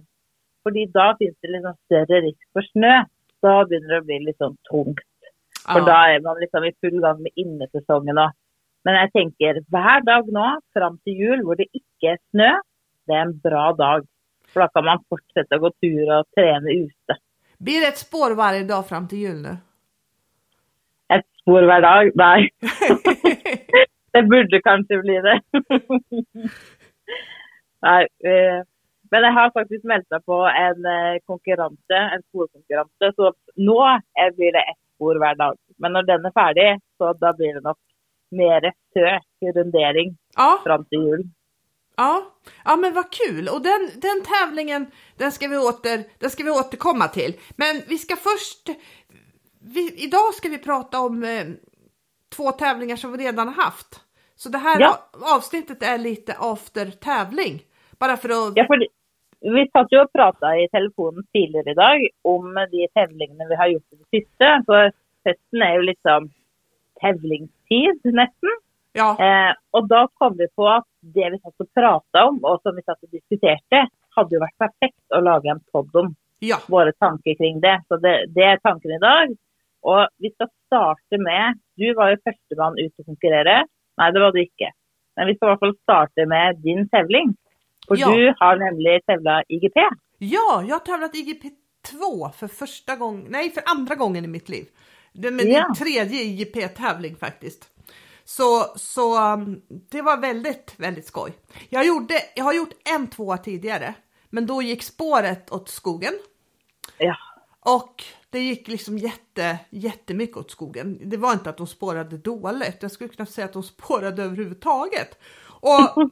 för 0.62 0.70
då 0.70 1.16
finns 1.18 1.36
det 1.40 1.48
lite 1.48 1.74
större 1.84 2.20
risk 2.20 2.38
för 2.52 2.62
snö. 2.62 3.04
Då 3.42 3.48
börjar 3.48 3.94
det 3.94 4.02
bli 4.02 4.18
lite 4.20 4.44
tungt. 4.70 5.00
För 5.72 5.78
ja. 5.78 5.84
då 5.84 5.90
är 5.90 6.20
man 6.20 6.40
liksom 6.40 6.64
i 6.64 6.72
full 6.80 7.00
gång 7.00 7.22
med 7.22 7.32
innesäsongen. 7.34 8.14
Men 8.84 8.94
jag 8.94 9.12
tänker 9.12 9.64
varje 9.68 10.00
dag 10.00 10.32
nu 10.32 10.60
fram 10.72 10.98
till 10.98 11.12
jul, 11.12 11.44
där 11.46 11.56
det 11.56 11.66
inte 11.72 12.06
är 12.06 12.18
snö, 12.30 12.52
det 13.06 13.12
är 13.12 13.22
en 13.22 13.38
bra 13.38 13.72
dag. 13.72 14.06
För 14.56 14.60
då 14.60 14.68
kan 14.68 14.84
man 14.84 15.04
fortsätta 15.08 15.58
gå 15.58 15.70
tur 15.70 16.18
och 16.18 16.24
träna 16.34 16.70
ute. 16.70 17.12
Blir 17.58 17.80
det 17.80 17.86
ett 17.86 17.98
spår 17.98 18.34
varje 18.34 18.64
dag 18.64 18.88
fram 18.88 19.08
till 19.08 19.18
jul 19.18 19.42
nu? 19.42 19.56
Ett 21.14 21.26
spår 21.40 21.62
varje 21.62 21.80
dag? 21.80 22.10
Nej. 22.14 22.50
det 24.12 24.22
borde 24.22 24.60
kanske 24.62 24.98
bli 24.98 25.14
det. 25.20 25.40
Nej, 27.82 28.06
eh, 28.24 28.64
men 29.10 29.22
jag 29.22 29.32
har 29.32 29.50
faktiskt 29.50 29.84
mält 29.84 30.10
mig 30.10 30.22
på 30.22 30.46
en 30.46 30.84
eh, 30.86 31.18
konkurrens, 31.26 31.80
en 31.88 32.22
sporkonkurrens, 32.22 33.16
så 33.16 33.32
nu 33.54 34.32
blir 34.36 34.52
det 34.52 34.58
ett 34.58 34.94
spår 34.94 35.16
varje 35.16 35.34
dag. 35.34 35.54
Men 35.78 35.92
när 35.92 36.02
den 36.02 36.24
är 36.24 36.30
färdig, 36.30 36.80
så 36.98 37.12
då 37.12 37.32
blir 37.36 37.54
det 37.54 37.60
nog 37.60 37.76
mer 38.30 38.72
sök, 38.92 39.54
rundering, 39.54 40.16
ja. 40.36 40.60
fram 40.64 40.84
till 40.84 40.98
jul. 40.98 41.22
Ja, 41.96 42.22
ja 42.64 42.76
men 42.76 42.94
vad 42.94 43.12
kul 43.12 43.48
och 43.48 43.62
den, 43.62 43.90
den 43.94 44.22
tävlingen 44.22 44.86
den 45.18 45.32
ska, 45.32 45.48
vi 45.48 45.56
åter, 45.56 46.04
den 46.20 46.30
ska 46.30 46.44
vi 46.44 46.50
återkomma 46.50 47.08
till. 47.08 47.32
Men 47.56 47.82
vi 47.88 47.98
ska 47.98 48.16
först, 48.16 48.68
vi, 49.74 50.04
idag 50.04 50.34
ska 50.34 50.48
vi 50.48 50.58
prata 50.58 51.00
om 51.00 51.24
eh, 51.24 51.46
två 52.36 52.52
tävlingar 52.52 52.96
som 52.96 53.12
vi 53.12 53.18
redan 53.18 53.48
har 53.48 53.64
haft. 53.64 54.00
Så 54.34 54.48
det 54.48 54.58
här 54.58 54.80
ja. 54.80 55.10
avsnittet 55.36 55.82
är 55.82 55.98
lite 55.98 56.34
after 56.38 56.86
tävling. 56.90 57.62
Bara 57.98 58.16
för 58.16 58.28
att... 58.28 58.52
Ja, 58.56 58.66
för 58.66 58.78
vi 59.40 59.70
satt 59.72 59.92
ju 59.92 60.00
och 60.00 60.12
pratade 60.12 60.64
i 60.64 60.68
telefonen 60.68 61.24
tidigare 61.32 61.70
idag 61.70 62.08
om 62.22 62.54
de 62.54 62.88
tävlingarna 62.94 63.44
vi 63.48 63.56
har 63.56 63.66
gjort 63.66 63.92
i 63.92 63.96
det 63.96 64.18
sista. 64.18 64.62
För 64.66 64.92
hösten 65.24 65.62
är 65.62 65.74
ju 65.74 65.82
liksom 65.82 66.30
tävlingstid 67.00 68.00
nästan. 68.04 68.56
Ja. 68.96 69.10
Eh, 69.24 69.54
och 69.70 69.88
då 69.88 70.08
kom 70.14 70.36
vi 70.38 70.46
på 70.56 70.68
att 70.68 70.84
det 71.00 71.30
vi 71.30 71.38
satt 71.38 71.60
och 71.62 71.74
pratade 71.74 72.24
om 72.28 72.44
och 72.44 72.60
som 72.62 72.76
vi 72.76 72.82
satt 72.82 73.02
och 73.02 73.08
diskuterade 73.10 73.88
hade 74.16 74.34
ju 74.34 74.38
varit 74.38 74.58
perfekt 74.58 75.04
att 75.14 75.24
laga 75.24 75.50
en 75.50 75.60
podd 75.72 75.96
om. 75.96 76.14
Ja. 76.38 76.56
Våra 76.68 76.92
tankar 76.92 77.34
kring 77.40 77.60
det. 77.60 77.82
Så 77.88 77.96
det, 77.96 78.26
det 78.34 78.42
är 78.42 78.56
tanken 78.56 78.90
idag. 78.90 79.36
Och 79.80 80.08
vi 80.18 80.30
ska 80.30 80.48
starta 80.66 81.16
med, 81.28 81.58
du 81.76 81.94
var 81.94 82.10
ju 82.10 82.16
första 82.16 82.52
man 82.56 82.78
ut 82.78 82.94
och 82.98 83.06
konkurrera. 83.06 83.66
Nej, 83.96 84.12
det 84.12 84.20
var 84.20 84.32
du 84.32 84.40
inte. 84.42 84.70
Men 85.16 85.26
vi 85.26 85.34
ska 85.34 85.46
i 85.46 85.48
alla 85.48 85.58
fall 85.58 85.76
starta 85.82 86.26
med 86.26 86.56
din 86.56 86.88
tävling. 86.88 87.34
För 87.88 87.96
ja. 87.96 88.10
du 88.10 88.34
har 88.38 88.56
nämligen 88.56 89.00
tävlat 89.06 89.44
IGP. 89.48 89.78
Ja, 90.18 90.64
jag 90.68 90.74
har 90.74 90.84
tävlat 90.90 91.14
IGP 91.14 91.42
2 91.90 92.28
för 92.28 92.48
första 92.48 92.96
gången, 92.96 93.26
nej 93.28 93.50
för 93.50 93.62
andra 93.66 93.94
gången 93.94 94.24
i 94.24 94.28
mitt 94.28 94.48
liv. 94.48 94.64
Det 95.12 95.28
är 95.28 95.32
min 95.32 95.50
ja. 95.50 95.74
tredje 95.78 96.22
IGP-tävling 96.22 97.16
faktiskt. 97.16 97.75
Så, 98.28 98.72
så 98.76 99.32
um, 99.32 99.62
det 99.68 100.02
var 100.02 100.16
väldigt, 100.16 100.74
väldigt 100.76 101.06
skoj. 101.06 101.38
Jag, 101.68 101.86
gjorde, 101.86 102.14
jag 102.34 102.44
har 102.44 102.52
gjort 102.52 102.72
en 102.84 103.06
tvåa 103.06 103.38
tidigare, 103.38 103.94
men 104.30 104.46
då 104.46 104.62
gick 104.62 104.82
spåret 104.82 105.52
åt 105.52 105.68
skogen. 105.68 106.12
Ja. 106.98 107.16
Och 107.60 108.04
det 108.30 108.40
gick 108.40 108.68
liksom 108.68 108.98
jätte, 108.98 109.58
jättemycket 109.70 110.36
åt 110.36 110.50
skogen. 110.50 111.00
Det 111.10 111.16
var 111.16 111.32
inte 111.32 111.50
att 111.50 111.56
de 111.56 111.66
spårade 111.66 112.18
dåligt. 112.18 112.76
Jag 112.80 112.90
skulle 112.90 113.10
kunna 113.10 113.26
säga 113.26 113.44
att 113.44 113.52
de 113.52 113.62
spårade 113.62 114.22
överhuvudtaget. 114.22 115.18
Och 115.44 115.80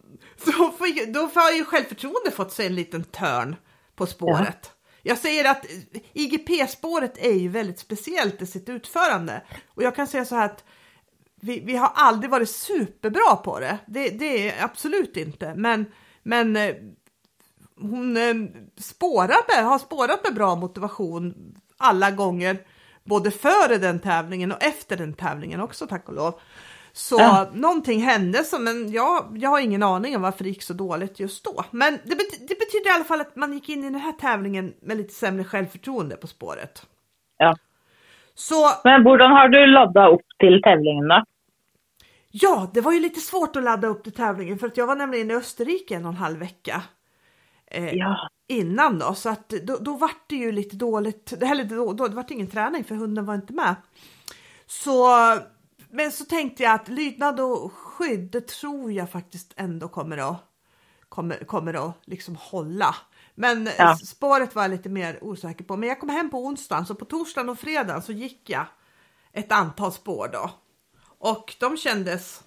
då 1.08 1.20
har 1.34 1.52
ju 1.56 1.64
självförtroende 1.64 2.30
fått 2.30 2.52
sig 2.52 2.66
en 2.66 2.74
liten 2.74 3.04
törn 3.04 3.56
på 3.96 4.06
spåret. 4.06 4.58
Ja. 4.62 4.70
Jag 5.06 5.18
säger 5.18 5.50
att 5.50 5.66
IGP-spåret 6.12 7.18
är 7.18 7.32
ju 7.32 7.48
väldigt 7.48 7.78
speciellt 7.78 8.42
i 8.42 8.46
sitt 8.46 8.68
utförande. 8.68 9.42
Och 9.74 9.82
jag 9.82 9.96
kan 9.96 10.06
säga 10.06 10.24
så 10.24 10.34
här 10.34 10.46
att 10.46 10.64
vi, 11.44 11.60
vi 11.66 11.76
har 11.76 11.90
aldrig 11.94 12.30
varit 12.30 12.48
superbra 12.48 13.36
på 13.44 13.60
det. 13.60 13.78
Det, 13.86 14.18
det 14.18 14.48
är 14.48 14.64
absolut 14.64 15.16
inte. 15.16 15.54
Men, 15.56 15.86
men 16.22 16.56
eh, 16.56 16.74
hon 17.80 18.16
eh, 18.16 18.34
spårade, 18.76 19.62
har 19.62 19.78
spårat 19.78 20.24
med 20.24 20.34
bra 20.34 20.54
motivation 20.54 21.34
alla 21.78 22.10
gånger. 22.10 22.56
Både 23.04 23.30
före 23.30 23.78
den 23.78 24.00
tävlingen 24.00 24.52
och 24.52 24.62
efter 24.62 24.96
den 24.96 25.14
tävlingen 25.14 25.60
också 25.60 25.86
tack 25.86 26.08
och 26.08 26.14
lov. 26.14 26.40
Så 26.92 27.16
ja. 27.18 27.50
någonting 27.54 28.00
hände 28.00 28.44
som, 28.44 28.64
men 28.64 28.92
jag, 28.92 29.36
jag 29.38 29.50
har 29.50 29.60
ingen 29.60 29.82
aning 29.82 30.16
om 30.16 30.22
varför 30.22 30.44
det 30.44 30.50
gick 30.50 30.62
så 30.62 30.72
dåligt 30.72 31.20
just 31.20 31.44
då. 31.44 31.64
Men 31.70 31.92
det, 31.92 32.16
bet 32.16 32.48
det 32.48 32.58
betyder 32.58 32.90
i 32.90 32.94
alla 32.94 33.04
fall 33.04 33.20
att 33.20 33.36
man 33.36 33.52
gick 33.52 33.68
in 33.68 33.80
i 33.80 33.90
den 33.90 34.00
här 34.00 34.12
tävlingen 34.12 34.74
med 34.82 34.96
lite 34.96 35.14
sämre 35.14 35.44
självförtroende 35.44 36.16
på 36.16 36.26
spåret. 36.26 36.86
Ja. 37.38 37.56
Så, 38.34 38.70
men 38.84 39.06
hur 39.06 39.18
har 39.18 39.48
du 39.48 39.66
laddat 39.66 40.12
upp 40.12 40.26
till 40.38 40.62
tävlingen 40.62 41.08
då? 41.08 41.24
Ja, 42.36 42.70
det 42.74 42.80
var 42.80 42.92
ju 42.92 43.00
lite 43.00 43.20
svårt 43.20 43.56
att 43.56 43.62
ladda 43.62 43.88
upp 43.88 44.04
till 44.04 44.12
tävlingen 44.12 44.58
för 44.58 44.66
att 44.66 44.76
jag 44.76 44.86
var 44.86 44.96
nämligen 44.96 45.30
i 45.30 45.34
Österrike 45.34 45.96
en 45.96 46.04
och 46.04 46.10
en 46.10 46.16
halv 46.16 46.38
vecka. 46.38 46.82
Eh, 47.66 47.94
ja. 47.94 48.28
Innan 48.48 48.98
då, 48.98 49.14
så 49.14 49.28
att 49.28 49.48
då, 49.48 49.76
då 49.76 49.96
vart 49.96 50.28
det 50.28 50.36
ju 50.36 50.52
lite 50.52 50.76
dåligt. 50.76 51.32
Eller 51.32 51.64
då, 51.64 51.92
då, 51.92 52.08
det 52.08 52.14
vart 52.14 52.30
ingen 52.30 52.50
träning 52.50 52.84
för 52.84 52.94
hunden 52.94 53.26
var 53.26 53.34
inte 53.34 53.52
med. 53.52 53.74
Så 54.66 55.08
men 55.90 56.12
så 56.12 56.24
tänkte 56.24 56.62
jag 56.62 56.74
att 56.74 56.88
lydnad 56.88 57.40
och 57.40 57.72
skydd, 57.72 58.30
det 58.30 58.46
tror 58.46 58.92
jag 58.92 59.10
faktiskt 59.10 59.52
ändå 59.56 59.88
kommer 59.88 60.18
att, 60.18 60.36
kommer, 61.08 61.44
kommer 61.44 61.88
att 61.88 62.00
liksom 62.04 62.36
hålla. 62.36 62.94
Men 63.34 63.68
ja. 63.78 63.96
spåret 63.96 64.54
var 64.54 64.62
jag 64.62 64.70
lite 64.70 64.88
mer 64.88 65.24
osäker 65.24 65.64
på. 65.64 65.76
Men 65.76 65.88
jag 65.88 66.00
kom 66.00 66.08
hem 66.08 66.30
på 66.30 66.46
onsdagen, 66.46 66.86
så 66.86 66.94
på 66.94 67.04
torsdagen 67.04 67.48
och 67.48 67.58
fredagen 67.58 68.02
så 68.02 68.12
gick 68.12 68.50
jag 68.50 68.66
ett 69.32 69.52
antal 69.52 69.92
spår 69.92 70.28
då. 70.32 70.50
Och 71.24 71.56
de 71.58 71.76
kändes, 71.76 72.44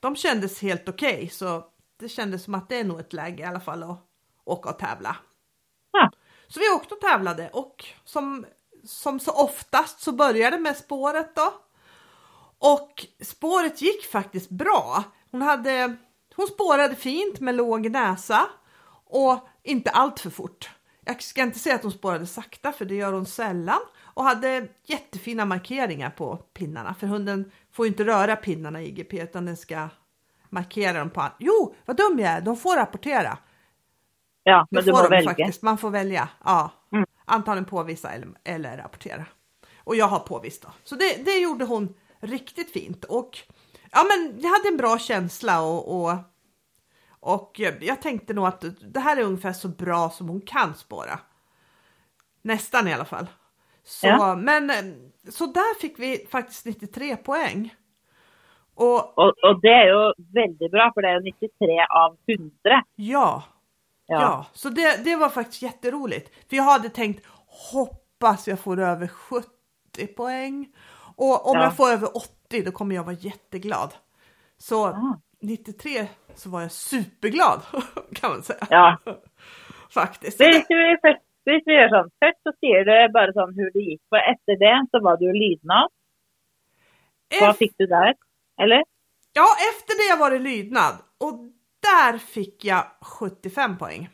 de 0.00 0.16
kändes 0.16 0.62
helt 0.62 0.88
okej, 0.88 1.14
okay, 1.14 1.28
så 1.28 1.64
det 1.96 2.08
kändes 2.08 2.44
som 2.44 2.54
att 2.54 2.68
det 2.68 2.80
är 2.80 2.84
nog 2.84 3.00
ett 3.00 3.12
läge 3.12 3.42
i 3.42 3.46
alla 3.46 3.60
fall 3.60 3.82
att 3.82 3.98
åka 4.44 4.68
och 4.68 4.78
tävla. 4.78 5.16
Ja. 5.92 6.10
Så 6.48 6.60
vi 6.60 6.70
åkte 6.70 6.94
och 6.94 7.00
tävlade 7.00 7.50
och 7.52 7.84
som, 8.04 8.46
som 8.84 9.20
så 9.20 9.32
oftast 9.32 10.00
så 10.00 10.12
började 10.12 10.58
med 10.58 10.76
spåret 10.76 11.34
då. 11.36 11.54
Och 12.58 13.06
spåret 13.22 13.82
gick 13.82 14.04
faktiskt 14.04 14.50
bra. 14.50 15.04
Hon, 15.30 15.42
hade, 15.42 15.96
hon 16.36 16.46
spårade 16.46 16.94
fint 16.94 17.40
med 17.40 17.54
låg 17.54 17.90
näsa 17.90 18.48
och 19.04 19.48
inte 19.62 19.90
allt 19.90 20.20
för 20.20 20.30
fort. 20.30 20.70
Jag 21.04 21.22
ska 21.22 21.42
inte 21.42 21.58
säga 21.58 21.74
att 21.74 21.82
hon 21.82 21.92
spårade 21.92 22.26
sakta 22.26 22.72
för 22.72 22.84
det 22.84 22.94
gör 22.94 23.12
hon 23.12 23.26
sällan 23.26 23.80
och 24.14 24.24
hade 24.24 24.68
jättefina 24.84 25.44
markeringar 25.44 26.10
på 26.10 26.36
pinnarna 26.36 26.94
för 26.94 27.06
hunden 27.06 27.50
får 27.72 27.86
inte 27.86 28.04
röra 28.04 28.36
pinnarna 28.36 28.82
i 28.82 28.86
IGP 28.88 29.14
utan 29.22 29.44
den 29.46 29.56
ska 29.56 29.88
markera 30.50 30.98
dem 30.98 31.10
på. 31.10 31.28
Jo, 31.38 31.74
vad 31.84 31.96
dum 31.96 32.18
jag 32.18 32.28
är, 32.32 32.40
de 32.40 32.56
får 32.56 32.76
rapportera. 32.76 33.38
Ja, 34.42 34.66
men 34.70 34.84
det 34.84 34.90
du 34.90 34.96
får 34.96 35.08
välja. 35.10 35.30
faktiskt. 35.30 35.62
Man 35.62 35.78
får 35.78 35.90
välja. 35.90 36.28
Ja. 36.44 36.70
Mm. 36.92 37.06
Antagligen 37.24 37.64
påvisa 37.64 38.10
eller, 38.10 38.28
eller 38.44 38.76
rapportera. 38.76 39.26
Och 39.76 39.96
jag 39.96 40.06
har 40.06 40.18
påvisat. 40.18 40.62
då. 40.62 40.68
Så 40.84 40.94
det, 40.96 41.24
det 41.24 41.38
gjorde 41.38 41.64
hon 41.64 41.94
riktigt 42.20 42.72
fint. 42.72 43.04
Och 43.04 43.38
ja, 43.90 44.04
men 44.08 44.40
jag 44.40 44.50
hade 44.50 44.68
en 44.68 44.76
bra 44.76 44.98
känsla 44.98 45.60
och, 45.62 46.02
och, 46.04 46.14
och 47.20 47.60
jag 47.80 48.02
tänkte 48.02 48.34
nog 48.34 48.46
att 48.46 48.64
det 48.94 49.00
här 49.00 49.16
är 49.16 49.22
ungefär 49.22 49.52
så 49.52 49.68
bra 49.68 50.10
som 50.10 50.28
hon 50.28 50.40
kan 50.40 50.74
spåra. 50.74 51.18
Nästan 52.42 52.88
i 52.88 52.92
alla 52.94 53.04
fall. 53.04 53.26
Så, 53.84 54.06
Ja. 54.06 54.36
men, 54.36 55.11
så 55.30 55.46
där 55.46 55.80
fick 55.80 55.98
vi 55.98 56.26
faktiskt 56.30 56.66
93 56.66 57.16
poäng. 57.16 57.74
Och 58.74 59.18
Och, 59.18 59.24
och 59.44 59.60
det 59.62 59.68
är 59.68 59.86
ju 59.86 60.12
väldigt 60.34 60.70
bra 60.70 60.90
för 60.94 61.02
det 61.02 61.08
är 61.08 61.14
ju 61.14 61.20
93 61.20 61.50
av 61.90 62.16
100. 62.26 62.52
ja, 62.96 63.42
Ja. 64.06 64.20
Ja, 64.20 64.46
så 64.52 64.68
det, 64.68 65.04
det 65.04 65.16
var 65.16 65.28
faktiskt 65.28 65.62
jätteroligt. 65.62 66.48
För 66.48 66.56
jag 66.56 66.64
hade 66.64 66.88
tänkt 66.88 67.26
hoppas 67.72 68.48
jag 68.48 68.60
får 68.60 68.80
över 68.80 69.06
70 69.08 70.06
poäng. 70.16 70.68
Och 71.16 71.48
om 71.50 71.56
Ja. 71.56 71.62
jag 71.64 71.76
får 71.76 71.88
över 71.90 72.16
80 72.16 72.62
då 72.64 72.72
kommer 72.72 72.94
jag 72.94 73.04
vara 73.04 73.16
jätteglad. 73.16 73.94
Så 74.58 74.86
Ah. 74.86 75.20
93 75.42 76.06
så 76.34 76.50
var 76.50 76.60
jag 76.62 76.72
superglad 76.72 77.60
kan 78.14 78.30
man 78.30 78.42
säga. 78.42 78.66
ja. 78.70 78.96
Faktiskt. 79.90 80.40
Vi, 80.40 80.52
først, 81.02 81.20
hvis 81.48 81.64
vi 81.66 81.74
gjør 81.74 81.90
sånn, 81.94 82.10
først 82.22 82.38
så 82.46 82.52
sier 82.60 82.84
du 82.86 82.92
bare 83.14 83.32
sånn 83.36 83.52
hvor 83.56 83.70
det 83.74 83.82
gikk. 83.88 84.00
For 84.12 84.18
etter 84.32 84.58
det 84.60 84.74
så 84.92 85.00
var 85.02 85.16
du 85.20 85.26
jo 85.26 85.32
lydnad. 85.34 85.90
Hva 87.38 87.50
Ef- 87.52 87.58
fikk 87.62 87.74
du 87.80 87.86
der? 87.86 88.14
Eller? 88.60 88.82
ja, 89.34 89.46
efter 89.70 89.94
det 90.00 90.20
var 90.20 90.30
det 90.30 90.38
lydnad 90.38 90.94
och 91.18 91.38
där 91.82 92.18
fick 92.18 92.64
jag 92.64 92.84
75 93.18 93.78
poäng. 93.78 94.08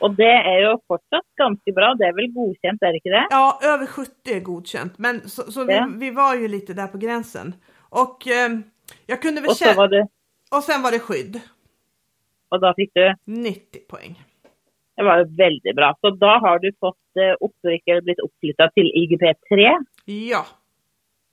Og 0.00 0.14
det 0.16 0.30
er 0.30 0.60
jo 0.62 0.74
fortsatt 0.86 1.26
ganske 1.40 1.72
bra. 1.74 1.94
Det 1.98 2.06
er 2.06 2.12
vel 2.14 2.28
godkjent, 2.34 2.82
er 2.82 2.92
det 2.94 3.00
ikke 3.00 3.10
det? 3.14 3.24
Ja, 3.30 3.58
över 3.62 3.86
70 3.86 4.34
är 4.36 4.40
godkänt, 4.40 4.98
men 4.98 5.28
så, 5.28 5.52
så 5.52 5.60
Ja. 5.70 5.86
vi, 5.86 5.98
vi 5.98 6.10
var 6.10 6.34
ju 6.34 6.48
lite 6.48 6.72
där 6.74 6.86
på 6.86 6.98
gränsen. 6.98 7.54
Och 7.90 8.26
eh, 8.28 8.50
jag 9.06 9.22
kunde 9.22 9.40
väl 9.40 9.54
känna, 9.56 9.74
var 9.74 9.88
du 9.88 10.06
och 10.50 10.62
sen 10.64 10.82
var 10.82 10.90
det 10.90 10.98
skydd, 11.00 11.40
Og 12.50 12.60
da 12.60 12.74
fikk 12.74 12.90
du 12.94 13.14
90 13.24 13.80
poäng. 13.88 14.14
Det 14.98 15.04
var 15.06 15.20
jo 15.22 15.26
veldig 15.38 15.74
bra. 15.78 15.92
Så 16.02 16.10
da 16.18 16.32
har 16.42 16.58
du 16.58 16.72
fått 16.82 17.20
eh, 17.22 17.34
opprykk 17.46 17.82
eller 17.86 18.02
blitt 18.08 18.22
oppflytta 18.24 18.66
til 18.74 18.88
IGP3. 18.98 19.68
Ja, 20.10 20.40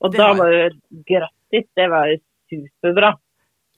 Og 0.03 0.11
Det 0.13 0.19
da 0.19 0.27
har 0.27 0.37
var 0.37 0.51
jo 0.53 0.69
grattis. 1.07 1.65
Det 1.75 1.87
var 1.89 2.07
jo 2.11 2.17
superbra. 2.49 3.15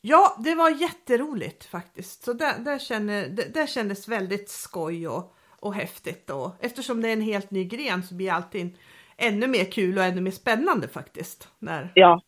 ja, 0.01 0.21
det 0.43 0.55
var 0.55 0.69
jätteroligt 0.69 1.65
faktiskt. 1.65 2.23
Så 2.23 2.33
där, 2.33 2.59
där, 2.65 2.79
känner, 2.79 3.27
det, 3.29 3.53
där 3.53 3.67
kändes 3.67 4.07
väldigt 4.07 4.49
skoj 4.49 5.07
och, 5.07 5.33
och 5.61 5.73
häftigt. 5.73 6.29
Och 6.29 6.51
eftersom 6.59 7.01
det 7.01 7.09
är 7.09 7.13
en 7.13 7.21
helt 7.21 7.51
ny 7.51 7.63
gren 7.63 8.03
så 8.03 8.15
blir 8.15 8.31
allting 8.31 8.77
ännu 9.17 9.47
mer 9.47 9.63
kul 9.71 9.97
och 9.97 10.03
ännu 10.03 10.21
mer 10.21 10.31
spännande 10.31 10.87
faktiskt. 10.87 11.49
När, 11.59 11.89
Ja. 11.95 12.21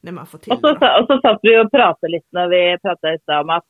när 0.00 0.12
man 0.12 0.26
får 0.26 0.38
till 0.38 0.52
Og 0.52 0.60
så, 0.60 0.72
det. 0.74 0.98
og 1.00 1.06
så 1.06 1.20
satt 1.20 1.38
vi 1.42 1.56
og 1.58 1.70
pratet 1.72 2.10
litt 2.10 2.26
når 2.32 2.48
vi 2.48 2.78
stad 3.22 3.40
om 3.40 3.50
at 3.50 3.64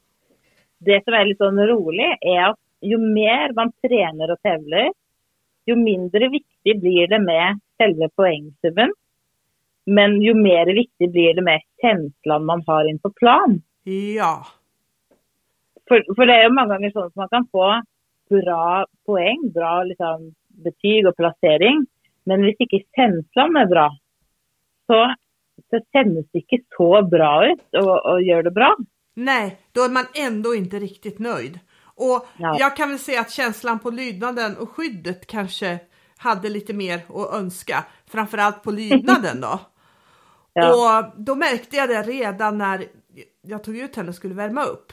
det 0.78 0.98
som 1.04 1.14
er 1.14 1.24
litt 1.24 1.38
sånn 1.40 1.60
rolig, 1.68 2.10
er 2.20 2.50
at 2.50 2.58
jo 2.80 2.98
mer 3.00 3.54
man 3.56 3.72
trener 3.84 4.32
og 4.32 4.40
tevler, 4.44 4.92
jo 5.66 5.76
mindre 5.78 6.28
viktig 6.30 6.76
blir 6.82 7.10
det 7.10 7.20
med 7.22 7.60
selve 7.80 8.08
poengsummen. 8.16 8.92
Men 9.86 10.16
jo 10.22 10.34
mer 10.34 10.66
viktig 10.74 11.10
blir 11.14 11.34
det 11.34 11.44
med 11.46 11.62
känslene 11.82 12.46
man 12.46 12.62
har 12.66 12.88
inn 12.90 12.98
på 12.98 13.12
plan. 13.14 13.60
Ja, 13.86 14.46
For, 15.86 16.02
for 16.16 16.26
det 16.26 16.34
er 16.34 16.48
jo 16.48 16.54
mange 16.56 16.74
ganger 16.74 16.90
sånn 16.90 17.12
at 17.12 17.20
man 17.20 17.28
kan 17.30 17.44
få 17.54 17.66
bra 18.34 18.86
poeng, 19.06 19.44
bra 19.54 19.84
liksom, 19.86 20.32
betyg 20.66 21.06
og 21.06 21.14
plassering, 21.14 21.84
men 22.26 22.42
hvis 22.42 22.58
ikke 22.64 22.82
känslene 22.98 23.62
er 23.62 23.70
bra, 23.70 23.86
så, 24.90 24.98
så 25.70 25.80
kjennes 25.94 26.26
det 26.34 26.42
ikke 26.42 26.64
så 26.74 26.90
bra 27.06 27.32
ut 27.52 27.78
å, 27.78 27.84
å 27.86 28.16
gjøre 28.18 28.48
det 28.48 28.54
bra. 28.56 28.74
nej, 29.14 29.56
då 29.72 29.80
är 29.84 29.88
man 29.88 30.04
ändå 30.14 30.54
inte 30.54 30.78
riktigt 30.78 31.18
nöjd. 31.18 31.58
Och 31.96 32.26
Ja. 32.36 32.56
jag 32.58 32.76
kan 32.76 32.88
väl 32.88 32.98
säga 32.98 33.20
att 33.20 33.30
känslan 33.30 33.78
på 33.78 33.90
lydnaden 33.90 34.56
och 34.56 34.70
skyddet 34.70 35.26
kanske 35.26 35.78
hade 36.16 36.48
lite 36.48 36.72
mer 36.72 37.06
att 37.14 37.32
önska. 37.34 37.84
Framförallt 38.06 38.62
på 38.62 38.70
lydnaden 38.70 39.40
då. 39.40 39.60
Ja. 40.58 40.72
Och 41.06 41.22
då 41.22 41.34
märkte 41.34 41.76
jag 41.76 41.88
det 41.88 42.02
redan 42.02 42.58
när 42.58 42.86
jag 43.42 43.64
tog 43.64 43.76
ut 43.76 43.96
henne 43.96 44.08
och 44.08 44.14
skulle 44.14 44.34
värma 44.34 44.64
upp. 44.64 44.92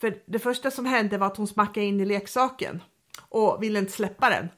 För 0.00 0.16
det 0.26 0.38
första 0.38 0.70
som 0.70 0.86
hände 0.86 1.18
var 1.18 1.26
att 1.26 1.36
hon 1.36 1.46
smackade 1.46 1.86
in 1.86 2.00
i 2.00 2.04
leksaken 2.04 2.82
och 3.28 3.62
ville 3.62 3.78
inte 3.78 3.92
släppa 3.92 4.30
den. 4.30 4.48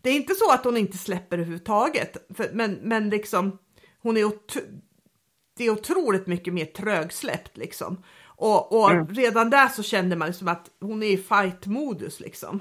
Det 0.00 0.10
är 0.10 0.14
inte 0.14 0.34
så 0.34 0.52
att 0.52 0.64
hon 0.64 0.76
inte 0.76 0.98
släpper 0.98 1.36
överhuvudtaget, 1.36 2.16
för, 2.34 2.50
men, 2.52 2.72
men 2.82 3.10
liksom 3.10 3.58
hon 4.02 4.16
är 4.16 4.32
det 5.56 5.64
är 5.64 5.70
otroligt 5.70 6.26
mycket 6.26 6.54
mer 6.54 6.64
trögsläppt 6.64 7.56
liksom. 7.56 8.02
Och, 8.42 8.72
och 8.72 8.90
Mm. 8.90 9.06
redan 9.06 9.50
där 9.50 9.68
så 9.68 9.82
kände 9.82 10.16
man 10.16 10.28
liksom 10.28 10.48
att 10.48 10.70
hon 10.80 11.02
är 11.02 11.06
i 11.06 11.16
fight-modus 11.16 12.20
liksom. 12.20 12.60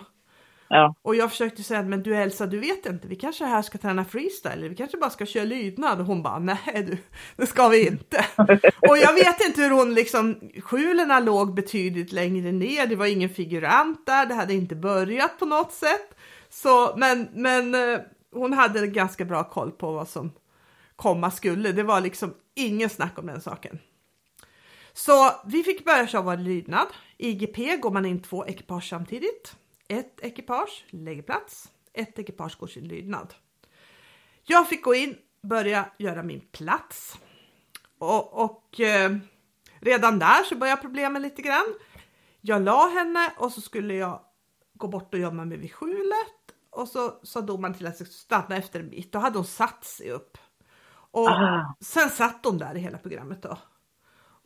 Ja. 0.68 0.96
Och 1.02 1.16
jag 1.16 1.30
försökte 1.30 1.64
säga, 1.64 1.84
men 1.84 2.04
du 2.04 2.16
Elsa, 2.16 2.46
du 2.46 2.60
vet 2.60 2.86
inte, 2.86 3.08
vi 3.08 3.16
kanske 3.16 3.46
här 3.46 3.62
ska 3.62 3.78
träna 3.78 4.06
freestyle, 4.06 4.70
vi 4.70 4.76
kanske 4.76 4.98
bara 4.98 5.10
ska 5.10 5.26
köra 5.26 5.44
lydnad. 5.44 6.00
Och 6.00 6.06
hon 6.06 6.24
bara, 6.24 6.40
nej 6.40 6.58
du, 6.88 6.98
det 7.36 7.48
ska 7.48 7.68
vi 7.68 7.88
inte. 7.88 8.26
och 8.90 8.98
jag 8.98 9.14
vet 9.14 9.46
inte 9.48 9.62
hur 9.62 9.72
hon 9.72 9.94
liksom, 9.94 10.52
skjulerna 10.64 11.20
låg 11.20 11.54
betydligt 11.54 12.12
längre 12.12 12.52
ner, 12.52 12.88
det 12.88 12.96
var 12.96 13.06
ingen 13.06 13.30
figurant 13.30 14.06
där, 14.06 14.26
det 14.26 14.34
hade 14.34 14.54
inte 14.54 14.76
börjat 14.76 15.40
på 15.40 15.46
något 15.46 15.72
sätt. 15.72 16.16
Så, 16.50 16.94
men, 16.98 17.28
men 17.34 17.76
eh, 17.76 18.00
hon 18.34 18.54
hade 18.54 18.88
ganska 18.88 19.26
bra 19.26 19.44
koll 19.44 19.72
på 19.72 19.92
vad 19.92 20.08
som 20.08 20.32
komma 20.96 21.32
skulle. 21.32 21.72
Det 21.72 21.84
var 21.84 22.02
liksom 22.02 22.34
ingen 22.56 22.90
snack 22.90 23.20
om 23.20 23.26
den 23.26 23.42
saken. 23.42 23.80
Så 24.94 25.32
vi 25.46 25.64
fick 25.64 25.86
börja 25.86 26.08
köra 26.08 26.36
lydnad. 26.36 26.88
I 27.18 27.30
IGP 27.30 27.78
går 27.82 27.92
man 27.92 28.06
in 28.06 28.22
två 28.22 28.46
ekipage 28.46 28.90
samtidigt. 28.90 29.56
Ett 29.88 30.20
ekipage 30.22 30.86
lägger 30.90 31.22
plats, 31.24 31.70
ett 31.94 32.20
ekipage 32.20 32.58
går 32.60 32.68
sin 32.68 32.88
lydnad. 32.88 33.34
Jag 34.44 34.70
fick 34.70 34.84
gå 34.84 34.96
in, 34.96 35.18
börja 35.44 35.92
göra 35.98 36.24
min 36.24 36.42
plats. 36.52 37.18
Och, 38.00 38.44
och 38.44 38.80
eh, 38.80 39.12
redan 39.80 40.20
där 40.20 40.44
så 40.44 40.56
började 40.56 40.82
problemen 40.82 41.22
lite 41.22 41.42
grann. 41.42 41.76
Jag 42.42 42.62
la 42.62 42.88
henne 42.88 43.34
och 43.38 43.52
så 43.52 43.62
skulle 43.62 43.94
jag 43.94 44.22
gå 44.74 44.88
bort 44.88 45.14
och 45.14 45.20
gömma 45.20 45.46
mig 45.46 45.58
vid 45.58 45.74
skjulet. 45.74 46.28
Och 46.70 46.88
så 46.88 47.20
sa 47.24 47.42
domaren 47.42 47.74
till 47.74 47.88
att 47.88 48.00
jag 48.00 48.08
skulle 48.08 48.42
stanna 48.42 48.58
efter 48.58 48.80
en 48.80 48.90
bit. 48.90 49.12
Då 49.12 49.20
hade 49.20 49.38
hon 49.38 49.46
satt 49.46 49.86
sig 49.86 50.12
upp. 50.12 50.38
Och 51.12 51.28
Ah. 51.30 51.76
sen 51.82 52.10
satt 52.10 52.46
hon 52.46 52.58
där 52.58 52.76
i 52.78 52.80
hela 52.80 52.98
programmet 52.98 53.42
då. 53.44 53.58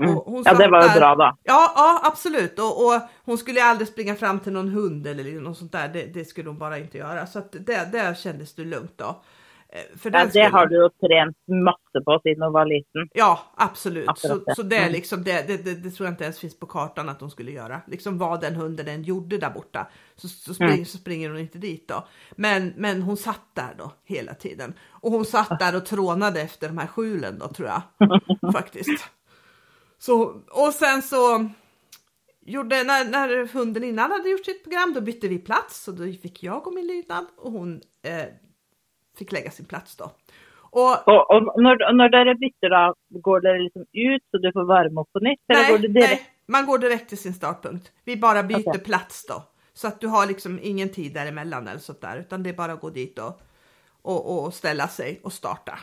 Mm. 0.04 0.16
Hon 0.16 0.44
Ja, 0.46 0.54
det 0.54 0.68
var 0.68 0.82
ju 0.82 0.88
där- 0.88 1.00
bra 1.00 1.16
då. 1.16 1.38
Ja, 1.44 1.74
ja 1.76 2.02
absolut. 2.04 2.60
Och, 2.60 2.86
och 2.86 3.02
hon 3.26 3.38
skulle 3.38 3.64
aldrig 3.64 3.88
springa 3.88 4.16
fram 4.16 4.40
till 4.40 4.54
någon 4.54 4.70
hund 4.70 5.08
eller 5.08 5.42
något 5.42 5.58
sånt 5.58 5.72
där. 5.72 5.88
Det, 5.88 6.06
det 6.14 6.26
skulle 6.26 6.50
hon 6.50 6.58
bara 6.58 6.78
inte 6.78 6.98
göra. 6.98 7.28
Så 7.28 7.40
att 7.40 7.52
det, 7.52 7.90
det 7.92 8.18
kändes 8.18 8.56
du 8.56 8.66
lugnt 8.66 8.94
då. 8.96 9.22
Eh, 9.70 9.98
För 10.00 10.12
Ja, 10.14 10.24
det 10.24 10.30
skulle- 10.30 10.46
har 10.48 10.66
du 10.66 10.76
jo 10.76 10.90
trent 11.08 11.38
masse 11.66 12.06
på 12.06 12.20
siden 12.24 12.40
du 12.48 12.52
var 12.52 12.66
liten. 12.66 13.10
Ja, 13.14 13.40
absolut. 13.56 14.10
Akkurat 14.10 14.38
Så, 14.38 14.44
det. 14.46 14.56
så 14.56 14.64
det, 14.64 14.76
är 14.76 14.80
Mm. 14.82 14.92
liksom, 14.94 15.24
det, 15.24 15.48
det, 15.48 15.58
det, 15.58 15.74
det 15.76 15.90
tror 15.92 16.08
jag 16.08 16.14
inte 16.14 16.24
ens 16.24 16.40
finns 16.40 16.60
på 16.60 16.66
kartan 16.66 17.10
att 17.10 17.20
de 17.20 17.30
skulle 17.30 17.52
göra. 17.52 17.82
Liksom 17.88 18.18
vad 18.18 18.42
den 18.42 18.56
hunden 18.56 18.88
än 18.88 19.04
gjorde 19.04 19.38
där 19.38 19.50
borta 19.50 19.88
så, 20.16 20.28
så, 20.28 20.54
spring, 20.54 20.70
Mm. 20.70 20.86
så 20.86 20.98
springer 20.98 21.30
hon 21.30 21.40
inte 21.40 21.58
dit 21.58 21.88
då. 21.88 22.08
Men, 22.36 22.74
men 22.78 23.02
hon 23.02 23.18
satt 23.18 23.42
där 23.54 23.76
då 23.78 23.92
hela 24.06 24.34
tiden. 24.34 24.74
Och 24.90 25.12
hon 25.12 25.26
satt 25.26 25.60
där 25.60 25.76
och 25.76 25.86
trånade 25.86 26.42
efter 26.42 26.68
de 26.68 26.78
här 26.78 26.88
skjulen 26.88 27.40
då 27.40 27.48
tror 27.48 27.68
jag. 27.70 27.82
faktiskt. 28.54 29.04
Så, 29.98 30.42
och 30.52 30.74
sen 30.74 31.02
så 31.02 31.50
gjorde, 32.46 32.84
när, 32.84 33.06
när 33.06 33.48
hunden 33.54 33.84
innan 33.84 34.12
hade 34.12 34.30
gjort 34.30 34.46
sitt 34.46 34.64
program 34.64 34.94
då 34.94 35.02
bytte 35.02 35.28
vi 35.28 35.40
plats 35.40 35.88
och 35.88 35.94
då 35.94 36.04
fick 36.04 36.44
jag 36.44 36.68
och 36.68 36.74
min 36.74 36.88
lydnad 36.88 37.26
och 37.38 37.52
hon 37.52 37.82
eh, 38.04 38.26
fick 39.18 39.32
lägga 39.32 39.52
sin 39.52 39.66
plats 39.66 39.96
då. 39.98 40.12
Och 40.76 41.08
Og, 41.08 41.22
og 41.32 41.62
når, 41.64 41.84
når 41.96 42.10
dere 42.12 42.34
bytter, 42.40 42.70
da, 42.74 42.82
går 43.24 43.44
dere 43.46 43.62
liksom 43.62 43.86
ut 43.94 44.24
så 44.32 44.42
du 44.44 44.50
får 44.52 44.66
varme 44.68 45.02
opp 45.02 45.12
på 45.14 45.22
nytt? 45.24 45.40
Eller 45.48 45.70
går 45.70 45.88
Nej, 45.88 45.94
nej, 45.94 46.22
man 46.48 46.66
går 46.66 46.78
direkt 46.78 47.10
till 47.10 47.18
sin 47.18 47.34
startpunkt. 47.34 47.92
Vi 48.04 48.18
bara 48.18 48.44
byter 48.44 48.70
Okej. 48.70 48.84
plats 48.84 49.26
då. 49.28 49.44
Så 49.74 49.88
att 49.88 50.02
du 50.02 50.08
har 50.08 50.28
liksom 50.28 50.60
ingen 50.62 50.90
tid 50.90 51.14
däremellan 51.14 51.68
eller 51.68 51.80
sånt 51.80 52.02
där. 52.02 52.18
Utan 52.20 52.44
det 52.44 52.50
är 52.50 52.54
bara 52.54 52.74
att 52.74 52.82
gå 52.82 52.90
dit 52.90 53.20
och, 53.20 53.42
och, 54.02 54.46
och 54.46 54.54
ställa 54.54 54.88
sig 54.88 55.20
och 55.24 55.34
starta. 55.34 55.80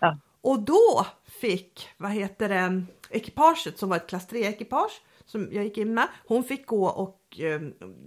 Ja. 0.00 0.18
Och 0.40 0.60
då 0.60 1.06
fick, 1.40 1.88
vad 1.96 2.10
heter 2.10 2.48
det, 2.48 2.82
ekipaget 3.10 3.78
som 3.78 3.88
var 3.88 3.96
ett 3.96 4.08
klass 4.08 4.28
3-ekipage 4.28 5.00
som 5.24 5.48
jag 5.52 5.64
gick 5.64 5.78
in 5.78 5.94
med. 5.94 6.08
Hon 6.26 6.44
fick 6.44 6.66
gå 6.66 6.86
och 6.86 7.40
eh, 7.40 7.60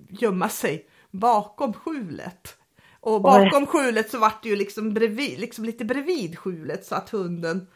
gömma 0.10 0.50
sig 0.50 0.89
bakom 1.12 1.74
skjulet. 1.74 2.58
Och 3.00 3.22
bakom 3.22 3.65
skjulet 3.65 4.12
så 4.12 4.20
vart 4.20 4.43
det 4.43 4.50
ju 4.50 4.55
liksom, 4.55 4.93
bredvid, 4.93 5.39
liksom 5.39 5.65
lite 5.65 5.86
bredvid 5.86 6.39
skjulet 6.39 6.86
så 6.86 6.96
att 6.96 7.10
hunden 7.10 7.67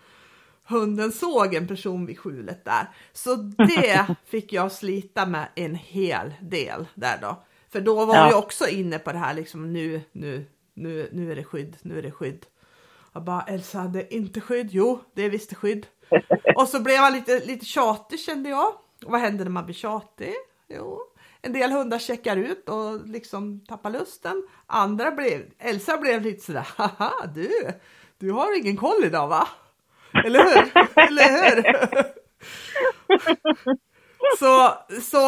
hunden 0.67 1.11
såg 1.11 1.53
en 1.53 1.67
person 1.67 2.05
vid 2.05 2.19
skjulet 2.19 2.65
där. 2.65 2.89
Så 3.13 3.35
det 3.35 4.15
fick 4.25 4.53
jag 4.53 4.71
slita 4.71 5.25
med 5.25 5.47
en 5.55 5.75
hel 5.75 6.33
del 6.41 6.85
där 6.95 7.17
då. 7.21 7.43
För 7.69 7.81
då 7.81 8.05
var 8.05 8.15
ja. 8.15 8.29
jag 8.29 8.39
också 8.39 8.67
inne 8.67 8.99
på 8.99 9.11
det 9.11 9.17
här 9.17 9.33
liksom 9.33 9.73
nu, 9.73 10.01
nu, 10.11 10.45
nu, 10.73 11.09
nu 11.13 11.31
är 11.31 11.35
det 11.35 11.43
skydd, 11.43 11.77
nu 11.81 11.97
är 11.97 12.01
det 12.01 12.11
skydd. 12.11 12.45
Jag 13.13 13.23
bara 13.23 13.41
Elsa, 13.41 13.83
det 13.83 13.99
är 13.99 14.13
inte 14.13 14.41
skydd. 14.41 14.67
Jo, 14.71 15.01
det 15.13 15.21
är 15.21 15.29
visst 15.29 15.53
skydd. 15.53 15.87
Och 16.55 16.67
så 16.67 16.79
blev 16.79 16.95
jag 16.95 17.13
lite, 17.13 17.39
lite 17.39 17.65
tjatig 17.65 18.19
kände 18.19 18.49
jag. 18.49 18.67
Och 19.05 19.11
vad 19.11 19.21
händer 19.21 19.45
när 19.45 19.51
man 19.51 19.65
blir 19.65 19.75
tjatig? 19.75 20.33
Jo, 20.67 20.99
en 21.41 21.53
del 21.53 21.71
hundar 21.71 21.99
checkar 21.99 22.37
ut 22.37 22.69
och 22.69 23.07
liksom 23.07 23.65
tappar 23.67 23.89
lusten. 23.89 24.47
Andra 24.67 25.11
blev, 25.11 25.41
Elsa 25.59 25.97
blev 25.97 26.21
lite 26.21 26.45
sådär, 26.45 26.67
haha 26.77 27.13
du, 27.35 27.49
du 28.17 28.31
har 28.31 28.59
ingen 28.59 28.77
koll 28.77 29.03
idag 29.03 29.27
va? 29.27 29.47
Eller 30.25 30.39
hur? 30.39 30.71
Eller 30.95 31.55
hur? 31.55 31.63
Så, 34.39 34.73
så 35.01 35.19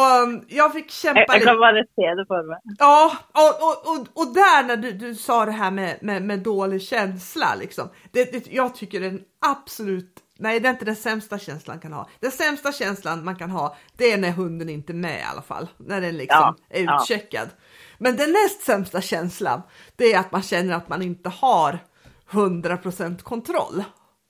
jag 0.48 0.72
fick 0.72 0.90
kämpa 0.90 1.20
Jag, 1.26 1.36
jag 1.36 1.42
kan 1.42 1.58
bara 1.58 1.84
se 1.84 2.14
det 2.14 2.26
för 2.26 2.48
mig. 2.48 2.58
Ja, 2.78 3.12
och, 3.32 3.62
och, 3.68 3.92
och, 3.92 4.26
och 4.26 4.34
där 4.34 4.64
när 4.64 4.76
du, 4.76 4.92
du 4.92 5.14
sa 5.14 5.44
det 5.44 5.52
här 5.52 5.70
med, 5.70 5.98
med, 6.02 6.22
med 6.22 6.38
dålig 6.38 6.82
känsla 6.82 7.54
liksom. 7.54 7.88
Det, 8.12 8.32
det, 8.32 8.52
jag 8.52 8.74
tycker 8.74 9.00
den 9.00 9.22
absolut 9.46 10.14
Nej, 10.40 10.60
det 10.60 10.68
är 10.68 10.70
inte 10.70 10.84
den 10.84 10.96
sämsta 10.96 11.38
känslan 11.38 11.74
man 11.74 11.80
kan 11.80 11.92
ha. 11.92 12.08
Den 12.20 12.30
sämsta 12.30 12.72
känslan 12.72 13.24
man 13.24 13.36
kan 13.36 13.50
ha, 13.50 13.76
det 13.96 14.12
är 14.12 14.18
när 14.18 14.30
hunden 14.30 14.68
inte 14.68 14.92
är 14.92 14.94
med 14.94 15.20
i 15.20 15.22
alla 15.22 15.42
fall. 15.42 15.68
När 15.76 16.00
den 16.00 16.16
liksom 16.16 16.56
ja, 16.58 16.76
är 16.76 16.82
utcheckad. 16.82 17.48
Ja. 17.50 17.64
Men 17.98 18.16
den 18.16 18.32
näst 18.32 18.60
sämsta 18.60 19.00
känslan, 19.00 19.62
det 19.96 20.12
är 20.12 20.18
att 20.18 20.32
man 20.32 20.42
känner 20.42 20.74
att 20.74 20.88
man 20.88 21.02
inte 21.02 21.28
har 21.28 21.78
100% 22.30 23.22
kontroll. 23.22 23.84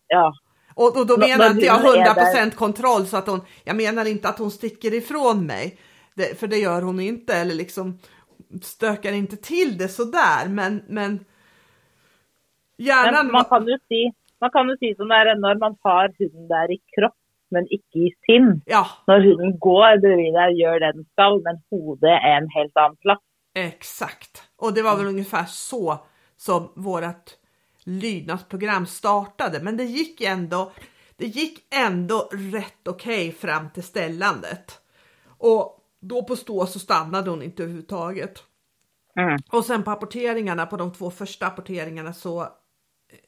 Ja. 0.07 0.35
Och, 0.75 0.97
och 0.97 1.07
då 1.07 1.17
menar 1.17 1.51
inte 1.51 1.67
jag 1.67 1.81
100% 1.81 2.51
kontroll 2.51 3.07
så 3.07 3.17
att 3.17 3.27
hon, 3.27 3.41
jag 3.65 3.77
menar 3.77 4.05
inte 4.05 4.29
att 4.29 4.39
hon 4.39 4.51
sticker 4.51 4.95
ifrån 4.95 5.47
mig. 5.47 5.79
Det, 6.15 6.41
för 6.41 6.47
det 6.47 6.59
gör 6.59 6.83
hon 6.83 7.01
inte 7.01 7.35
eller 7.35 7.55
liksom 7.55 7.99
stökar 8.63 9.13
inte 9.13 9.37
till 9.37 9.79
det 9.79 9.89
sådär 9.89 10.49
men, 10.49 10.83
men 10.89 11.25
hjärnan... 12.77 13.27
Men 13.27 13.33
man 13.33 13.45
kan 13.45 13.67
ju 13.67 13.79
se, 13.89 14.13
man 14.41 14.51
kan 14.51 14.69
ju 14.69 14.77
se 14.77 14.95
som 14.97 15.09
det 15.09 15.15
är 15.15 15.41
när 15.41 15.59
man 15.59 15.77
har 15.83 16.15
hunden 16.19 16.49
där 16.49 16.73
i 16.73 16.79
kropp 16.95 17.21
men 17.51 17.63
inte 17.63 17.99
i 17.99 18.11
sin. 18.27 18.63
Ja. 18.67 18.87
När 19.07 19.21
hunden 19.21 19.59
går 19.59 20.01
bredvid 20.01 20.35
där 20.35 20.49
gör 20.49 20.81
det 20.81 20.93
den 20.93 21.05
ska 21.13 21.41
men 21.45 21.57
hodet 21.71 22.23
är 22.25 22.37
en 22.37 22.49
helt 22.49 22.77
annan 22.77 22.97
plats. 22.97 23.25
Exakt. 23.55 24.43
Och 24.57 24.75
det 24.75 24.83
var 24.83 24.97
väl 24.97 25.07
ungefär 25.07 25.45
så 25.45 25.99
som 26.37 26.73
vårat 26.77 27.39
lydnadsprogram 27.85 28.87
startade. 28.87 29.61
Men 29.63 29.77
det 29.77 29.85
gick 29.85 30.21
ändå, 30.21 30.73
det 31.17 31.27
gick 31.27 31.75
ändå 31.75 32.29
rätt 32.33 32.89
okej 32.89 33.29
okay 33.29 33.33
fram 33.33 33.71
till 33.71 33.83
ställandet. 33.83 34.81
Och 35.39 35.79
då 36.01 36.25
på 36.25 36.37
stå 36.37 36.67
så 36.67 36.79
stannade 36.79 37.31
hon 37.31 37.43
inte 37.43 37.63
överhuvudtaget. 37.63 38.43
Mm. 39.17 39.39
Och 39.53 39.65
sen 39.65 39.83
på 39.83 39.91
apporteringarna, 39.91 40.67
på 40.67 40.77
de 40.77 40.93
två 40.93 41.11
första 41.11 41.47
apporteringarna 41.47 42.13
så 42.13 42.49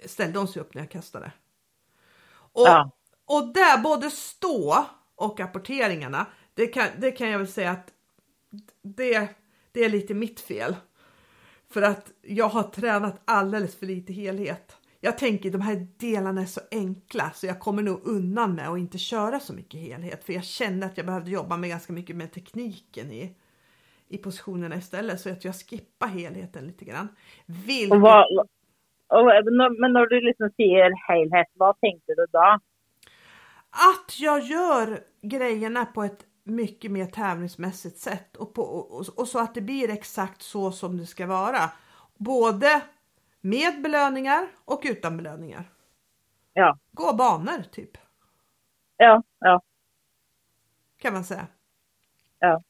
ställde 0.06 0.38
hon 0.38 0.48
sig 0.48 0.62
upp 0.62 0.74
när 0.74 0.82
jag 0.82 0.90
kastade. 0.90 1.32
Och, 2.52 2.66
ja. 2.66 2.90
och 3.24 3.52
där 3.52 3.78
både 3.78 4.10
stå 4.10 4.86
och 5.14 5.40
apporteringarna, 5.40 6.26
det 6.54 6.66
kan, 6.66 6.86
det 6.98 7.10
kan 7.10 7.30
jag 7.30 7.38
väl 7.38 7.48
säga 7.48 7.70
att 7.70 7.92
det, 8.82 9.28
det 9.72 9.84
är 9.84 9.88
lite 9.88 10.14
mitt 10.14 10.40
fel. 10.40 10.76
För 11.70 11.82
att 11.82 12.10
jag 12.22 12.48
har 12.48 12.62
tränat 12.62 13.20
alldeles 13.24 13.76
för 13.76 13.86
lite 13.86 14.12
helhet. 14.12 14.76
Jag 15.00 15.18
tänker 15.18 15.50
de 15.50 15.60
här 15.60 15.88
delarna 15.96 16.40
är 16.40 16.46
så 16.46 16.60
enkla 16.70 17.30
så 17.34 17.46
jag 17.46 17.60
kommer 17.60 17.82
nog 17.82 18.00
undan 18.04 18.54
med 18.54 18.68
att 18.68 18.78
inte 18.78 18.98
köra 18.98 19.40
så 19.40 19.52
mycket 19.52 19.80
helhet. 19.80 20.24
För 20.24 20.32
jag 20.32 20.44
kände 20.44 20.86
att 20.86 20.96
jag 20.96 21.06
behövde 21.06 21.30
jobba 21.30 21.56
med 21.56 21.70
ganska 21.70 21.92
mycket 21.92 22.16
med 22.16 22.32
tekniken 22.32 23.12
i, 23.12 23.36
i 24.08 24.18
positionerna 24.18 24.76
istället. 24.76 25.20
Så 25.20 25.30
att 25.30 25.44
jag 25.44 25.54
skippar 25.54 26.06
helheten 26.06 26.66
lite 26.66 26.84
grann. 26.84 27.08
Vilket... 27.46 28.00
Vad, 28.00 28.46
men 29.80 29.92
när 29.92 30.06
du 30.06 30.20
liksom 30.20 30.50
säger 30.56 31.08
helhet, 31.08 31.46
vad 31.54 31.80
tänkte 31.80 32.14
du 32.14 32.26
då? 32.32 32.58
Att 33.70 34.20
jag 34.20 34.40
gör 34.40 35.00
grejerna 35.22 35.84
på 35.84 36.02
ett 36.02 36.26
mycket 36.44 36.90
mer 36.90 37.06
tävlingsmässigt 37.06 37.98
sätt 37.98 38.36
och, 38.36 38.54
på, 38.54 38.62
och, 38.62 39.18
och, 39.18 39.28
så 39.28 39.38
att 39.38 39.54
det 39.54 39.60
blir 39.60 39.90
exakt 39.90 40.42
så 40.42 40.72
som 40.72 40.96
det 40.98 41.06
ska 41.06 41.26
vara. 41.26 41.70
Både 42.18 42.82
med 43.40 43.82
belöningar 43.82 44.48
och 44.64 44.82
utan 44.84 45.16
belöningar. 45.16 45.64
Ja. 46.52 46.78
Gå 46.92 47.12
banor 47.12 47.62
typ. 47.70 47.90
Ja, 48.96 49.22
ja. 49.38 49.62
Kan 50.98 51.12
man 51.12 51.24
säga. 51.24 51.46
Ja. 52.38 52.62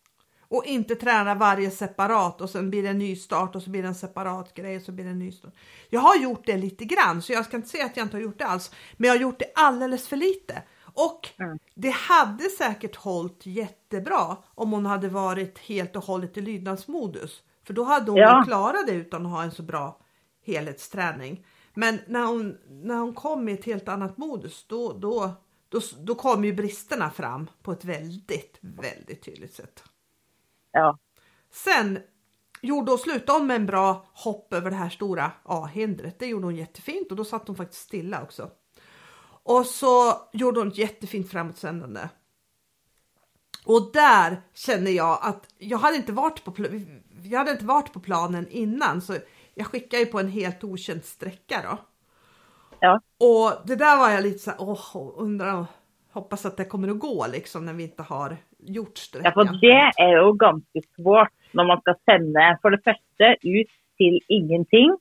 Och 0.50 0.64
inte 0.64 0.95
träna 0.95 1.35
varje 1.35 1.71
separat 1.71 2.40
och 2.40 2.50
sen 2.50 2.71
blir 2.71 2.83
det 2.83 2.88
en 2.88 2.99
ny 2.99 3.16
start 3.16 3.57
och 3.57 3.62
så 3.62 3.71
blir 3.71 3.83
det 3.83 3.88
en 3.88 3.95
separat 3.95 4.54
grej 4.54 4.76
och 4.76 4.83
så 4.83 4.92
blir 4.92 5.04
det 5.04 5.11
en 5.11 5.19
ny 5.19 5.33
start. 5.33 5.52
Jag 5.88 6.00
har 6.00 6.16
gjort 6.16 6.47
det 6.47 6.57
lite 6.57 6.85
grann 6.85 7.23
så 7.23 7.33
jag 7.33 7.45
ska 7.45 7.57
inte 7.57 7.69
säga 7.69 7.85
att 7.85 7.97
jag 7.97 8.07
inte 8.07 8.16
har 8.16 8.23
gjort 8.23 8.38
det 8.38 8.47
alls. 8.47 8.71
Men 8.97 9.09
jag 9.09 9.14
har 9.14 9.21
gjort 9.21 9.38
det 9.38 9.52
alldeles 9.54 10.09
för 10.09 10.16
lite. 10.16 10.62
Och 10.95 11.28
mm. 11.38 11.59
det 11.75 11.90
hade 11.90 12.45
säkert 12.45 12.97
hållit 12.97 13.47
jättebra 13.47 14.37
om 14.54 14.73
hon 14.73 14.87
hade 14.87 15.09
varit 15.09 15.59
helt 15.59 15.97
och 15.97 16.04
hållet 16.04 16.37
i 16.37 16.40
lydnadsmodus. 16.40 17.42
För 17.64 17.75
då 17.75 17.85
hade 17.85 18.11
hon 18.11 18.21
ja. 18.21 18.42
klarat 18.47 18.87
det 18.87 18.92
utan 18.92 19.26
att 19.26 19.33
ha 19.33 19.42
en 19.42 19.52
så 19.52 19.62
bra 19.62 20.00
helhetsträning. 20.47 21.47
Men 21.75 21.99
när 22.07 22.26
hon, 22.26 22.59
när 22.69 22.99
hon 22.99 23.14
kom 23.14 23.49
i 23.49 23.52
ett 23.52 23.64
helt 23.64 23.88
annat 23.88 24.19
modus 24.19 24.64
då, 24.69 24.92
då, 24.92 25.30
då, 25.69 25.80
då 26.00 26.14
kom 26.14 26.45
ju 26.45 26.52
bristerna 26.52 27.11
fram 27.11 27.50
på 27.62 27.73
ett 27.73 27.85
väldigt, 27.85 28.59
väldigt 28.61 29.25
tydligt 29.25 29.54
sätt. 29.54 29.85
Ja. 30.73 30.99
Sen 31.50 31.99
gjorde 32.62 32.93
hon, 32.93 33.21
hon 33.27 33.47
med 33.47 33.57
en 33.57 33.67
bra 33.67 34.07
hopp 34.12 34.53
över 34.53 34.71
det 34.71 34.77
här 34.77 34.91
stora 34.91 35.33
A-hindret. 35.43 36.19
Det 36.19 36.27
gjorde 36.27 36.47
hon 36.47 36.57
jättefint 36.57 37.11
och 37.11 37.17
då 37.17 37.25
satt 37.25 37.47
hon 37.47 37.57
faktiskt 37.57 37.83
stilla 37.83 38.23
också. 38.23 38.50
Och 39.43 39.67
så 39.67 40.12
gjorde 40.33 40.61
hon 40.61 40.69
ett 40.69 40.79
jättefint 40.79 41.31
framåtsändande. 41.31 42.09
Och 43.65 43.93
där 43.93 44.43
känner 44.55 44.91
jag 44.91 45.19
att 45.23 45.47
jag 45.59 45.79
hade 45.79 45.97
inte 45.97 46.12
varit 46.12 46.45
på, 46.45 46.55
jag 47.23 47.39
hade 47.39 47.50
inte 47.50 47.65
varit 47.65 47.93
på 47.93 48.00
planen 48.00 48.49
innan 48.49 49.03
så 49.03 49.17
jag 49.55 49.67
skickade 49.67 50.03
ju 50.03 50.07
på 50.07 50.21
en 50.21 50.29
helt 50.29 50.65
okänd 50.65 51.05
sträcka 51.05 51.62
då. 51.62 51.79
Ja. 52.81 53.00
Och 53.19 53.67
det 53.67 53.77
där 53.77 53.97
var 53.97 54.11
jag 54.11 54.23
lite 54.23 54.39
så 54.39 54.50
här, 54.50 54.61
åh, 54.61 55.12
undrar, 55.17 55.67
hoppas 56.12 56.47
att 56.47 56.57
det 56.57 56.65
kommer 56.65 56.89
att 56.89 56.99
gå 56.99 57.27
liksom 57.27 57.65
när 57.65 57.73
vi 57.73 57.83
inte 57.83 58.03
har 58.03 58.37
gjort 58.62 58.99
sträckan. 58.99 59.33
Ja, 59.37 59.45
för 59.45 59.61
det 59.61 60.02
är 60.02 60.26
ju 60.26 60.33
ganska 60.33 60.81
svårt 60.97 61.33
när 61.52 61.64
man 61.64 61.81
ska 61.81 61.95
sända 62.05 62.59
för 62.62 62.71
det 62.71 62.79
första 62.79 63.35
ut 63.43 63.69
till 63.97 64.21
ingenting 64.29 64.99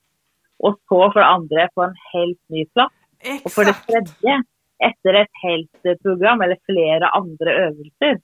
och 0.58 0.80
så 0.88 1.12
för 1.12 1.20
det 1.20 1.26
andra 1.26 1.68
på 1.74 1.82
en 1.82 1.94
helt 2.12 2.48
ny 2.48 2.66
plats. 2.66 2.94
Exakt. 3.18 3.46
Och 3.46 3.52
för 3.52 3.64
det 3.64 3.72
tredje, 3.72 4.42
efter 4.78 5.14
ett 5.14 5.30
helt 5.42 6.02
program 6.02 6.40
eller 6.40 6.58
flera 6.66 7.08
andra 7.08 7.52
övningar. 7.52 8.20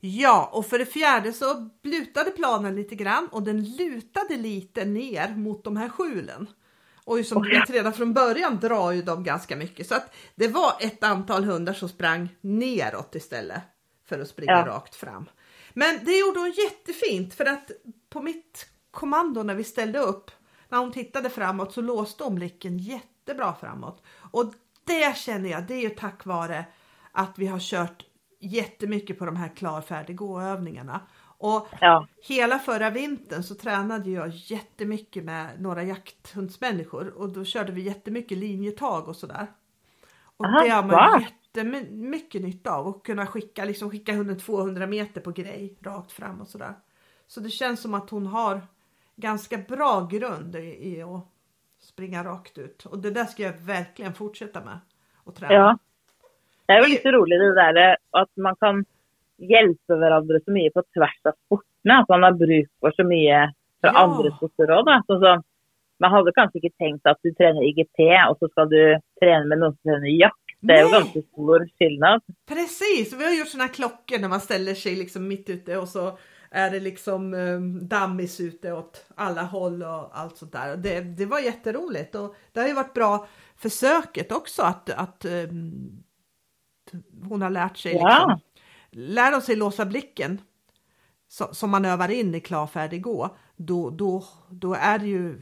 Ja, 0.00 0.50
och 0.52 0.66
för 0.66 0.78
det 0.78 0.86
fjärde 0.86 1.32
så 1.32 1.44
lutade 1.82 2.30
planen 2.30 2.76
lite 2.76 2.94
grann 2.94 3.28
och 3.32 3.42
den 3.42 3.64
lutade 3.64 4.36
lite 4.36 4.84
ner 4.84 5.36
mot 5.36 5.64
de 5.64 5.76
här 5.76 5.88
skjulen. 5.88 6.46
Och 7.04 7.18
som 7.18 7.42
du 7.42 7.50
vet 7.50 7.70
redan 7.70 7.92
från 7.92 8.14
början 8.14 8.58
drar 8.60 8.92
ju 8.92 9.02
de 9.02 9.24
ganska 9.24 9.56
mycket 9.56 9.86
så 9.86 9.94
att 9.94 10.14
det 10.34 10.48
var 10.48 10.72
ett 10.80 11.04
antal 11.04 11.44
hundar 11.44 11.72
som 11.72 11.88
sprang 11.88 12.28
neråt 12.40 13.14
istället 13.14 13.62
för 14.10 14.20
att 14.20 14.28
springa 14.28 14.52
ja. 14.52 14.66
rakt 14.66 14.94
fram. 14.94 15.28
Men 15.72 16.04
det 16.04 16.18
gjorde 16.18 16.40
hon 16.40 16.50
jättefint 16.50 17.34
för 17.34 17.44
att 17.44 17.70
på 18.08 18.22
mitt 18.22 18.66
kommando 18.90 19.42
när 19.42 19.54
vi 19.54 19.64
ställde 19.64 19.98
upp 19.98 20.30
när 20.68 20.78
hon 20.78 20.92
tittade 20.92 21.30
framåt 21.30 21.72
så 21.72 21.80
låste 21.80 22.24
hon 22.24 22.34
blicken 22.34 22.78
jättebra 22.78 23.54
framåt. 23.60 24.02
Och 24.30 24.54
det 24.84 25.16
känner 25.16 25.50
jag, 25.50 25.66
det 25.66 25.74
är 25.74 25.80
ju 25.80 25.90
tack 25.90 26.24
vare 26.24 26.64
att 27.12 27.38
vi 27.38 27.46
har 27.46 27.58
kört 27.58 28.04
jättemycket 28.40 29.18
på 29.18 29.26
de 29.26 29.36
här 29.36 29.48
klar 29.48 29.80
färdig 29.80 30.16
gå 30.16 30.40
övningarna. 30.40 31.00
Och 31.38 31.68
ja. 31.80 32.06
hela 32.22 32.58
förra 32.58 32.90
vintern 32.90 33.42
så 33.42 33.54
tränade 33.54 34.10
jag 34.10 34.28
jättemycket 34.28 35.24
med 35.24 35.60
några 35.60 35.82
jakthundsmänniskor 35.82 37.08
och 37.16 37.28
då 37.28 37.44
körde 37.44 37.72
vi 37.72 37.82
jättemycket 37.82 38.38
linjetag 38.38 39.08
och 39.08 39.16
sådär. 39.16 39.46
Och 40.36 40.46
Aha, 40.46 40.62
det 40.62 40.68
har 40.68 40.82
man 40.82 40.90
va? 40.90 41.24
Jättemycket 41.54 42.42
nytta 42.42 42.70
av 42.70 42.88
att 42.88 43.02
kunna 43.02 43.26
skicka, 43.26 43.64
liksom 43.64 43.90
skicka 43.90 44.12
hunden 44.12 44.38
200 44.38 44.86
meter 44.86 45.20
på 45.20 45.30
grej 45.30 45.76
rakt 45.82 46.12
fram 46.12 46.40
och 46.40 46.48
sådär. 46.48 46.74
Så 47.26 47.40
det 47.40 47.50
känns 47.50 47.82
som 47.82 47.94
att 47.94 48.10
hon 48.10 48.26
har 48.26 48.60
ganska 49.16 49.58
bra 49.58 50.08
grund 50.10 50.56
i, 50.56 50.96
i 50.96 51.02
att 51.02 51.26
springa 51.80 52.24
rakt 52.24 52.58
ut 52.58 52.84
och 52.84 52.98
det 52.98 53.10
där 53.10 53.24
ska 53.24 53.42
jag 53.42 53.52
verkligen 53.52 54.14
fortsätta 54.14 54.64
med 54.64 54.78
och 55.24 55.34
träna. 55.34 55.54
Ja. 55.54 55.78
Det 56.66 56.72
är 56.72 56.80
väl 56.80 56.90
lite 56.90 57.12
roligt 57.12 57.40
det 57.40 57.54
där 57.54 57.96
att 58.10 58.36
man 58.36 58.56
kan 58.56 58.84
hjälpa 59.36 59.96
varandra 59.96 60.40
så 60.44 60.50
mycket 60.50 60.74
på 60.74 60.82
tvärs 60.82 61.20
av 61.24 61.32
sporterna. 61.46 61.98
Att 61.98 62.08
man 62.08 62.22
har 62.22 62.32
bruk 62.32 62.70
för 62.80 62.92
så 62.92 63.04
mycket 63.04 63.54
för 63.80 63.88
ja. 63.88 63.98
andra 63.98 64.36
sporter 64.36 64.70
också. 64.70 65.12
Alltså, 65.12 65.42
man 65.98 66.12
hade 66.12 66.32
kanske 66.32 66.58
inte 66.58 66.76
tänkt 66.78 67.06
att 67.06 67.18
du 67.22 67.34
tränar 67.34 67.62
IGP 67.62 67.98
och 68.30 68.38
så 68.38 68.48
ska 68.48 68.64
du 68.64 69.00
träna 69.20 69.44
med 69.44 69.58
någon 69.58 69.72
som 69.72 69.82
tränar 69.82 70.06
jakt. 70.06 70.49
Det 70.60 70.72
är 70.72 70.78
ju 70.78 70.90
Nej. 70.90 70.92
ganska 70.92 71.22
stor 71.22 71.68
skillnad. 71.78 72.22
Precis, 72.48 73.12
vi 73.12 73.24
har 73.24 73.32
gjort 73.32 73.54
här 73.54 73.68
klockor 73.68 74.18
när 74.18 74.28
man 74.28 74.40
ställer 74.40 74.74
sig 74.74 74.96
liksom 74.96 75.28
mitt 75.28 75.50
ute 75.50 75.76
och 75.76 75.88
så 75.88 76.18
är 76.50 76.70
det 76.70 76.80
liksom 76.80 77.34
um, 77.34 77.88
dammis 77.88 78.40
ute 78.40 78.72
åt 78.72 79.06
alla 79.14 79.42
håll 79.42 79.82
och 79.82 80.18
allt 80.18 80.36
sånt 80.36 80.52
där. 80.52 80.76
Det, 80.76 81.00
det 81.00 81.26
var 81.26 81.38
jätteroligt 81.40 82.14
och 82.14 82.34
det 82.52 82.60
har 82.60 82.68
ju 82.68 82.74
varit 82.74 82.94
bra 82.94 83.26
för 83.56 83.68
söket 83.68 84.32
också 84.32 84.62
att, 84.62 84.90
att 84.90 85.24
ehm, 85.24 86.02
hon 87.22 87.42
har 87.42 87.50
lärt 87.50 87.76
sig 87.76 87.92
Ja. 87.94 88.08
liksom, 88.08 88.40
lär 88.90 89.32
de 89.32 89.40
sig 89.40 89.56
låsa 89.56 89.86
blicken 89.86 90.40
så, 91.28 91.54
som 91.54 91.70
man 91.70 91.84
övar 91.84 92.08
in 92.10 92.34
i 92.34 92.40
klar, 92.40 92.66
färdig, 92.66 93.02
gå, 93.02 93.36
då, 93.56 93.90
då, 93.90 94.24
då 94.50 94.74
är 94.74 94.98
det 94.98 95.06
ju 95.06 95.40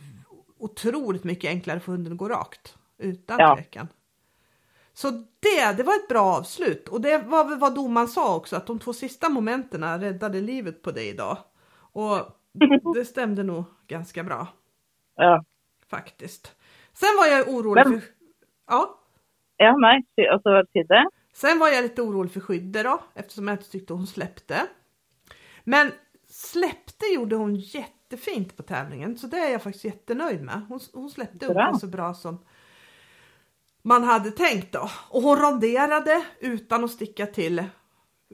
otroligt 0.58 1.24
mycket 1.24 1.48
enklare 1.50 1.80
för 1.80 1.92
hunden 1.92 2.12
att 2.12 2.18
gå 2.18 2.28
rakt 2.28 2.76
utan 2.98 3.36
Ja. 3.40 3.56
tvekan. 3.56 3.88
Så 5.00 5.10
det, 5.40 5.72
det 5.76 5.82
var 5.82 5.94
ett 5.94 6.08
bra 6.08 6.20
avslut 6.22 6.88
och 6.88 7.00
det 7.00 7.18
var 7.18 7.44
väl 7.44 7.58
vad 7.58 7.74
domaren 7.74 8.08
sa 8.08 8.36
också 8.36 8.56
att 8.56 8.66
de 8.66 8.78
två 8.78 8.92
sista 8.92 9.28
momenten 9.28 10.00
räddade 10.00 10.40
livet 10.40 10.82
på 10.82 10.90
dig 10.90 11.08
idag. 11.08 11.38
Och 11.92 12.18
det 12.94 13.04
stämde 13.04 13.42
nog 13.42 13.64
ganska 13.86 14.24
bra 14.24 14.46
Ja. 15.16 15.44
faktiskt. 15.90 16.54
Sen 16.92 17.08
var 17.18 17.26
jag 17.26 17.48
orolig 17.48 17.86
Men- 17.86 18.00
för, 18.00 18.08
ja, 18.66 18.94
Ja, 19.56 19.76
nej, 19.76 20.02
alltså 20.32 20.62
si 20.72 20.82
det. 20.82 21.08
sen 21.32 21.58
var 21.58 21.68
jag 21.68 21.82
lite 21.82 22.02
orolig 22.02 22.32
för 22.32 22.40
skyddet 22.40 22.84
då 22.84 23.00
eftersom 23.14 23.48
jag 23.48 23.54
inte 23.54 23.70
tyckte 23.70 23.92
hon 23.92 24.06
släppte. 24.06 24.66
Men 25.64 25.92
släppte 26.28 27.06
gjorde 27.06 27.36
hon 27.36 27.56
jättefint 27.56 28.56
på 28.56 28.62
tävlingen 28.62 29.18
så 29.18 29.26
det 29.26 29.36
är 29.38 29.52
jag 29.52 29.62
faktiskt 29.62 29.84
jättenöjd 29.84 30.42
med. 30.42 30.60
Hon, 30.68 30.80
hon 30.92 31.10
släppte 31.10 31.38
Bra. 31.38 31.48
ungefär 31.48 31.78
så 31.78 31.86
bra 31.86 32.14
som 32.14 32.44
man 33.88 34.04
hade 34.04 34.30
tänkt 34.30 34.72
då. 34.72 34.90
Och 35.10 35.22
hon 35.22 35.38
ronderade 35.38 36.22
utan 36.40 36.84
att 36.84 36.90
sticka 36.90 37.26
till 37.26 37.64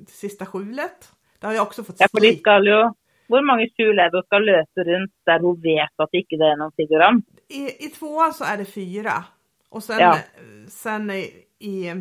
sista 0.08 0.46
skjulet. 0.46 1.12
Det 1.38 1.46
har 1.46 1.54
jag 1.54 1.62
också 1.62 1.84
fått 1.84 1.96
Ja, 2.00 2.06
for 2.10 2.20
de 2.20 2.28
slit. 2.28 2.40
skal 2.40 2.66
jo 2.66 2.94
Hvor 3.28 3.42
mange 3.46 3.68
skjuleder 3.76 4.22
skal 4.26 4.42
løpe 4.44 4.80
rundt 4.84 5.12
der 5.26 5.40
hun 5.40 5.60
vet 5.62 5.94
at 6.02 6.10
det 6.12 6.18
ikke 6.24 6.36
er 6.44 6.56
noen 6.60 6.72
figurant? 6.76 7.24
I, 7.48 7.62
I 7.86 7.88
tvåan 7.94 8.34
så 8.34 8.44
är 8.44 8.56
det 8.56 8.64
fyra. 8.64 9.24
Och 9.70 9.82
sen, 9.84 9.98
Ja. 10.00 10.18
sen 10.68 11.10
i, 11.10 11.22
i, 11.58 11.92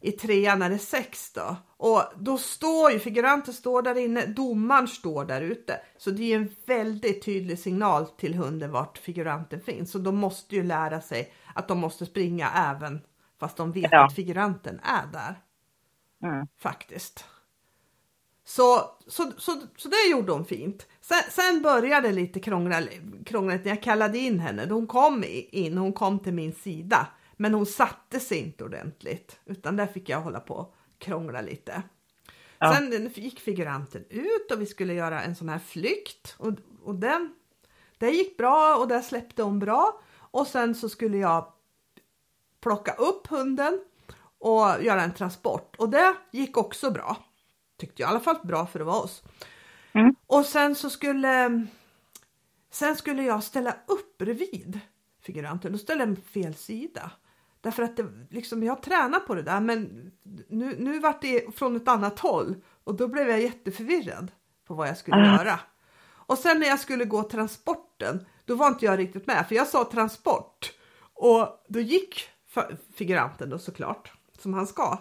i 0.00 0.12
trean 0.12 0.62
är 0.62 0.70
det 0.70 0.78
sex 0.78 1.32
då. 1.32 1.56
Och 1.76 2.02
då 2.16 2.38
står 2.38 2.90
ju 2.92 2.98
figuranten 2.98 3.54
står 3.54 3.82
där 3.82 3.98
inne, 3.98 4.26
domaren 4.26 4.88
står 4.88 5.24
där 5.24 5.40
ute. 5.40 5.80
Så 5.98 6.10
det 6.10 6.32
är 6.32 6.36
en 6.36 6.48
väldigt 6.66 7.24
tydlig 7.24 7.58
signal 7.58 8.06
till 8.06 8.34
hunden 8.34 8.70
vart 8.72 8.98
figuranten 8.98 9.60
finns. 9.60 9.90
Så 9.92 9.98
de 9.98 10.16
måste 10.16 10.56
ju 10.56 10.62
lära 10.62 11.00
sig 11.00 11.32
att 11.54 11.68
de 11.68 11.78
måste 11.78 12.06
springa 12.06 12.50
även 12.50 13.00
fast 13.40 13.56
de 13.56 13.72
vet 13.72 13.92
Ja. 13.92 14.06
att 14.06 14.14
figuranten 14.14 14.80
är 14.82 15.06
där. 15.12 15.40
Mm. 16.22 16.46
Faktiskt. 16.58 17.24
Så, 18.44 18.90
så, 19.06 19.32
så, 19.38 19.62
så 19.76 19.88
det 19.88 20.10
gjorde 20.10 20.32
hon 20.32 20.44
fint. 20.44 20.86
Sen, 21.00 21.22
sen 21.30 21.62
började 21.62 22.12
lite 22.12 22.40
krångla, 22.40 22.82
krångligt 23.26 23.64
när 23.64 23.72
jag 23.72 23.82
kallade 23.82 24.18
in 24.18 24.40
henne. 24.40 24.66
Hon 24.70 24.86
kom 24.86 25.24
in, 25.50 25.78
hon 25.78 25.92
kom 25.92 26.18
till 26.18 26.34
min 26.34 26.52
sida. 26.52 27.06
Men 27.36 27.54
hon 27.54 27.66
satte 27.66 28.20
sig 28.20 28.38
inte 28.38 28.64
ordentligt. 28.64 29.40
Utan 29.44 29.76
där 29.76 29.86
fick 29.86 30.08
jag 30.08 30.20
hålla 30.20 30.40
på 30.40 30.54
och 30.54 30.74
krångla 30.98 31.40
lite. 31.40 31.82
Ja. 32.58 32.74
Sen 32.74 33.10
gick 33.14 33.40
figuranten 33.40 34.04
ut 34.10 34.52
och 34.52 34.60
vi 34.60 34.66
skulle 34.66 34.94
göra 34.94 35.22
en 35.22 35.34
sån 35.34 35.48
här 35.48 35.58
flykt. 35.58 36.34
Och, 36.38 36.52
och 36.84 36.94
den, 36.94 37.34
det 37.98 38.10
gick 38.10 38.36
bra 38.36 38.76
och 38.76 38.88
där 38.88 39.00
släppte 39.00 39.42
hon 39.42 39.58
bra. 39.58 40.00
Och 40.30 40.46
sen 40.46 40.74
så 40.74 40.88
skulle 40.88 41.16
jag 41.18 41.52
plocka 42.60 42.92
upp 42.92 43.26
hunden 43.26 43.80
och 44.38 44.82
göra 44.82 45.02
en 45.02 45.14
transport. 45.14 45.76
Och 45.78 45.88
det 45.88 46.14
gick 46.30 46.56
också 46.56 46.90
bra. 46.90 47.16
Tyckte 47.78 48.02
jag 48.02 48.08
i 48.08 48.10
alla 48.10 48.20
fall 48.20 48.38
bra 48.42 48.66
för 48.66 48.80
att 48.80 48.86
vara 48.86 49.00
oss. 49.00 49.22
Mm. 49.92 50.14
Och 50.26 50.44
sen 50.46 50.74
så 50.74 50.90
skulle 50.90 51.66
sen 52.70 52.96
skulle 52.96 53.22
jag 53.22 53.42
ställa 53.44 53.74
upp 53.86 54.18
bredvid 54.18 54.80
figuranten. 55.22 55.72
Då 55.72 55.78
ställde 55.78 56.04
jag 56.04 56.18
fel 56.18 56.54
sida. 56.54 57.10
Därför 57.60 57.82
att 57.82 57.96
det, 57.96 58.06
liksom, 58.30 58.62
jag 58.62 58.82
tränar 58.82 59.20
på 59.20 59.34
det 59.34 59.42
där 59.42 59.60
men 59.60 60.10
nu, 60.48 60.76
nu 60.78 60.98
vart 60.98 61.22
det 61.22 61.56
från 61.56 61.76
ett 61.76 61.88
annat 61.88 62.18
håll 62.18 62.54
och 62.84 62.94
då 62.94 63.08
blev 63.08 63.28
jag 63.28 63.40
jätteförvirrad 63.40 64.32
på 64.66 64.74
vad 64.74 64.88
jag 64.88 64.98
skulle 64.98 65.16
Ah. 65.16 65.36
göra. 65.36 65.60
Och 66.10 66.38
sen 66.38 66.60
när 66.60 66.66
jag 66.66 66.80
skulle 66.80 67.04
gå 67.04 67.22
transporten, 67.22 68.26
då 68.50 68.56
var 68.56 68.68
inte 68.68 68.84
jag 68.84 68.98
riktigt 68.98 69.26
med 69.26 69.46
för 69.48 69.54
jag 69.54 69.66
sa 69.66 69.84
transport 69.84 70.72
och 71.14 71.64
då 71.68 71.80
gick 71.80 72.28
figuranten 72.94 73.50
då 73.50 73.58
såklart 73.58 74.12
som 74.38 74.54
han 74.54 74.66
ska. 74.66 74.98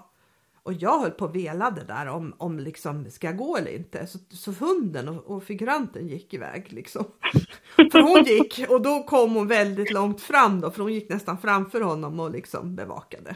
Och 0.63 0.73
jag 0.73 0.99
höll 0.99 1.11
på 1.11 1.25
och 1.25 1.35
velade 1.35 1.83
där 1.83 2.07
om, 2.07 2.33
om 2.37 2.59
liksom, 2.59 3.11
ska 3.11 3.27
jag 3.27 3.37
gå 3.37 3.57
eller 3.57 3.75
inte? 3.75 4.07
Så, 4.07 4.19
så 4.29 4.51
hunden 4.51 5.09
och, 5.09 5.25
och 5.25 5.43
figuranten 5.43 6.07
gick 6.07 6.33
iväg 6.33 6.73
liksom. 6.73 7.05
För 7.91 8.01
hon 8.01 8.23
gick 8.23 8.65
och 8.69 8.81
då 8.81 9.03
kom 9.03 9.35
hon 9.35 9.47
väldigt 9.47 9.93
långt 9.93 10.21
fram 10.21 10.61
då, 10.61 10.71
för 10.71 10.81
hon 10.81 10.93
gick 10.93 11.09
nästan 11.09 11.37
framför 11.37 11.81
honom 11.81 12.19
och 12.19 12.31
liksom 12.31 12.75
bevakade. 12.75 13.35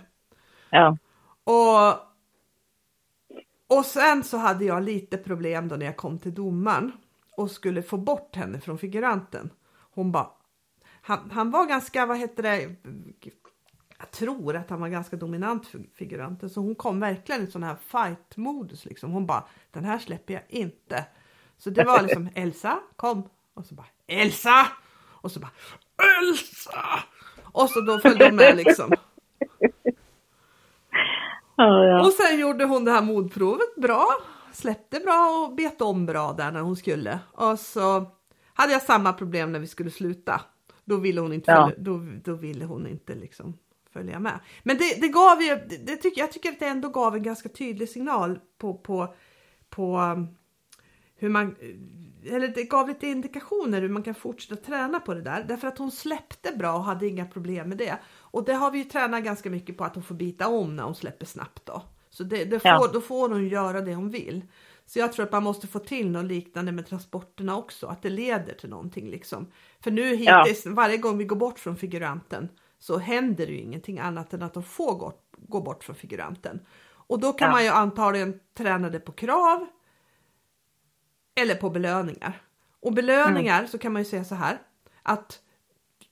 Ja. 0.69 0.97
Och, 1.43 1.93
och 3.77 3.85
sen 3.85 4.23
så 4.23 4.37
hade 4.37 4.65
jag 4.65 4.83
lite 4.83 5.17
problem 5.17 5.67
då 5.67 5.75
när 5.75 5.85
jag 5.85 5.97
kom 5.97 6.19
till 6.19 6.33
domaren 6.33 6.91
och 7.37 7.51
skulle 7.51 7.83
få 7.83 7.97
bort 7.97 8.35
henne 8.35 8.59
från 8.59 8.77
figuranten. 8.77 9.49
Hon 9.93 10.11
bara, 10.11 10.29
han, 11.01 11.31
han 11.31 11.51
var 11.51 11.65
ganska, 11.65 12.05
vad 12.05 12.17
heter 12.17 12.43
det, 12.43 12.75
jag 13.99 14.11
tror 14.11 14.55
att 14.55 14.69
han 14.69 14.81
var 14.81 14.87
ganska 14.87 15.15
dominant 15.15 15.67
för 15.67 15.81
figuranten 15.95 16.49
så 16.49 16.61
hon 16.61 16.75
kom 16.75 16.99
verkligen 16.99 17.43
i 17.43 17.51
sån 17.51 17.63
här 17.63 17.75
fight-modus 17.75 18.85
liksom. 18.85 19.11
Hon 19.11 19.25
bara, 19.25 19.43
den 19.71 19.85
här 19.85 19.99
släpper 19.99 20.33
jag 20.33 20.43
inte. 20.49 21.05
Så 21.57 21.69
det 21.69 21.83
var 21.83 22.01
liksom 22.01 22.29
Elsa, 22.35 22.79
kom. 22.95 23.29
Och 23.53 23.65
så 23.65 23.75
bara, 23.75 23.87
Elsa! 24.07 24.67
Och 25.05 25.31
så 25.31 25.39
bara, 25.39 25.51
Elsa! 26.21 27.03
Och 27.43 27.69
så 27.69 27.81
då 27.81 27.99
följde 27.99 28.25
hon 28.25 28.35
med 28.35 28.57
liksom. 28.57 28.91
Ja, 31.55 31.85
ja. 31.85 32.05
Och 32.05 32.13
sen 32.13 32.39
gjorde 32.39 32.65
hon 32.65 32.85
det 32.85 32.91
här 32.91 33.01
modprovet 33.01 33.75
bra, 33.75 34.07
släppte 34.51 34.99
bra 34.99 35.45
och 35.45 35.55
bet 35.55 35.81
om 35.81 36.05
bra 36.05 36.33
där 36.33 36.51
när 36.51 36.61
hon 36.61 36.75
skulle. 36.75 37.19
Och 37.31 37.59
så 37.59 38.05
hade 38.53 38.73
jag 38.73 38.81
samma 38.81 39.13
problem 39.13 39.51
när 39.51 39.59
vi 39.59 39.67
skulle 39.67 39.91
sluta. 39.91 40.41
Då 40.85 40.97
ville 40.97 41.21
hon 41.21 41.33
inte, 41.33 41.51
Ja. 41.51 41.63
följa, 41.69 41.83
då, 41.83 42.01
då 42.23 42.33
ville 42.33 42.65
hon 42.65 42.87
inte 42.87 43.15
liksom 43.15 43.57
följa 43.93 44.19
med. 44.19 44.39
Men 44.63 44.77
det, 44.77 45.01
det 45.01 45.07
gav 45.07 45.41
ju, 45.41 45.55
det, 45.55 45.77
det 45.85 45.95
tycker, 45.95 46.21
jag 46.21 46.31
tycker 46.31 46.49
att 46.49 46.59
det 46.59 46.67
ändå 46.67 46.89
gav 46.89 47.15
en 47.15 47.23
ganska 47.23 47.49
tydlig 47.49 47.89
signal 47.89 48.39
på, 48.57 48.73
på, 48.73 49.15
på 49.69 49.97
um, 49.99 50.27
hur 51.15 51.29
man, 51.29 51.55
eller 52.25 52.47
det 52.47 52.63
gav 52.63 52.87
lite 52.87 53.07
indikationer 53.07 53.81
hur 53.81 53.89
man 53.89 54.03
kan 54.03 54.15
fortsätta 54.15 54.55
träna 54.55 54.99
på 54.99 55.13
det 55.13 55.21
där. 55.21 55.45
Därför 55.47 55.67
att 55.67 55.77
hon 55.77 55.91
släppte 55.91 56.51
bra 56.57 56.73
och 56.73 56.83
hade 56.83 57.07
inga 57.07 57.25
problem 57.25 57.69
med 57.69 57.77
det. 57.77 57.97
Och 58.17 58.45
det 58.45 58.53
har 58.53 58.71
vi 58.71 58.77
ju 58.77 58.83
tränat 58.83 59.23
ganska 59.23 59.49
mycket 59.49 59.77
på 59.77 59.83
att 59.83 59.95
hon 59.95 60.03
får 60.03 60.15
bita 60.15 60.47
om 60.47 60.75
när 60.75 60.83
hon 60.83 60.95
släpper 60.95 61.25
snabbt 61.25 61.65
då. 61.65 61.81
Så 62.09 62.23
det, 62.23 62.45
det 62.45 62.59
får, 62.59 62.71
Ja. 62.71 62.89
då 62.93 63.01
får 63.01 63.29
hon 63.29 63.47
göra 63.47 63.81
det 63.81 63.95
hon 63.95 64.09
vill. 64.09 64.41
Så 64.85 64.99
jag 64.99 65.13
tror 65.13 65.25
att 65.25 65.31
man 65.31 65.43
måste 65.43 65.67
få 65.67 65.79
till 65.79 66.09
något 66.11 66.25
liknande 66.25 66.71
med 66.71 66.85
transporterna 66.87 67.57
också, 67.57 67.87
att 67.87 68.01
det 68.01 68.09
leder 68.09 68.53
till 68.53 68.69
någonting 68.69 69.09
liksom. 69.09 69.51
För 69.83 69.91
nu 69.91 70.15
Ja. 70.15 70.43
hittills, 70.43 70.65
varje 70.65 70.97
gång 70.97 71.17
vi 71.17 71.25
går 71.25 71.35
bort 71.35 71.59
från 71.59 71.77
figuranten 71.77 72.49
så 72.79 72.97
händer 72.97 73.45
det 73.45 73.51
ju 73.51 73.59
ingenting 73.59 73.99
annat 73.99 74.33
än 74.33 74.41
att 74.43 74.53
de 74.53 74.63
får 74.63 74.95
gå, 74.97 75.13
gå 75.37 75.61
bort 75.61 75.83
från 75.83 75.95
figuranten. 75.95 76.59
Och 76.85 77.19
då 77.19 77.33
kan 77.33 77.45
Ja. 77.47 77.51
man 77.51 77.63
ju 77.63 77.69
antagligen 77.69 78.39
träna 78.53 78.89
det 78.89 78.99
på 78.99 79.11
krav 79.11 79.67
eller 81.35 81.55
på 81.55 81.69
belöningar. 81.69 82.41
Och 82.79 82.93
belöningar 82.93 83.57
Mm. 83.59 83.67
så 83.67 83.77
kan 83.77 83.93
man 83.93 84.01
ju 84.01 84.05
säga 84.05 84.23
så 84.23 84.35
här 84.35 84.61
att 85.03 85.39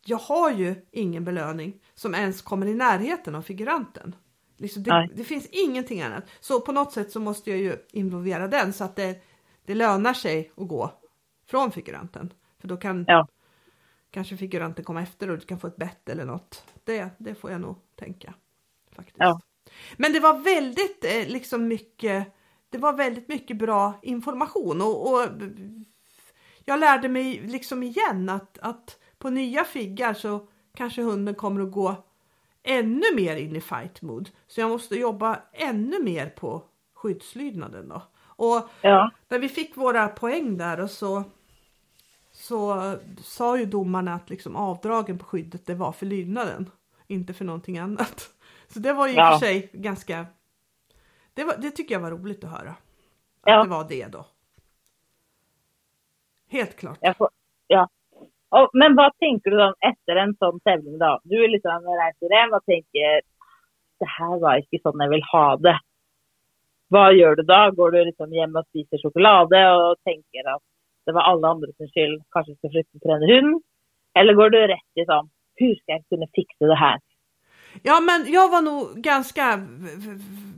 jag 0.06 0.18
har 0.18 0.52
ju 0.52 0.86
ingen 0.92 1.26
belöning 1.26 1.82
som 1.96 2.16
ens 2.16 2.42
kommer 2.42 2.66
i 2.66 2.74
närheten 2.74 3.36
av 3.36 3.42
figuranten. 3.42 4.16
Liksom 4.62 4.84
det, 4.84 5.10
det 5.15 5.24
finns 5.24 5.47
ingenting 5.52 6.02
annat. 6.02 6.24
Så 6.39 6.62
på 6.62 6.71
något 6.71 6.93
sätt 6.93 7.12
så 7.12 7.19
måste 7.19 7.50
jag 7.50 7.60
ju 7.60 7.78
involvera 7.91 8.47
den 8.47 8.74
så 8.74 8.84
att 8.84 8.95
det, 8.95 9.24
det 9.65 9.76
lönar 9.76 10.13
sig 10.13 10.52
att 10.58 10.67
gå 10.67 10.91
från 11.45 11.71
figuranten. 11.71 12.34
För 12.60 12.67
då 12.67 12.78
kan 12.78 13.06
Ja. 13.08 13.28
kanske 14.12 14.38
figuranten 14.38 14.86
komma 14.86 15.02
efter 15.02 15.30
och 15.30 15.38
du 15.38 15.45
kan 15.45 15.60
få 15.60 15.67
ett 15.67 15.76
bett 15.76 16.10
eller 16.10 16.26
något. 16.26 16.63
Det, 16.84 17.10
det 17.17 17.36
får 17.36 17.52
jag 17.52 17.62
nog 17.62 17.76
tänka. 17.95 18.34
Faktiskt. 18.95 19.17
Ja. 19.19 19.41
Men 19.97 20.13
det 20.13 20.19
var 20.19 20.39
väldigt 20.39 21.06
eh, 21.06 21.28
liksom 21.28 21.67
mycket 21.67 22.34
det 22.69 22.78
var 22.78 22.93
väldigt 22.93 23.28
mycket 23.28 23.58
bra 23.58 23.93
information 24.02 24.82
och, 24.82 25.13
och 25.13 25.28
jag 26.65 26.80
lärde 26.80 27.10
mig 27.10 27.41
liksom 27.47 27.84
igen 27.84 28.30
att, 28.30 28.58
att 28.62 29.00
på 29.17 29.30
nya 29.30 29.63
figgar 29.63 30.13
så 30.13 30.47
kanske 30.76 31.02
hunden 31.02 31.36
kommer 31.36 31.62
att 31.62 31.71
gå 31.71 32.04
ännu 32.63 33.15
mer 33.15 33.36
in 33.36 33.56
i 33.56 33.62
fight 33.62 34.02
mode. 34.02 34.30
Så 34.47 34.62
jag 34.62 34.69
måste 34.69 34.95
jobba 34.95 35.39
ännu 35.54 36.04
mer 36.04 36.30
på 36.30 36.63
skyddslydnaden 36.93 37.89
då. 37.89 38.02
Och 38.19 38.69
Ja. 38.82 39.12
när 39.28 39.39
vi 39.39 39.50
fick 39.50 39.78
våra 39.78 40.08
poäng 40.08 40.58
där 40.58 40.80
och 40.80 40.91
så, 40.91 41.24
så 42.32 42.95
sa 43.21 43.58
ju 43.58 43.65
domarna 43.65 44.13
att 44.13 44.30
liksom 44.30 44.56
avdragen 44.56 45.17
på 45.17 45.26
skyddet 45.26 45.65
det 45.65 45.76
var 45.76 45.91
för 45.91 46.06
lydnaden, 46.06 46.71
inte 47.08 47.34
för 47.34 47.45
någonting 47.45 47.78
annat. 47.78 48.30
Så 48.67 48.80
det 48.80 48.93
var 48.93 49.08
ju 49.08 49.13
i 49.13 49.15
och 49.15 49.19
Ja. 49.19 49.32
för 49.39 49.45
sig 49.45 49.69
ganska, 49.74 50.26
det, 51.34 51.43
var, 51.43 51.58
det 51.58 51.71
tycker 51.71 51.95
jag 51.95 52.00
var 52.02 52.12
roligt 52.12 52.43
att 52.43 52.50
höra. 52.52 52.69
Att 52.71 52.76
Ja. 53.45 53.63
det 53.63 53.69
var 53.69 53.86
det 53.89 54.08
då. 54.08 54.26
Helt 56.47 56.76
klart. 56.78 57.00
Får, 57.17 57.30
ja. 57.67 57.89
Och, 58.56 58.70
men 58.74 58.96
vad 58.96 59.12
tänker 59.18 59.50
du 59.52 59.58
da 59.58 59.74
efter 59.92 60.16
en 60.16 60.36
sån 60.40 60.60
tävling, 60.60 60.98
då? 60.98 61.20
Du 61.24 61.44
är 61.44 61.50
liksom 61.50 61.72
reiser 62.02 62.30
hjem 62.36 62.54
tänker 62.54 62.66
tenker 62.66 63.22
det 64.00 64.10
här 64.18 64.40
var 64.40 64.56
inte 64.58 64.78
så 64.84 64.92
jag 64.94 65.10
vill 65.10 65.24
ha 65.32 65.58
det. 65.58 65.80
Vad 66.88 67.16
gör 67.16 67.36
du 67.36 67.44
då? 67.44 67.72
Går 67.72 67.92
du 67.92 68.06
liksom 68.06 68.32
hem 68.32 68.56
och 68.56 68.68
spiser 68.68 68.98
choklad 69.04 69.54
och 69.78 69.96
tänker 70.04 70.44
att 70.54 70.64
det 71.06 71.12
var 71.12 71.22
alla 71.22 71.48
andra 71.48 71.68
sin 71.78 71.90
skyld, 71.94 72.24
kanske 72.32 72.56
ska 72.56 72.70
flytta 72.70 73.00
till 73.00 73.12
hund? 73.32 73.64
Eller 74.20 74.34
går 74.34 74.50
du 74.50 74.68
rätt 74.68 74.92
i 75.02 75.06
sånn 75.06 75.30
Hur 75.56 75.76
ska 75.76 75.92
jag 75.92 76.04
kunna 76.10 76.28
fixa 76.34 76.66
det 76.66 76.76
här? 76.76 77.00
Ja 77.84 78.00
men 78.08 78.34
jag 78.34 78.52
var 78.52 78.62
nog 78.62 79.04
ganska 79.10 79.46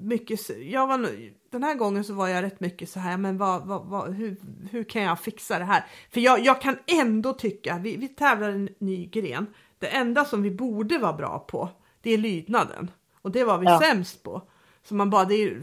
mycket, 0.04 0.40
jag 0.72 0.88
var 0.88 0.98
nog, 0.98 1.12
den 1.58 1.64
här 1.64 1.76
gången 1.76 2.04
så 2.04 2.14
var 2.14 2.28
jag 2.28 2.44
rätt 2.44 2.60
mycket 2.60 2.90
så 2.90 3.00
här, 3.00 3.18
men 3.18 3.38
vad, 3.38 3.66
vad, 3.68 3.86
vad, 3.86 4.14
hur, 4.14 4.38
hur 4.72 4.84
kan 4.84 5.02
jag 5.02 5.20
fixa 5.20 5.60
det 5.60 5.66
här? 5.66 5.86
För 6.12 6.22
jag, 6.22 6.40
jag 6.46 6.62
kan 6.62 6.78
ändå 6.88 7.34
tycka, 7.34 7.78
vi, 7.78 7.98
vi 7.98 8.08
tävlar 8.08 8.50
en 8.50 8.70
ny 8.80 9.06
gren, 9.06 9.48
det 9.80 9.88
enda 9.88 10.26
som 10.26 10.42
vi 10.42 10.52
borde 10.52 10.98
vara 10.98 11.14
bra 11.14 11.40
på, 11.40 11.70
det 12.02 12.12
är 12.12 12.18
lydnaden. 12.18 12.92
Och 13.22 13.32
det 13.32 13.44
var 13.44 13.58
vi 13.58 13.66
Ja. 13.66 13.80
sämst 13.82 14.24
på. 14.24 14.42
Så 14.84 14.96
man 14.96 15.10
bara, 15.10 15.26
det 15.26 15.36
är 15.36 15.62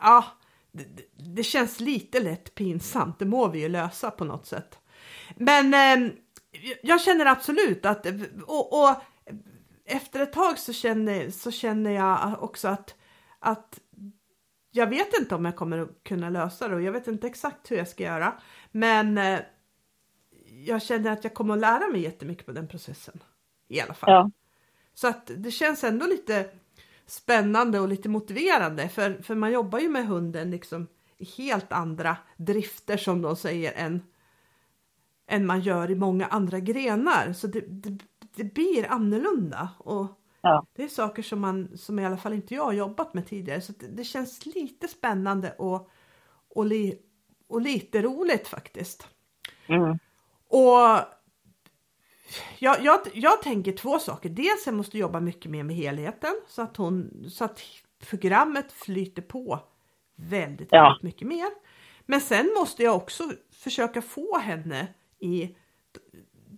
ja, 0.00 0.24
det- 0.72 1.34
det 1.34 1.42
känns 1.42 1.80
lite 1.80 2.20
lätt 2.20 2.54
pinsamt, 2.54 3.18
det 3.18 3.24
må 3.26 3.48
vi 3.48 3.60
ju 3.60 3.68
lösa 3.68 4.10
på 4.10 4.24
något 4.24 4.46
sätt. 4.46 4.78
Men 5.36 5.74
eh, 5.74 6.10
jag 6.82 7.00
känner 7.00 7.26
absolut 7.26 7.86
att, 7.86 8.06
och, 8.46 8.82
och 8.82 8.94
efter 9.84 10.20
ett 10.20 10.32
tag 10.32 10.58
så 10.58 10.72
känner, 10.72 11.30
så 11.30 11.50
känner 11.50 11.90
jag 11.90 12.42
också 12.42 12.68
att, 12.68 12.94
att 13.38 13.78
jag 14.78 14.86
vet 14.86 15.18
inte 15.18 15.34
om 15.34 15.44
jag 15.44 15.56
kommer 15.56 15.78
att 15.78 16.04
kunna 16.04 16.30
lösa 16.30 16.68
det 16.68 16.74
och 16.74 16.82
jag 16.82 16.92
vet 16.92 17.08
inte 17.08 17.26
exakt 17.26 17.70
hur 17.70 17.76
jag 17.76 17.88
ska 17.88 18.04
göra. 18.04 18.34
Men 18.70 19.18
eh, 19.18 19.40
jag 20.64 20.82
känner 20.82 21.10
att 21.10 21.24
jag 21.24 21.34
kommer 21.34 21.54
att 21.54 21.60
lära 21.60 21.88
mig 21.88 22.00
jättemycket 22.00 22.46
på 22.46 22.52
den 22.52 22.68
processen. 22.68 23.22
I 23.68 23.80
alla 23.80 23.94
fall. 23.94 24.10
Ja. 24.10 24.30
Så 24.94 25.08
att 25.08 25.30
det 25.36 25.50
känns 25.50 25.84
ändå 25.84 26.06
lite 26.06 26.50
spännande 27.06 27.80
och 27.80 27.88
lite 27.88 28.08
motiverande 28.08 28.88
för, 28.88 29.22
för 29.22 29.34
man 29.34 29.52
jobbar 29.52 29.78
ju 29.78 29.88
med 29.88 30.06
hunden 30.06 30.50
liksom 30.50 30.86
i 31.16 31.24
helt 31.24 31.72
andra 31.72 32.16
drifter 32.36 32.96
som 32.96 33.22
de 33.22 33.36
säger 33.36 33.72
än, 33.76 34.02
än 35.26 35.46
man 35.46 35.60
gör 35.60 35.90
i 35.90 35.94
många 35.94 36.26
andra 36.26 36.60
grenar. 36.60 37.32
Så 37.32 37.46
det, 37.46 37.60
det, 37.60 37.98
det 38.34 38.44
blir 38.44 38.86
annorlunda 38.90 39.68
och 39.78 40.06
Ja. 40.48 40.66
det 40.72 40.84
är 40.84 40.88
saker 40.88 41.22
som, 41.22 41.40
man, 41.40 41.78
som 41.78 41.98
i 41.98 42.04
alla 42.06 42.16
fall 42.16 42.32
inte 42.32 42.54
jag 42.54 42.64
har 42.64 42.72
jobbat 42.72 43.14
med 43.14 43.26
tidigare. 43.26 43.60
Så 43.60 43.72
det, 43.72 43.86
det 43.86 44.04
känns 44.04 44.46
lite 44.46 44.88
spännande 44.88 45.52
och, 45.58 45.90
och, 46.48 46.66
li, 46.66 46.98
och 47.48 47.60
lite 47.60 48.02
roligt 48.02 48.48
faktiskt. 48.48 49.08
Mm. 49.66 49.98
Och 50.48 51.00
jag, 52.58 52.82
jag, 52.82 53.00
jag 53.14 53.42
tänker 53.42 53.72
två 53.72 53.98
saker. 53.98 54.28
Dels 54.28 54.66
jag 54.66 54.74
måste 54.74 54.98
jobba 54.98 55.20
mycket 55.20 55.50
mer 55.50 55.62
med 55.62 55.76
helheten 55.76 56.40
så 56.48 56.62
att, 56.62 56.76
hon, 56.76 57.26
så 57.30 57.44
att 57.44 57.60
programmet 58.10 58.72
flyter 58.72 59.22
på 59.22 59.60
väldigt, 60.16 60.68
Ja. 60.70 60.82
väldigt 60.82 61.02
mycket 61.02 61.28
mer. 61.28 61.48
Men 62.06 62.20
sen 62.20 62.50
måste 62.58 62.82
jag 62.82 62.96
också 62.96 63.24
försöka 63.52 64.02
få 64.02 64.38
henne 64.38 64.88
i 65.18 65.56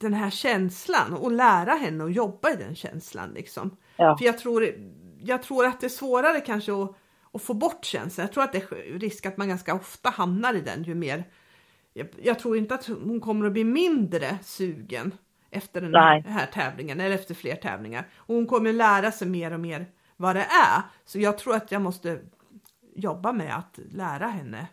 den 0.01 0.15
här 0.15 0.31
känslan 0.31 1.15
och 1.15 1.33
lära 1.33 1.73
henne 1.73 2.05
att 2.05 2.15
jobba 2.15 2.51
i 2.51 2.57
den 2.57 2.75
känslan. 2.75 3.31
Liksom. 3.31 3.77
Ja. 3.97 4.17
För 4.19 4.25
jag 4.25 4.39
tror, 4.39 4.75
jag 5.21 5.43
tror 5.43 5.67
att 5.67 5.81
det 5.81 5.87
är 5.87 5.89
svårare 5.89 6.41
kanske 6.41 6.73
att, 6.73 6.95
att 7.33 7.43
få 7.43 7.55
bort 7.55 7.85
känslan. 7.85 8.25
Jag 8.27 8.33
tror 8.33 8.45
att 8.45 8.53
det 8.53 8.59
är 8.59 8.99
risk 8.99 9.27
att 9.27 9.37
man 9.37 9.49
ganska 9.49 9.75
ofta 9.75 10.11
hamnar 10.11 10.55
i 10.55 10.61
den 10.61 10.83
ju 10.83 10.95
mer 10.95 11.25
jag, 11.93 12.09
jag 12.23 12.39
tror 12.39 12.57
inte 12.57 12.75
att 12.75 12.87
hon 12.87 13.21
kommer 13.21 13.47
att 13.47 13.53
bli 13.53 13.65
mindre 13.65 14.39
sugen 14.43 15.15
efter 15.51 15.81
den 15.81 15.91
Nej. 15.91 16.25
här 16.27 16.47
tävlingen 16.47 17.01
eller 17.01 17.15
efter 17.15 17.35
fler 17.35 17.57
tävlingar. 17.57 18.09
Och 18.15 18.35
hon 18.35 18.47
kommer 18.47 18.73
lära 18.73 19.13
sig 19.13 19.29
mer 19.29 19.53
och 19.53 19.61
mer 19.61 19.87
vad 20.17 20.37
det 20.37 20.43
är. 20.43 20.83
Så 21.05 21.19
jag 21.19 21.39
tror 21.39 21.55
att 21.55 21.73
jag 21.73 21.83
måste 21.83 22.21
jobba 22.95 23.33
med 23.33 23.57
att 23.57 23.79
lära 23.91 24.27
henne. 24.27 24.67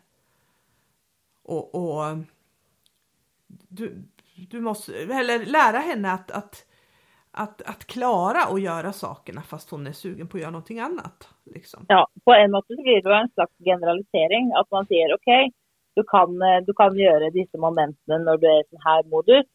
Och, 1.44 1.76
och 1.76 2.18
du, 3.48 4.04
du 4.50 4.62
måste, 4.62 4.98
eller 4.98 5.46
lära 5.46 5.78
henne 5.78 6.12
att, 6.12 6.32
att, 6.32 6.66
att, 7.32 7.62
att 7.62 7.86
klara 7.86 8.48
och 8.52 8.60
göra 8.60 8.94
sakerna 8.94 9.42
fast 9.42 9.70
hon 9.70 9.88
är 9.88 9.92
sugen 9.92 10.28
på 10.28 10.38
att 10.38 10.42
göra 10.42 10.52
någonting 10.52 10.80
annat. 10.80 11.30
Liksom. 11.44 11.86
Ja, 11.88 12.08
på 12.26 12.34
en 12.34 12.52
måte 12.52 12.76
så 12.76 12.82
blir 12.82 13.02
det 13.02 13.16
en 13.16 13.30
slags 13.30 13.58
generalisering. 13.58 14.54
At 14.54 14.72
man 14.72 14.86
sier 14.86 15.14
OK, 15.14 15.54
du 15.96 16.04
kan, 16.04 16.42
eh, 16.42 16.64
du 16.66 16.74
kan 16.74 16.98
gjøre 16.98 17.32
disse 17.34 17.58
momentene 17.58 18.20
når 18.22 18.38
du 18.38 18.48
er 18.48 18.60
i 18.60 18.68
sånn 18.70 18.86
her 18.86 19.04
modus. 19.14 19.48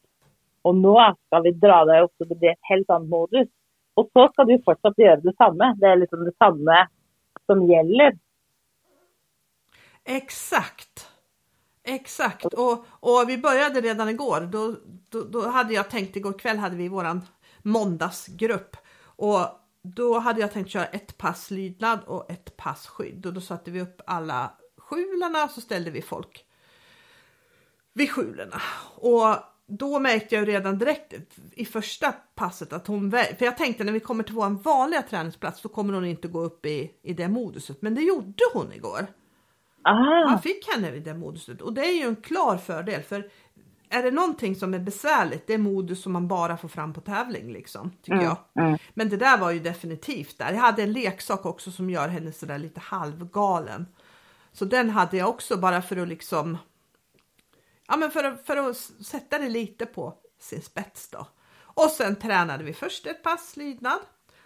Og 0.66 0.74
nå 0.78 0.96
skal 1.26 1.44
vi 1.46 1.52
dra 1.58 1.84
deg 1.86 2.06
opp 2.06 2.14
så 2.18 2.26
det 2.30 2.38
blir 2.38 2.54
et 2.54 2.70
helt 2.70 2.90
annet 2.90 3.10
modus. 3.10 3.48
Og 3.98 4.08
så 4.10 4.26
skal 4.32 4.48
du 4.48 4.56
fortsatt 4.64 4.98
gjøre 4.98 5.22
det 5.22 5.34
samme. 5.36 5.72
Det 5.78 5.88
er 5.88 6.00
liksom 6.00 6.24
det 6.26 6.34
samme 6.42 6.84
som 7.46 7.62
gjelder. 7.68 8.16
Exakt. 10.04 11.11
Exakt. 11.84 12.44
Och, 12.44 12.86
och 12.90 13.28
vi 13.28 13.38
började 13.38 13.80
redan 13.80 14.08
igår. 14.08 14.40
Då, 14.40 14.76
då, 15.08 15.24
då 15.24 15.48
hade 15.48 15.74
jag 15.74 15.90
tänkt, 15.90 16.16
igår 16.16 16.38
kväll 16.38 16.58
hade 16.58 16.76
vi 16.76 16.88
våran 16.88 17.20
måndagsgrupp. 17.62 18.76
Och 19.04 19.46
då 19.82 20.18
hade 20.18 20.40
jag 20.40 20.52
tänkt 20.52 20.70
köra 20.70 20.86
ett 20.86 21.18
pass 21.18 21.50
lydnad 21.50 21.98
och 22.06 22.30
ett 22.30 22.56
pass 22.56 22.86
skydd. 22.86 23.26
Och 23.26 23.32
då 23.32 23.40
satte 23.40 23.70
vi 23.70 23.80
upp 23.80 24.00
alla 24.06 24.50
skjularna 24.76 25.44
och 25.44 25.50
så 25.50 25.60
ställde 25.60 25.90
vi 25.90 26.02
folk 26.02 26.44
vid 27.92 28.10
skjulorna. 28.10 28.62
Och 28.96 29.36
då 29.66 29.98
märkte 29.98 30.34
jag 30.34 30.48
redan 30.48 30.78
direkt 30.78 31.14
i 31.52 31.64
första 31.64 32.12
passet 32.12 32.72
att 32.72 32.86
hon, 32.86 33.10
för 33.10 33.44
jag 33.44 33.56
tänkte 33.56 33.84
när 33.84 33.92
vi 33.92 34.00
kommer 34.00 34.24
till 34.24 34.34
vår 34.34 34.50
vanliga 34.50 35.02
träningsplats 35.02 35.62
då 35.62 35.68
kommer 35.68 35.94
hon 35.94 36.04
inte 36.04 36.28
gå 36.28 36.40
upp 36.40 36.66
i, 36.66 36.90
i 37.02 37.14
det 37.14 37.28
moduset. 37.28 37.82
Men 37.82 37.94
det 37.94 38.02
gjorde 38.02 38.44
hon 38.52 38.72
igår. 38.72 39.06
Ah, 39.84 40.28
Han 40.28 40.42
fick 40.42 40.68
henne 40.74 40.90
i 40.94 41.00
det 41.00 41.14
moduset 41.14 41.60
och 41.60 41.72
det 41.72 41.80
är 41.84 41.92
ju 41.92 42.08
en 42.08 42.16
klar 42.16 42.56
fördel 42.56 43.02
för 43.02 43.30
är 43.88 44.02
det 44.02 44.10
någonting 44.10 44.56
som 44.56 44.74
är 44.74 44.78
besvärligt, 44.78 45.46
det 45.46 45.54
är 45.54 45.58
modus 45.58 46.02
som 46.02 46.12
man 46.12 46.28
bara 46.28 46.56
får 46.56 46.68
fram 46.68 46.92
på 46.92 47.00
tävling 47.00 47.52
liksom, 47.52 47.90
tycker 48.02 48.12
Mm, 48.12 48.24
jag. 48.24 48.64
mm. 48.66 48.78
Men 48.94 49.08
det 49.08 49.16
där 49.16 49.38
var 49.38 49.50
ju 49.50 49.58
definitivt 49.58 50.38
där. 50.38 50.52
Jag 50.52 50.60
hade 50.60 50.82
en 50.82 50.92
leksak 50.92 51.46
också 51.46 51.70
som 51.70 51.90
gör 51.90 52.08
henne 52.08 52.32
sådär 52.32 52.58
lite 52.58 52.80
halvgalen. 52.80 53.86
Så 54.52 54.64
den 54.64 54.90
hade 54.90 55.16
jag 55.16 55.28
också 55.28 55.56
bara 55.56 55.82
för 55.82 55.96
att 55.96 56.08
liksom, 56.08 56.58
ja 57.88 57.96
men 57.96 58.10
för 58.10 58.24
att, 58.24 58.46
för 58.46 58.56
att 58.56 58.76
sätta 59.06 59.38
det 59.38 59.48
lite 59.48 59.86
på 59.86 60.14
sin 60.40 60.62
spets 60.62 61.10
då. 61.10 61.26
Och 61.74 61.90
sen 61.90 62.16
tränade 62.16 62.64
vi 62.64 62.72
först 62.72 63.06
ett 63.06 63.22
pass 63.22 63.56
lydnad 63.56 63.98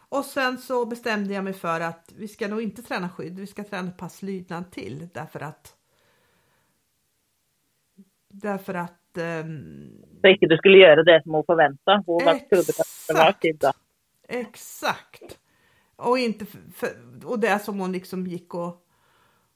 och 0.09 0.25
sen 0.25 0.59
så 0.59 0.87
bestämde 0.87 1.35
jag 1.35 1.45
mig 1.45 1.53
för 1.53 1.81
att 1.81 2.12
vi 2.16 2.29
ska 2.29 2.49
nog 2.49 2.62
inte 2.62 2.83
träna 2.83 3.09
skydd, 3.09 3.38
vi 3.38 3.47
ska 3.47 3.64
träna 3.64 3.88
ett 3.88 3.97
pass 3.97 4.23
lydnad 4.23 4.71
till 4.71 5.09
därför 5.14 5.40
att 5.40 5.77
Därför 8.29 8.75
att 8.75 9.19
ehm, 9.19 10.03
så 10.21 10.29
ikke 10.29 10.49
du 10.51 10.57
skulle 10.57 10.79
gjøre 10.79 11.05
det 11.05 11.23
som. 11.25 11.35
Hun 11.35 11.45
var 11.49 12.38
trodde 12.51 12.73
Exakt. 12.73 13.42
det. 13.61 13.73
Exakt. 14.29 15.38
Och, 15.97 16.19
inte 16.19 16.47
för, 16.75 16.88
och 17.25 17.38
det 17.38 17.59
som 17.59 17.81
hon 17.81 17.92
liksom 17.92 18.27
gick 18.27 18.55
och, 18.55 18.87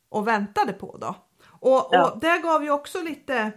och 0.08 0.28
väntade 0.28 0.72
på 0.72 0.96
då. 1.00 1.14
Och, 1.60 1.88
Ja. 1.92 2.10
och 2.10 2.20
där 2.20 2.42
gav 2.42 2.64
ju 2.64 2.70
också 2.70 3.02
lite, 3.02 3.52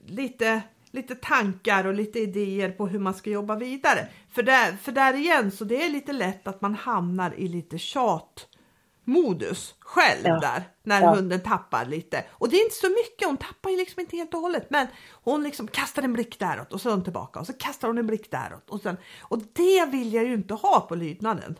lite, 0.00 0.62
lite 0.96 1.14
tankar 1.14 1.86
och 1.86 1.94
lite 1.94 2.18
idéer 2.18 2.70
på 2.70 2.86
hur 2.86 2.98
man 2.98 3.14
ska 3.14 3.30
jobba 3.30 3.56
vidare. 3.56 4.06
För 4.34 4.42
där, 4.42 4.72
för 4.76 4.92
där 4.92 5.14
igen 5.14 5.50
så 5.50 5.64
det 5.64 5.82
är 5.84 5.90
lite 5.90 6.12
lätt 6.12 6.46
att 6.48 6.60
man 6.60 6.74
hamnar 6.74 7.34
i 7.36 7.48
lite 7.48 7.78
tjatmodus 7.78 9.74
själv 9.80 10.24
Ja. 10.24 10.38
där 10.40 10.62
när 10.82 11.02
Ja. 11.02 11.14
hunden 11.14 11.40
tappar 11.40 11.84
lite. 11.84 12.24
Och 12.30 12.48
det 12.50 12.56
är 12.56 12.64
inte 12.64 12.74
så 12.76 12.88
mycket, 12.88 13.26
hon 13.28 13.36
tappar 13.36 13.70
ju 13.70 13.76
liksom 13.76 14.00
inte 14.00 14.16
helt 14.16 14.34
och 14.34 14.40
hållet 14.40 14.70
men 14.70 14.86
hon 15.24 15.42
liksom 15.42 15.68
kastar 15.68 16.02
en 16.02 16.12
blick 16.12 16.38
däråt 16.38 16.72
och 16.72 16.80
så 16.80 16.88
är 16.88 16.92
hon 16.92 17.04
tillbaka 17.04 17.40
och 17.40 17.46
så 17.46 17.52
kastar 17.52 17.88
hon 17.88 17.98
en 17.98 18.06
blick 18.06 18.30
däråt 18.30 18.70
och 18.70 18.80
sen 18.80 18.96
och 19.22 19.38
det 19.38 19.86
vill 19.92 20.12
jag 20.12 20.24
ju 20.24 20.34
inte 20.34 20.54
ha 20.54 20.80
på 20.88 20.94
lydnaden. 20.94 21.58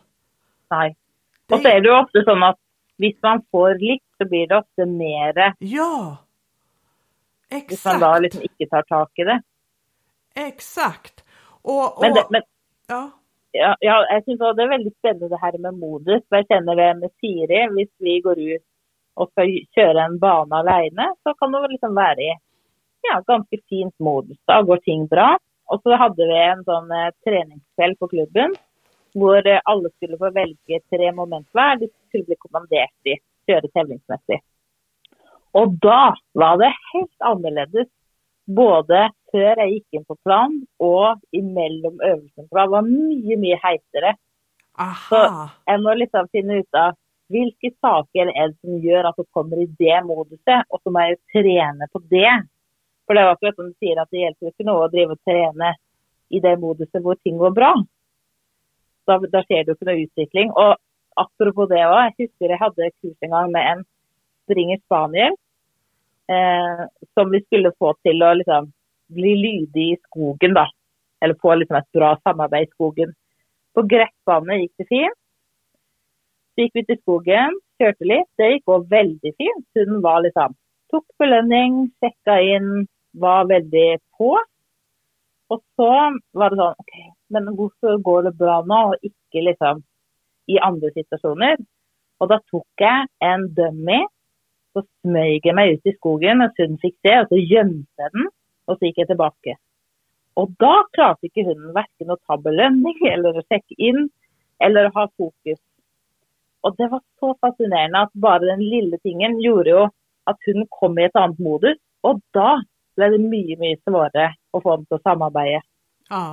Nei. 0.71 0.95
Det- 1.47 1.55
Og 1.55 1.61
så 1.61 1.67
er 1.69 1.81
det 1.81 1.87
jo 1.89 1.95
ofte 1.95 2.23
sånn 2.27 2.43
at 2.43 2.57
hvis 2.99 3.15
man 3.23 3.41
får 3.51 3.77
likt, 3.79 4.05
så 4.17 4.25
blir 4.27 4.47
det 4.47 4.57
ofte 4.57 4.85
mer 4.85 5.53
Ja, 5.59 6.17
hvis 7.49 7.85
man 7.85 8.01
da 8.01 8.09
exakt, 8.11 8.23
liksom 8.23 8.41
ikke 8.49 8.69
tar 8.71 8.83
tak 8.89 9.21
i 9.21 9.23
det. 9.23 9.39
exakt. 10.35 11.23
Och, 11.61 11.97
och 11.97 12.01
Men, 12.01 12.13
det, 12.13 12.27
men 12.29 12.41
ja, 12.87 13.11
ja, 13.51 13.75
ja, 13.79 13.95
jeg 14.13 14.23
synes 14.23 14.41
også 14.41 14.55
det 14.57 14.63
er 14.65 14.75
veldig 14.75 14.93
spennende 14.99 15.29
det 15.31 15.39
her 15.41 15.57
med 15.57 15.79
modus. 15.79 16.23
For 16.27 16.39
jeg 16.39 16.49
kjenner 16.51 16.75
det 16.79 16.89
med 17.01 17.13
Siri. 17.19 17.61
Hvis 17.75 17.93
vi 18.03 18.19
går 18.25 18.41
ut 18.53 18.65
og 19.17 19.31
skal 19.31 19.53
kjøre 19.75 20.03
en 20.05 20.19
bane 20.21 20.59
alene, 20.61 21.07
så 21.23 21.33
kan 21.39 21.53
det 21.53 21.71
liksom 21.73 21.95
være 21.97 22.27
i 22.27 22.33
ja, 23.07 23.19
ganske 23.27 23.59
fint 23.69 23.95
modus. 24.03 24.37
Da 24.49 24.61
går 24.61 24.83
ting 24.85 25.07
bra. 25.09 25.35
Og 25.67 25.81
så 25.83 25.97
hadde 25.99 26.27
vi 26.29 26.37
en 26.39 26.63
sånn 26.67 26.91
eh, 26.95 27.13
treningskveld 27.27 27.97
på 27.99 28.11
klubben 28.13 28.53
hvor 29.17 29.41
eh, 29.41 29.63
alle 29.71 29.89
skulle 29.95 30.19
få 30.21 30.29
velge 30.35 30.79
tre 30.91 31.09
moment 31.15 31.47
hver. 31.55 31.79
De 31.81 31.89
skulle 31.89 32.27
bli 32.29 32.37
kommandert 32.39 33.09
i 33.09 33.17
kjøre 33.49 33.71
tevlingsmessig. 33.73 34.39
Og 35.57 35.77
da 35.81 36.13
var 36.37 36.59
det 36.61 36.73
helt 36.91 37.25
annerledes 37.31 37.89
både 38.47 39.07
før 39.31 39.59
jeg 39.63 39.73
gikk 39.77 39.97
inn 39.97 40.05
på 40.07 40.15
plan 40.23 40.53
og 40.83 41.19
imellom 41.35 41.97
øvelsene. 41.97 42.47
For 42.47 42.61
det 42.61 42.67
var 42.75 42.87
mye, 42.87 43.39
mye 43.41 43.57
heitere. 43.63 44.13
Så 45.07 45.19
jeg 45.67 45.81
må 45.83 45.95
liksom 45.97 46.29
finne 46.31 46.61
ut 46.61 46.79
av 46.79 46.95
hvilke 47.33 47.73
saker 47.83 48.29
er 48.31 48.53
det 48.53 48.59
som 48.61 48.77
gjør 48.79 49.09
at 49.09 49.17
du 49.17 49.25
kommer 49.35 49.59
i 49.59 49.67
det 49.81 49.97
moduset, 50.07 50.63
og 50.71 50.79
så 50.79 50.93
må 50.93 51.03
jeg 51.03 51.17
jo 51.17 51.19
trene 51.33 51.89
på 51.91 52.01
det. 52.13 52.31
For 53.07 53.17
det 53.17 53.25
jo 53.25 53.33
akkurat 53.33 53.57
som 53.57 53.67
du 53.71 53.75
sier 53.83 53.99
at 53.99 54.11
det 54.13 54.21
hjelper 54.21 54.47
jo 54.47 54.53
ikke 54.53 54.67
noe 54.67 54.85
å 54.85 54.91
drive 54.93 55.17
og 55.17 55.27
trene 55.27 55.73
i 56.31 56.41
det 56.43 56.53
moduset 56.61 57.03
hvor 57.03 57.19
ting 57.19 57.39
går 57.39 57.55
bra. 57.55 57.73
Da, 59.07 59.17
da 59.31 59.43
skjer 59.43 59.65
det 59.65 59.73
jo 59.73 59.77
ikke 59.77 59.89
noe 59.89 60.05
utvikling. 60.05 60.53
Og 60.55 60.71
apropos 61.19 61.69
det 61.71 61.83
òg, 61.87 61.99
jeg 62.05 62.27
husker 62.27 62.53
jeg 62.53 62.61
hadde 62.63 62.89
kurs 63.01 63.27
en 63.27 63.35
gang 63.35 63.51
med 63.55 63.71
en 63.73 63.85
springer 64.47 64.79
spaniel 64.85 65.35
eh, 66.31 66.85
som 67.13 67.31
vi 67.31 67.43
skulle 67.43 67.71
få 67.79 67.93
till 68.03 68.23
att 68.23 68.37
liksom 68.37 68.71
bli 69.09 69.35
lydig 69.35 69.93
i 69.93 69.97
skogen, 70.03 70.53
Då. 70.53 70.67
Eller 71.21 71.35
få 71.41 71.55
liksom 71.55 71.75
ett 71.75 71.91
bra 71.91 72.19
samarbete 72.23 72.63
i 72.63 72.71
skogen. 72.71 73.13
På 73.73 73.81
gressbane 73.81 74.61
gick 74.61 74.73
det 74.77 74.85
fint. 74.89 75.19
Så 76.55 76.61
gick 76.61 76.71
vi 76.75 76.85
till 76.85 77.01
skogen, 77.01 77.59
körde 77.77 78.05
lite. 78.05 78.31
Det 78.35 78.51
gick 78.51 78.67
också 78.67 78.87
väldigt 78.89 79.37
fint. 79.37 79.67
Hon 79.73 80.01
var 80.01 80.21
liksom 80.21 80.55
tog 80.89 81.05
belöning, 81.19 81.91
checkade 81.99 82.43
in, 82.43 82.87
var 83.11 83.45
väldigt 83.45 84.01
på. 84.17 84.39
Och 85.47 85.61
så 85.75 85.91
var 86.31 86.49
det 86.49 86.55
sånn 86.55 86.75
OK, 86.77 86.93
men 87.29 87.55
varför 87.55 87.97
går 87.97 88.23
det 88.23 88.31
bra 88.31 88.61
nu 88.65 88.81
och 88.87 88.95
inte 89.01 89.41
liksom 89.49 89.83
i 90.45 90.59
andra 90.59 90.89
situationer? 90.91 91.57
Och 92.17 92.27
då 92.27 92.39
tog 92.51 92.65
jag 92.75 93.07
en 93.19 93.53
dummy, 93.53 94.07
så 94.77 94.83
smøg 94.85 95.45
jeg 95.45 95.55
meg 95.57 95.77
ut 95.77 95.89
i 95.89 95.95
skogen 95.95 96.41
mens 96.41 96.59
hun 96.61 96.77
fikk 96.81 96.95
se, 97.01 97.15
og 97.21 97.31
så 97.31 97.39
jeg 97.41 97.71
den, 97.97 98.27
og 98.67 98.77
så 98.77 98.89
gikk 98.89 99.01
jeg 99.01 99.09
tilbake. 99.11 99.55
Og 100.37 100.53
da 100.61 100.73
klarte 100.93 101.27
ikke 101.27 101.47
hunden 101.47 101.73
verken 101.73 102.13
å 102.13 102.19
ta 102.27 102.37
belønning 102.37 102.99
eller 103.09 103.39
å 103.39 103.45
sjekke 103.47 103.77
inn, 103.81 104.05
eller 104.61 104.91
ha 104.93 105.07
fokus. 105.17 105.59
Og 106.65 106.75
det 106.77 106.89
var 106.91 107.01
så 107.21 107.31
fascinerende 107.41 108.05
at 108.05 108.13
bare 108.21 108.49
den 108.51 108.61
lille 108.61 108.99
tingen 109.05 109.37
gjorde 109.41 109.73
jo 109.73 109.83
at 110.29 110.49
hun 110.49 110.65
kom 110.73 110.97
i 110.99 111.07
et 111.07 111.17
annet 111.17 111.39
modus, 111.41 111.79
og 112.05 112.21
da 112.35 112.57
ble 112.97 113.09
det 113.13 113.21
mye, 113.23 113.57
mye 113.61 113.79
svårere 113.85 114.31
å 114.53 114.61
få 114.61 114.77
dem 114.77 114.85
til 114.87 114.99
å 114.99 115.05
samarbeide. 115.05 115.61
Ja. 116.11 116.23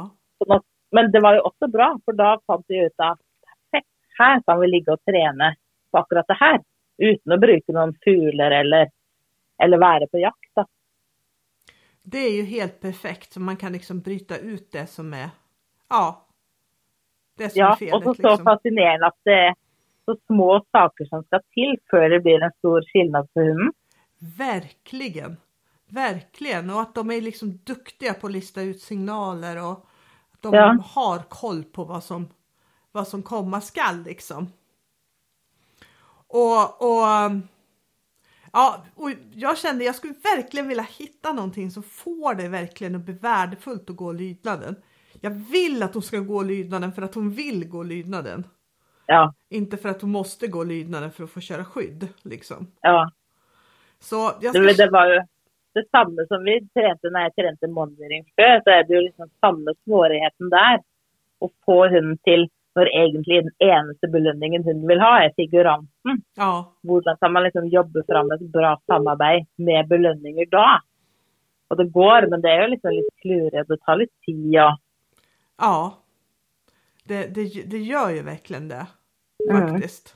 Men 0.94 1.10
det 1.14 1.22
var 1.24 1.38
jo 1.38 1.46
også 1.48 1.68
bra, 1.72 1.92
for 2.04 2.16
da 2.18 2.34
fant 2.48 2.64
vi 2.70 2.84
ut 2.84 3.04
at 3.04 3.20
perfekt, 3.46 3.90
her 4.18 4.42
kan 4.46 4.60
vi 4.60 4.70
ligge 4.72 4.94
og 4.94 5.02
trene 5.08 5.54
på 5.92 6.00
akkurat 6.00 6.28
det 6.30 6.38
her, 6.40 6.60
uten 6.98 7.32
å 7.32 7.38
bruke 7.40 7.72
noen 7.72 7.94
fugler 8.04 8.50
eller, 8.60 8.90
eller 9.62 9.78
være 9.78 10.06
på 10.12 10.18
jakt. 10.18 10.50
Da. 10.56 10.66
Det 12.02 12.18
är 12.18 12.30
ju 12.36 12.42
helt 12.44 12.80
perfekt 12.80 13.32
så 13.32 13.40
man 13.40 13.56
kan 13.56 13.72
liksom 13.72 14.00
bryta 14.00 14.36
ut 14.38 14.72
det 14.72 14.86
som 14.86 15.14
är, 15.14 15.30
ja, 15.88 16.26
det 17.36 17.50
som 17.50 17.60
är 17.62 17.66
Ja, 17.66 17.76
felet. 17.76 17.94
og 17.94 18.02
så 18.04 18.14
så 18.14 18.28
liksom. 18.28 18.44
fascinerende 18.44 19.06
at 19.06 19.16
det 19.24 19.32
er 19.34 19.54
så 20.04 20.16
små 20.26 20.60
saker 20.72 21.04
som 21.08 21.24
skal 21.24 21.40
til 21.54 21.76
før 21.90 22.08
det 22.10 22.20
blir 22.22 22.42
en 22.44 22.52
stor 22.58 22.82
skillnad 22.92 23.28
for 23.32 23.42
hunden. 23.42 23.72
Verkligen, 24.38 25.36
verkligen 25.88 26.70
och 26.70 26.80
att 26.80 26.94
de 26.94 27.10
är 27.10 27.20
liksom 27.20 27.58
duktiga 27.64 28.14
på 28.14 28.26
att 28.26 28.32
lista 28.32 28.62
ut 28.62 28.80
signaler 28.82 29.56
och 29.64 29.86
att 30.32 30.42
de 30.42 30.54
Ja. 30.54 30.76
har 30.94 31.18
koll 31.28 31.64
på 31.64 31.84
vad 31.84 32.04
som, 32.04 32.28
vad 32.92 33.08
som 33.08 33.22
komma 33.22 33.60
skall 33.60 34.02
liksom. 34.04 34.46
Och, 36.34 36.82
och 36.82 37.06
Ja, 38.52 38.84
och 38.94 39.10
jag 39.34 39.58
kände 39.58 39.84
jag 39.84 39.94
skulle 39.94 40.14
verkligen 40.36 40.68
vilja 40.68 40.86
hitta 40.98 41.32
någonting 41.32 41.70
som 41.70 41.82
får 41.82 42.34
det 42.34 42.48
verkligen 42.48 42.94
att 42.94 43.04
bli 43.04 43.14
värdefullt 43.14 43.90
att 43.90 43.96
gå 43.96 44.12
lydnaden. 44.12 44.76
Jag 45.20 45.30
vill 45.30 45.82
att 45.82 45.94
hon 45.94 46.02
ska 46.02 46.18
gå 46.18 46.42
lydnaden 46.42 46.92
för 46.92 47.02
att 47.02 47.14
hon 47.14 47.30
vill 47.30 47.68
gå 47.68 47.82
lydnaden. 47.82 48.46
Ja, 49.06 49.34
Inte 49.48 49.76
för 49.76 49.88
att 49.88 50.00
hon 50.00 50.10
måste 50.10 50.46
gå 50.46 50.64
lydnaden 50.64 51.10
för 51.12 51.24
att 51.24 51.30
få 51.30 51.40
köra 51.40 51.64
skydd 51.64 52.08
liksom. 52.22 52.66
ja. 52.80 53.10
Så 54.00 54.32
jag 54.40 54.54
Det, 54.54 54.74
ska... 54.74 54.84
det 54.84 54.90
var 54.90 55.14
jo 55.14 55.22
det 55.74 55.88
samme 55.90 56.26
som 56.28 56.44
vi 56.44 56.60
trente 56.74 57.10
når 57.10 57.20
jeg 57.20 57.32
trente 57.34 57.66
monitoring 57.66 58.24
før. 58.38 58.60
Så 58.64 58.70
er 58.70 58.82
det 58.86 58.94
jo 58.94 59.00
liksom 59.00 59.30
samme 59.40 59.74
svårigheten 59.84 60.50
der. 60.50 60.78
Å 61.42 61.48
få 61.66 61.78
hunden 61.88 62.18
til 62.28 62.46
når 62.74 62.90
egentlig 62.90 63.42
den 63.46 63.52
eneste 63.62 64.10
belønningen 64.10 64.64
hunden 64.66 64.88
vil 64.88 65.02
ha, 65.02 65.12
er 65.22 65.34
figuranten. 65.38 66.22
Ja, 66.38 66.52
Hvordan 66.82 67.16
kan 67.20 67.32
man 67.32 67.46
liksom 67.46 67.68
jobbe 67.70 68.02
fram 68.08 68.32
et 68.34 68.42
bra 68.52 68.74
samarbeid 68.90 69.46
med 69.56 69.88
belønninger 69.88 70.50
da? 70.50 70.80
Og 71.70 71.78
det 71.78 71.92
går, 71.92 72.28
men 72.30 72.42
det 72.42 72.50
er 72.50 72.64
jo 72.64 72.72
liksom 72.74 72.96
litt 72.96 73.12
klurete. 73.22 73.68
Det 73.68 73.80
tar 73.86 74.00
litt 74.02 74.12
tid. 74.26 74.58
og 74.58 74.80
ja. 75.58 75.94
Det, 77.04 77.26
det, 77.34 77.62
det 77.70 77.78
gör 77.78 78.10
ju 78.10 78.22
verkligen 78.22 78.68
det. 78.68 78.86
Mm. 79.50 79.68
Faktiskt. 79.68 80.14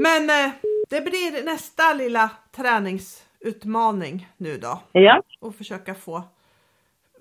Men 0.00 0.30
eh, 0.30 0.52
det 0.90 1.00
blir 1.00 1.44
nästa 1.44 1.92
lilla 1.92 2.30
träningsutmaning 2.52 4.28
nu 4.36 4.58
då. 4.58 4.80
Ja, 4.92 5.22
Och 5.40 5.54
försöka 5.54 5.94
få, 5.94 6.22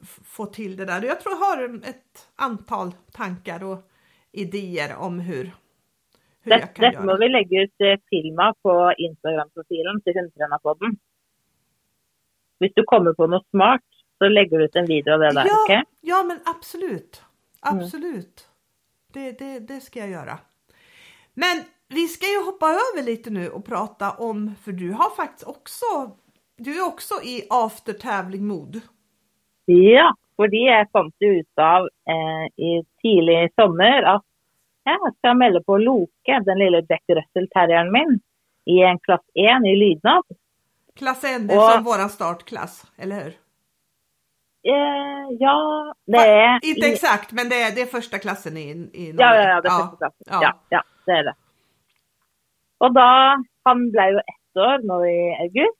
få 0.05 0.45
till 0.45 0.75
det 0.75 0.85
där. 0.85 1.01
Jag 1.01 1.21
tror 1.21 1.33
jag 1.33 1.39
har 1.39 1.89
ett 1.89 2.27
antal 2.35 2.91
tankar 3.11 3.63
och 3.63 3.79
idéer 4.31 4.95
om 4.95 5.19
hur, 5.19 5.43
hur 6.43 6.51
det, 6.51 6.59
jag 6.59 6.75
kan 6.75 6.85
dette 6.85 6.99
må 6.99 7.11
göra. 7.11 7.17
vi 7.17 7.29
legge 7.29 7.63
ut 7.63 7.81
eh, 7.81 7.99
film 8.09 8.39
av 8.39 8.53
på 8.61 8.93
Instagram-profilen 8.97 10.01
til 10.01 10.13
Hundetrenerpodden. 10.13 10.97
Hvis 12.59 12.73
du 12.75 12.83
kommer 12.83 13.13
på 13.13 13.27
noe 13.27 13.43
smart, 13.49 13.85
så 14.17 14.29
legger 14.29 14.57
du 14.57 14.65
ut 14.65 14.75
en 14.75 14.85
video 14.85 15.13
av 15.13 15.19
det 15.19 15.31
der. 15.37 15.45
Ja, 15.45 15.63
ok? 15.63 15.87
ja 16.01 16.23
men 16.23 16.39
absolut. 16.45 17.21
Mm. 17.67 17.79
Absolut. 17.79 18.47
Det, 19.13 19.39
det, 19.39 19.59
det 19.59 19.81
ska 19.81 19.99
jag 19.99 20.09
göra. 20.09 20.39
Men 21.33 21.63
vi 21.89 22.07
ska 22.07 22.25
ju 22.25 22.45
hoppa 22.45 22.65
över 22.65 23.03
lite 23.03 23.29
nu 23.29 23.49
och 23.49 23.65
prata 23.65 24.11
om, 24.11 24.55
för 24.61 24.71
du 24.71 24.91
har 24.91 25.15
faktiskt 25.15 25.47
också, 25.47 25.85
du 26.57 26.77
är 26.77 26.87
också 26.87 27.13
i 27.23 27.47
after 27.49 27.93
tävling 27.93 28.47
mod. 28.47 28.81
Ja, 29.67 30.11
fordi 30.39 30.61
jeg 30.67 30.87
fant 30.95 31.13
ut 31.27 31.59
av 31.63 31.87
eh, 32.09 32.45
i 32.57 32.71
tidlig 33.03 33.49
sommer 33.59 34.05
at 34.15 34.23
jeg 34.87 35.11
skal 35.17 35.35
melde 35.35 35.59
på 35.67 35.75
Loke, 35.83 36.37
den 36.47 36.61
lille 36.61 36.79
Jack 36.89 37.03
Russell-terrieren 37.11 37.89
min, 37.91 38.19
i 38.71 38.77
en 38.87 38.99
klass 39.03 39.23
1 39.35 39.65
i 39.67 39.73
lydnad. 39.75 40.23
Klass 40.95 41.23
1, 41.23 41.47
det 41.47 41.53
är 41.53 41.57
Och- 41.59 41.71
som 41.71 41.83
våran 41.83 42.09
startklass, 42.09 42.85
eller 42.97 43.15
hur? 43.23 43.33
Eh, 44.67 45.27
ja, 45.39 45.93
det 46.07 46.17
er 46.27 46.59
Inte 46.63 46.87
i- 46.87 46.93
exakt, 46.93 47.31
men 47.31 47.49
det 47.49 47.55
är, 47.61 47.75
det 47.75 47.81
är 47.81 47.85
första 47.85 48.17
klassen 48.19 48.57
i, 48.57 48.69
i 48.93 49.07
Ja, 49.17 49.25
Norge. 49.29 49.43
ja, 49.43 49.49
ja, 49.49 49.61
det 49.61 49.67
er 49.67 49.77
første 49.79 49.97
klassen. 49.97 50.25
ja. 50.31 50.39
Ja, 50.41 50.51
ja, 50.69 50.81
det 51.05 51.13
er 51.19 51.23
det. 51.23 51.33
Og 52.79 52.93
da 52.95 53.35
Han 53.67 53.89
ble 53.91 54.03
jo 54.13 54.19
ett 54.19 54.55
år 54.63 54.83
nå 54.87 54.97
i 55.05 55.17
august. 55.43 55.79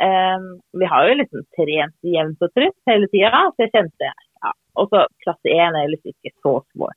Eh, 0.00 0.40
vi 0.80 0.88
har 0.92 1.08
jo 1.08 1.16
liksom 1.20 1.46
trent 1.56 2.10
jevnt 2.14 2.44
og 2.46 2.52
trutt 2.56 2.76
hele 2.88 3.08
tida, 3.12 3.44
så 3.52 3.66
jeg 3.66 3.72
kjente 3.74 4.08
ja. 4.08 4.52
Og 4.80 4.88
så 4.92 5.04
klasse 5.24 5.52
1 5.52 5.76
er 5.76 5.90
liksom 5.92 6.14
ikke 6.14 6.32
så 6.40 6.54
svår. 6.72 6.94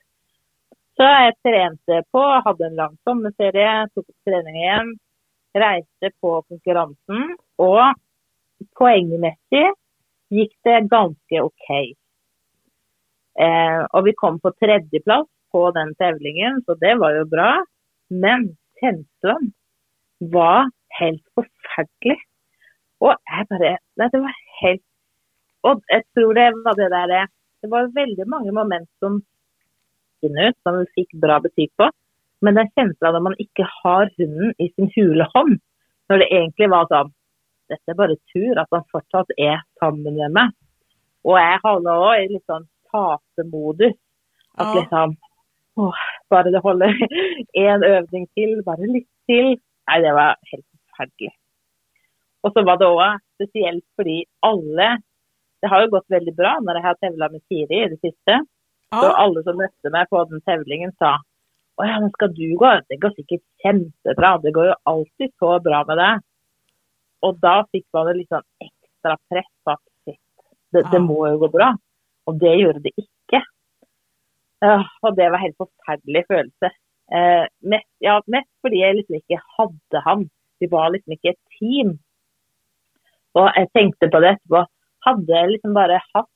Så 0.98 1.08
jeg 1.10 1.36
trente 1.42 2.00
på, 2.14 2.22
hadde 2.46 2.68
en 2.70 2.78
lang 2.78 2.94
sommerferie, 3.08 3.74
tok 3.92 4.06
opp 4.06 4.30
trening 4.30 4.60
igjen. 4.62 4.94
Reiste 5.58 6.10
på 6.22 6.38
konkurransen, 6.50 7.34
og 7.62 7.94
poengmessig 8.78 9.66
gikk 10.34 10.54
det 10.66 10.80
ganske 10.94 11.42
OK. 11.44 11.68
Eh, 13.44 13.82
og 13.90 14.06
vi 14.08 14.14
kom 14.18 14.40
på 14.42 14.54
tredjeplass 14.62 15.30
på 15.54 15.66
den 15.76 15.94
tevlingen, 16.00 16.62
så 16.66 16.78
det 16.82 16.96
var 17.02 17.18
jo 17.18 17.26
bra. 17.30 17.52
Men 18.14 18.54
kjenslen 18.82 19.52
var 20.34 20.70
helt 21.00 21.26
forferdelig. 21.38 22.20
Og 23.04 23.14
jeg 23.30 23.48
bare 23.52 23.76
Nei, 24.00 24.10
det 24.14 24.22
var 24.24 24.36
helt 24.62 24.84
Og 25.68 25.84
jeg 25.92 26.04
tror 26.16 26.34
det 26.38 26.50
var 26.66 26.80
det 26.80 26.90
der 26.94 27.28
Det 27.62 27.72
var 27.72 27.94
veldig 27.96 28.28
mange 28.28 28.52
moment 28.56 28.90
som 29.00 29.22
ut, 30.24 30.56
som 30.64 30.78
vi 30.80 30.86
fikk 30.96 31.18
bra 31.20 31.36
betyg 31.44 31.68
på. 31.80 31.90
Men 32.44 32.56
den 32.56 32.70
kjensla 32.78 33.12
når 33.12 33.24
man 33.26 33.36
ikke 33.44 33.66
har 33.68 34.12
hunden 34.18 34.54
i 34.60 34.70
sin 34.72 34.88
hule 34.96 35.26
hånd, 35.34 35.58
når 36.08 36.24
det 36.24 36.30
egentlig 36.32 36.70
var 36.72 36.88
sånn 36.92 37.12
Dette 37.72 37.92
er 37.94 37.98
bare 38.00 38.16
tur 38.32 38.60
at 38.60 38.72
han 38.76 38.84
fortsatt 38.92 39.32
er 39.40 39.62
sammen 39.80 40.16
med 40.18 40.34
meg. 40.36 40.52
Og 41.24 41.38
jeg 41.40 41.62
havna 41.64 41.94
òg 42.08 42.24
i 42.24 42.32
litt 42.34 42.44
sånn 42.52 42.66
tatemodus. 42.92 43.96
At 44.60 44.68
Ja. 44.68 44.82
liksom 44.82 45.16
åh, 45.78 46.02
Bare 46.30 46.52
det 46.52 46.62
holder 46.64 46.92
én 47.68 47.84
øvning 47.84 48.28
til, 48.36 48.62
bare 48.64 48.92
litt 48.96 49.10
til. 49.28 49.56
Nei, 49.88 50.02
det 50.02 50.14
var 50.14 50.36
helt 50.52 50.66
forferdelig. 50.90 51.32
Og 52.44 52.54
så 52.54 52.64
var 52.68 52.80
det 52.82 52.90
òg 52.92 53.20
spesielt 53.38 53.86
fordi 54.00 54.24
alle 54.44 54.98
det 55.64 55.70
har 55.72 55.86
jo 55.86 55.94
gått 55.94 56.12
veldig 56.12 56.34
bra 56.36 56.58
når 56.60 56.76
jeg 56.76 56.84
har 56.84 56.98
tevla 57.00 57.30
med 57.32 57.42
Siri 57.48 57.78
i 57.86 57.92
det 57.94 58.00
siste. 58.04 58.42
Så 58.94 59.06
Ja, 59.08 59.14
alle 59.24 59.44
som 59.46 59.56
møtte 59.58 59.92
meg 59.94 60.10
på 60.12 60.20
den 60.30 60.42
tevlingen 60.44 60.92
sa 61.00 61.16
å 61.80 61.86
ja, 61.88 61.96
men 62.04 62.12
skal 62.14 62.30
du 62.36 62.44
gå? 62.60 62.70
Det 62.92 63.00
går 63.02 63.14
sikkert 63.16 63.42
kjempebra. 63.64 64.36
Det 64.44 64.52
går 64.54 64.68
jo 64.70 64.76
alltid 64.92 65.32
så 65.42 65.56
bra 65.64 65.80
med 65.88 65.98
deg. 65.98 66.20
Og 67.26 67.40
da 67.42 67.54
fikk 67.74 67.88
man 67.96 68.12
et 68.12 68.20
litt 68.20 68.30
sånn 68.30 68.46
ekstra 68.62 69.16
press 69.32 69.50
på 69.66 69.74
at 69.74 69.82
shit, 70.04 70.20
det, 70.76 70.84
det 70.92 71.00
Ja. 71.00 71.06
må 71.08 71.24
jo 71.32 71.40
gå 71.42 71.50
bra. 71.56 71.72
Og 72.28 72.38
det 72.44 72.54
gjorde 72.60 72.84
det 72.84 72.94
ikke. 73.00 73.42
Ja, 74.62 74.78
og 75.02 75.16
det 75.18 75.32
var 75.32 75.40
en 75.40 75.46
helt 75.48 75.58
forferdelig 75.58 76.26
følelse. 76.30 76.70
Eh, 77.12 77.46
mest, 77.64 77.90
ja, 78.04 78.20
mest 78.28 78.50
fordi 78.62 78.84
jeg 78.84 79.00
liksom 79.00 79.18
ikke 79.18 79.42
hadde 79.58 80.04
han. 80.06 80.30
Vi 80.62 80.70
var 80.72 80.92
liksom 80.94 81.18
ikke 81.18 81.34
et 81.34 81.42
team. 81.58 81.98
Og 83.40 83.50
jeg 83.58 83.70
tenkte 83.74 84.10
på 84.14 84.22
det 84.24 84.36
etterpå. 84.36 84.64
Hadde 85.08 85.36
jeg 85.36 85.52
liksom 85.56 85.74
bare 85.76 86.00
hatt, 86.14 86.30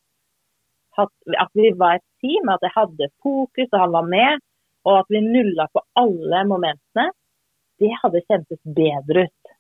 hatt 0.98 1.40
At 1.40 1.52
vi 1.56 1.72
var 1.78 2.00
et 2.00 2.08
team, 2.24 2.50
at 2.50 2.64
jeg 2.66 2.74
hadde 2.76 3.12
fokus, 3.24 3.70
og 3.72 3.80
han 3.80 3.94
var 3.94 4.10
med, 4.10 4.44
og 4.88 5.00
at 5.04 5.14
vi 5.14 5.22
nulla 5.22 5.68
på 5.74 5.84
alle 6.00 6.44
momentene, 6.50 7.12
det 7.78 7.94
hadde 8.02 8.24
kjentes 8.26 8.62
bedre 8.64 9.28
ut. 9.28 9.56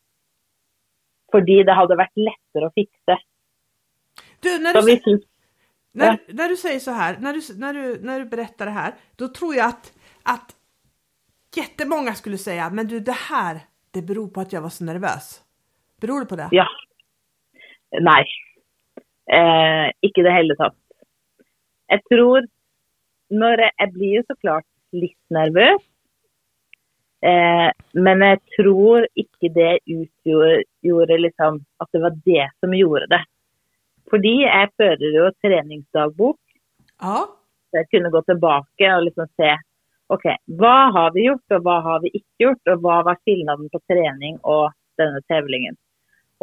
Fordi 1.31 1.61
det 1.67 1.75
hadde 1.75 1.99
vært 1.99 2.15
lettere 2.17 2.69
å 2.69 2.75
fikse. 2.75 3.17
du, 4.39 4.59
när 4.59 4.73
Så 4.73 4.81
du, 4.81 4.87
fikk 4.87 5.23
när, 5.91 6.19
när 6.27 6.49
du 6.49 6.57
säger 6.57 6.79
så 6.79 6.91
här, 6.91 7.17
när 7.19 7.33
du, 7.33 7.41
när, 7.59 7.73
du, 7.73 7.99
när 8.01 8.19
du 8.19 8.25
berättar 8.25 8.65
det 8.65 8.71
här, 8.71 8.93
då 9.15 9.27
tror 9.27 9.55
jag 9.55 9.67
att, 9.67 9.93
att 10.23 10.55
jättemånga 11.55 12.13
skulle 12.13 12.37
säga, 12.37 12.69
men 12.69 12.87
du 12.87 12.99
det 12.99 13.17
här, 13.29 13.59
det 13.91 14.01
beror 14.01 14.27
på 14.27 14.41
att 14.41 14.53
jag 14.53 14.61
var 14.61 14.69
så 14.69 14.83
nervös. 14.83 15.41
Beror 16.01 16.19
det 16.19 16.25
på 16.25 16.35
det? 16.35 16.49
Ja. 16.51 16.67
Nei. 18.03 18.23
Eh, 19.27 19.87
ikke 20.05 20.21
i 20.21 20.27
det 20.27 20.35
hele 20.35 20.55
tatt. 20.59 20.77
Jeg 21.91 22.03
tror 22.11 22.47
når 23.33 23.63
jeg, 23.65 23.73
jeg 23.79 23.93
blir 23.95 24.15
jo 24.17 24.25
så 24.27 24.35
klart 24.39 24.67
litt 24.95 25.19
nervøs. 25.33 25.83
Eh, 27.25 27.69
men 27.97 28.23
jeg 28.23 28.39
tror 28.55 29.07
ikke 29.17 29.49
det 29.55 29.71
utgjorde 29.89 30.61
gjorde 30.85 31.17
liksom, 31.23 31.63
at 31.81 31.89
det 31.93 32.03
var 32.03 32.19
det 32.27 32.45
som 32.61 32.75
gjorde 32.77 33.09
det. 33.15 33.23
Fordi 34.11 34.35
jeg 34.43 34.73
fører 34.79 35.15
jo 35.17 35.31
treningsdagbok. 35.43 36.39
Ja. 37.01 37.25
Så 37.67 37.81
jeg 37.81 37.89
kunne 37.91 38.13
gå 38.13 38.21
tilbake 38.29 38.91
og 38.93 39.07
liksom 39.09 39.27
se 39.35 39.55
ok, 40.13 40.29
hva 40.59 40.75
har 40.95 41.11
vi 41.15 41.25
gjort, 41.27 41.43
og 41.57 41.65
hva 41.65 41.81
har 41.83 42.03
vi 42.05 42.13
ikke 42.15 42.45
gjort, 42.45 42.61
og 42.71 42.85
hva 42.85 43.01
var 43.09 43.19
skillnaden 43.25 43.67
på 43.73 43.81
trening 43.91 44.37
og 44.47 44.69
denne 45.01 45.19
tevlingen. 45.27 45.75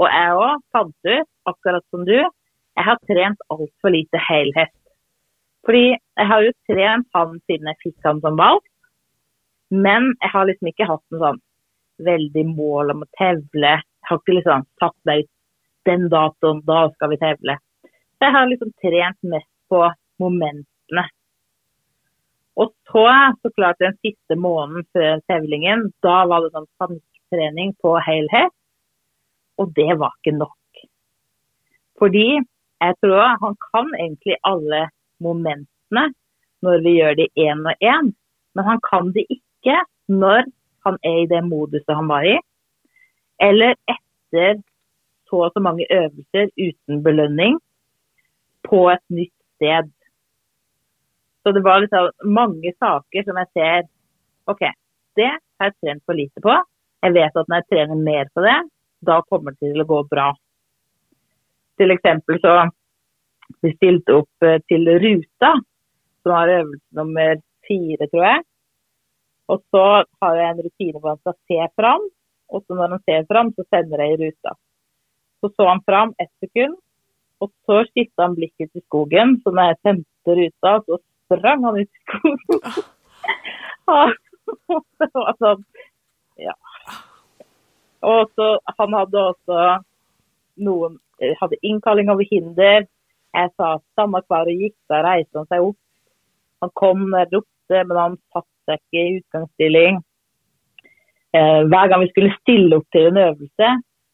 Og 0.01 0.09
jeg 0.11 0.39
òg 0.39 0.63
fant 0.75 1.11
ut, 1.11 1.29
akkurat 1.51 1.85
som 1.93 2.05
du, 2.09 2.17
jeg 2.75 2.87
har 2.89 3.01
trent 3.07 3.45
altfor 3.55 3.95
lite 3.95 4.21
helhet. 4.29 4.73
Fordi 5.65 5.95
jeg 5.95 6.29
har 6.31 6.45
jo 6.45 6.55
trent 6.69 7.07
han 7.17 7.37
siden 7.47 7.71
jeg 7.71 7.81
fikk 7.85 8.09
han 8.09 8.21
som 8.25 8.39
valp, 8.41 8.65
men 9.71 10.11
jeg 10.21 10.31
har 10.35 10.49
liksom 10.49 10.71
ikke 10.71 10.89
hatt 10.91 11.15
en 11.15 11.23
sånn 11.23 11.43
veldig 12.05 12.45
mål 12.51 12.95
om 12.95 13.05
å 13.07 13.13
tevle. 13.19 13.77
Jeg 13.79 14.11
har 14.11 14.21
ikke 14.21 14.37
liksom 14.39 14.67
satt 14.83 14.97
meg 15.09 15.25
ut 15.25 15.31
den 15.89 16.09
datoen, 16.13 16.63
da 16.67 16.87
skal 16.95 17.13
vi 17.13 17.21
tevle. 17.23 17.57
Så 17.85 18.27
jeg 18.27 18.35
har 18.37 18.51
liksom 18.51 18.73
trent 18.83 19.31
mest 19.35 19.51
på 19.71 19.81
momentene. 20.23 21.07
Og 22.61 22.71
så, 22.91 23.07
så 23.43 23.51
klart 23.57 23.81
den 23.83 23.97
siste 24.05 24.37
måneden 24.39 24.87
før 24.95 25.23
tevlingen, 25.31 25.89
da 26.07 26.21
var 26.31 26.45
det 26.45 26.53
sånn 26.55 26.71
panikktrening 26.83 27.75
på 27.83 27.97
helhet. 28.07 28.55
Og 29.59 29.73
det 29.77 29.93
var 30.01 30.13
ikke 30.19 30.37
nok. 30.39 30.83
Fordi 31.99 32.29
jeg 32.85 32.95
tror 33.03 33.39
han 33.45 33.57
kan 33.71 33.87
egentlig 34.01 34.37
alle 34.51 34.83
momentene 35.21 36.05
når 36.65 36.83
vi 36.85 36.93
gjør 36.99 37.15
det 37.21 37.29
én 37.39 37.61
og 37.71 37.87
én, 37.93 38.13
men 38.55 38.65
han 38.65 38.81
kan 38.91 39.13
det 39.17 39.25
ikke 39.31 39.77
når 40.09 40.49
han 40.87 40.97
er 41.11 41.19
i 41.23 41.31
det 41.33 41.43
moduset 41.45 41.97
han 41.97 42.09
var 42.09 42.25
i, 42.29 42.37
eller 43.41 43.77
etter 43.95 44.61
så 45.29 45.45
og 45.47 45.53
så 45.55 45.61
mange 45.61 45.87
øvelser 45.91 46.51
uten 46.67 47.03
belønning 47.05 47.59
på 48.69 48.81
et 48.91 49.05
nytt 49.09 49.37
sted. 49.57 49.91
Så 51.43 51.53
det 51.53 51.65
var 51.65 51.81
liksom 51.81 52.11
mange 52.25 52.73
saker 52.81 53.25
som 53.25 53.41
jeg 53.41 53.53
ser 53.57 53.89
OK, 54.47 54.63
det 55.17 55.31
har 55.33 55.71
jeg 55.71 55.77
trent 55.81 56.03
for 56.05 56.17
lite 56.17 56.41
på. 56.45 56.55
Jeg 57.05 57.15
vet 57.17 57.37
at 57.37 57.49
når 57.49 57.61
jeg 57.61 57.69
trener 57.73 58.07
mer 58.09 58.31
på 58.35 58.45
det, 58.45 58.59
da 59.07 59.21
kommer 59.29 59.55
det 59.55 59.71
til 59.71 59.83
å 59.83 59.89
gå 59.89 60.01
bra. 60.11 60.31
Til 61.79 61.95
eksempel 61.95 62.41
så 62.43 62.55
vi 63.65 63.75
stilte 63.77 64.21
opp 64.21 64.47
eh, 64.47 64.61
til 64.71 64.89
ruta, 65.03 65.53
som 66.25 66.33
har 66.33 66.53
øvelse 66.61 66.99
nummer 66.99 67.41
fire, 67.69 68.09
tror 68.13 68.27
jeg. 68.29 68.45
Og 69.53 69.61
så 69.75 69.85
har 70.23 70.39
jeg 70.41 70.51
en 70.51 70.63
rutine 70.67 71.01
hvor 71.01 71.13
han 71.13 71.21
skal 71.21 71.37
se 71.51 71.69
fram, 71.81 72.07
og 72.49 72.65
så 72.65 72.79
når 72.79 72.95
han 72.95 73.05
ser 73.05 73.27
fram, 73.29 73.53
så 73.57 73.67
sender 73.69 74.05
jeg 74.05 74.15
i 74.15 74.21
ruta. 74.23 74.55
Så 75.41 75.53
så 75.53 75.69
han 75.69 75.85
fram 75.85 76.15
ett 76.23 76.33
sekund, 76.41 76.79
og 77.45 77.53
så 77.69 77.83
skifta 77.91 78.25
han 78.25 78.37
blikket 78.39 78.73
til 78.73 78.85
skogen. 78.87 79.37
Så 79.45 79.53
når 79.53 79.73
jeg 79.73 79.81
sendte 79.83 80.37
ruta, 80.41 80.77
så 80.87 81.01
sprang 81.27 81.67
han 81.67 81.81
ut 81.83 81.89
i 81.89 82.05
skogen. 82.07 82.85
det 85.01 85.11
var 85.15 85.37
sånn 85.41 85.65
Ja. 86.41 86.55
Og 88.05 88.31
så 88.37 88.49
han 88.79 88.97
hadde 89.01 89.27
også 89.33 89.65
noen 90.67 91.01
Hadde 91.39 91.57
innkalling 91.63 92.09
over 92.11 92.27
hinder. 92.27 92.83
Jeg 93.39 93.51
sa 93.55 93.69
samme 93.95 94.19
hva 94.27 94.41
det 94.49 94.57
gikk, 94.59 94.75
da 94.91 94.99
reiste 95.07 95.39
han 95.39 95.47
seg 95.47 95.63
opp. 95.63 95.79
Han 96.61 96.73
kom 96.75 97.05
ropte, 97.15 97.79
men 97.87 98.01
han 98.01 98.17
satte 98.35 98.67
seg 98.67 98.81
ikke 98.83 98.99
i 98.99 99.15
utgangsstilling. 99.21 100.01
Eh, 101.39 101.61
hver 101.71 101.89
gang 101.91 102.03
vi 102.03 102.11
skulle 102.11 102.35
stille 102.41 102.81
opp 102.81 102.87
til 102.95 103.09
en 103.13 103.21
øvelse, 103.23 103.71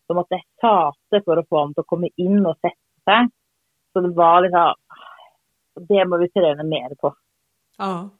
så 0.06 0.16
måtte 0.16 0.38
jeg 0.38 0.46
tjate 0.62 1.22
for 1.24 1.40
å 1.40 1.46
få 1.48 1.64
han 1.64 1.74
til 1.74 1.84
å 1.84 1.90
komme 1.92 2.12
inn 2.20 2.38
og 2.44 2.56
sette 2.60 3.08
seg. 3.08 3.32
Så 3.90 4.04
det 4.04 4.12
var 4.16 4.44
liksom 4.44 4.76
Det 5.88 6.04
må 6.04 6.18
vi 6.20 6.28
trene 6.34 6.64
mer 6.68 6.92
på. 7.00 7.14
Ja. 7.78 8.10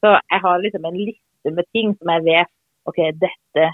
Så 0.00 0.12
jeg 0.14 0.40
har 0.44 0.60
liksom 0.62 0.84
en 0.84 0.98
liste 0.98 1.50
med 1.50 1.66
ting 1.74 1.94
som 1.96 2.12
jeg 2.14 2.24
vet 2.28 2.52
OK, 2.86 3.00
dette 3.18 3.70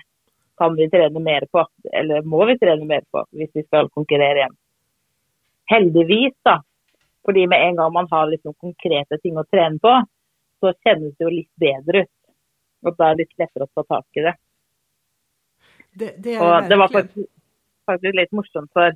kan 0.58 0.76
vi 0.76 0.88
trene 0.90 1.20
mer 1.20 1.46
på. 1.52 1.64
Eller 1.92 2.26
må 2.28 2.44
vi 2.50 2.58
trene 2.60 2.86
mer 2.88 3.04
på 3.10 3.24
hvis 3.36 3.50
vi 3.54 3.64
skal 3.66 3.90
konkurrere 3.94 4.42
igjen. 4.42 4.56
Heldigvis, 5.72 6.34
da. 6.44 6.58
Fordi 7.26 7.46
med 7.46 7.68
en 7.68 7.78
gang 7.78 7.92
man 7.92 8.08
har 8.10 8.30
liksom 8.30 8.54
konkrete 8.60 9.18
ting 9.22 9.38
å 9.38 9.46
trene 9.50 9.78
på, 9.82 9.92
så 10.62 10.72
kjennes 10.86 11.14
det 11.16 11.26
jo 11.26 11.30
litt 11.32 11.50
bedre 11.60 12.04
ut. 12.04 12.12
Og 12.82 12.98
da 12.98 13.10
er 13.10 13.16
det 13.16 13.26
litt 13.26 13.44
lettere 13.44 13.68
å 13.68 13.72
ta 13.76 13.86
tak 13.86 14.18
i 14.18 14.26
det. 14.26 14.34
Det, 15.92 16.10
det 16.24 16.36
Og 16.40 16.68
det 16.68 16.78
var 16.78 16.88
verkligen. 16.88 16.92
faktisk, 16.98 17.30
faktisk 17.86 18.18
litt 18.18 18.34
morsomt, 18.34 18.70
for 18.74 18.94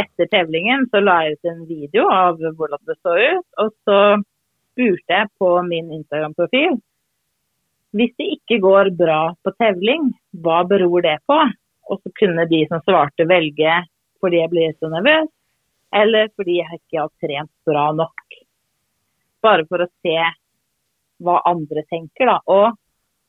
etter 0.00 0.28
tevlingen 0.30 0.86
så 0.90 1.02
la 1.02 1.16
jeg 1.26 1.38
ut 1.38 1.50
en 1.50 1.64
video 1.68 2.06
av 2.10 2.38
hvordan 2.38 2.82
det 2.88 2.96
så 3.00 3.16
ut. 3.18 3.46
Og 3.62 3.72
så 3.86 3.98
spurte 4.72 5.18
jeg 5.18 5.30
på 5.38 5.50
min 5.66 5.90
Instagram-profil 5.98 6.78
hvis 7.96 8.12
det 8.18 8.26
ikke 8.36 8.60
går 8.62 8.92
bra 8.98 9.32
på 9.42 9.52
tevling, 9.58 10.10
hva 10.44 10.62
beror 10.68 11.02
det 11.06 11.16
på? 11.26 11.38
Og 11.90 11.98
så 11.98 12.12
kunne 12.20 12.46
de 12.50 12.62
som 12.70 12.82
svarte 12.86 13.26
velge 13.26 13.80
fordi 14.20 14.36
jeg 14.42 14.52
blir 14.52 14.74
så 14.76 14.90
nervøs, 14.92 15.30
eller 15.96 16.28
fordi 16.36 16.58
jeg 16.58 16.76
ikke 16.76 16.98
har 17.00 17.12
trent 17.24 17.52
bra 17.66 17.86
nok. 17.96 18.36
Bare 19.40 19.64
for 19.64 19.80
å 19.80 19.88
se 20.04 20.18
hva 21.24 21.38
andre 21.48 21.86
tenker, 21.88 22.28
da. 22.28 22.36
Og 22.44 22.76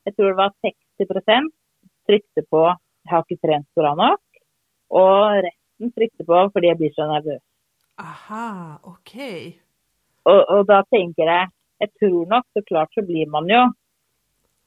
jeg 0.06 0.18
tror 0.18 0.34
det 0.34 0.40
var 0.42 0.58
60% 0.68 1.48
trykte 2.10 2.44
på 2.52 2.66
jeg 3.02 3.14
har 3.16 3.24
ikke 3.26 3.48
trent 3.48 3.68
bra 3.78 3.94
nok. 3.98 4.22
Og 4.92 5.40
resten 5.46 5.94
trykte 5.96 6.28
på 6.28 6.44
fordi 6.54 6.70
jeg 6.70 6.80
blir 6.82 6.94
så 6.96 7.08
nervøs. 7.10 7.42
Aha, 8.02 8.78
okej. 8.92 9.56
Og, 10.30 10.42
og 10.54 10.68
da 10.70 10.84
tenker 10.94 11.26
jeg 11.26 11.50
Jeg 11.82 11.90
tror 11.98 12.28
nok 12.30 12.46
så 12.54 12.62
klart 12.62 12.92
så 12.94 13.02
blir 13.02 13.26
man 13.34 13.48
jo 13.50 13.62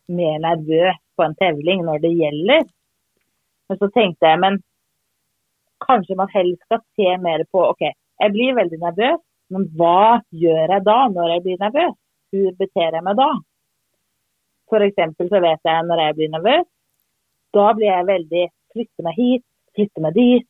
mer 0.06 0.38
nervös 0.38 0.96
på 1.16 1.22
en 1.22 1.34
tävling 1.34 1.84
när 1.84 1.98
det 1.98 2.08
gäller. 2.08 2.62
Men 3.68 3.78
så 3.78 3.90
tänkte 3.90 4.26
jag, 4.26 4.40
men 4.40 4.62
kanske 5.86 6.14
man 6.14 6.28
helst 6.28 6.62
ska 6.62 6.80
se 6.96 7.18
mer 7.18 7.44
på 7.44 7.64
okej, 7.64 7.92
jag 8.18 8.32
blir 8.32 8.54
väldigt 8.54 8.80
nervös, 8.80 9.20
men 9.48 9.76
vad 9.76 10.20
gör 10.30 10.68
jag 10.68 10.84
då 10.84 11.08
när 11.14 11.28
jag 11.28 11.42
blir 11.42 11.58
nervös? 11.58 11.94
Hur 12.32 12.52
beter 12.52 12.92
jag 12.92 13.04
mig 13.04 13.14
då? 13.14 13.42
Till 14.70 14.82
exempel 14.82 15.28
så 15.28 15.40
vet 15.40 15.60
jag 15.62 15.86
när 15.86 16.06
jag 16.06 16.14
blir 16.14 16.28
nervös, 16.28 16.66
då 17.50 17.74
blir 17.74 17.86
jag 17.86 18.04
väldigt, 18.04 18.50
flyttar 18.72 19.02
mig 19.02 19.14
hit, 19.14 19.44
flyttar 19.74 20.02
mig 20.02 20.12
dit, 20.12 20.48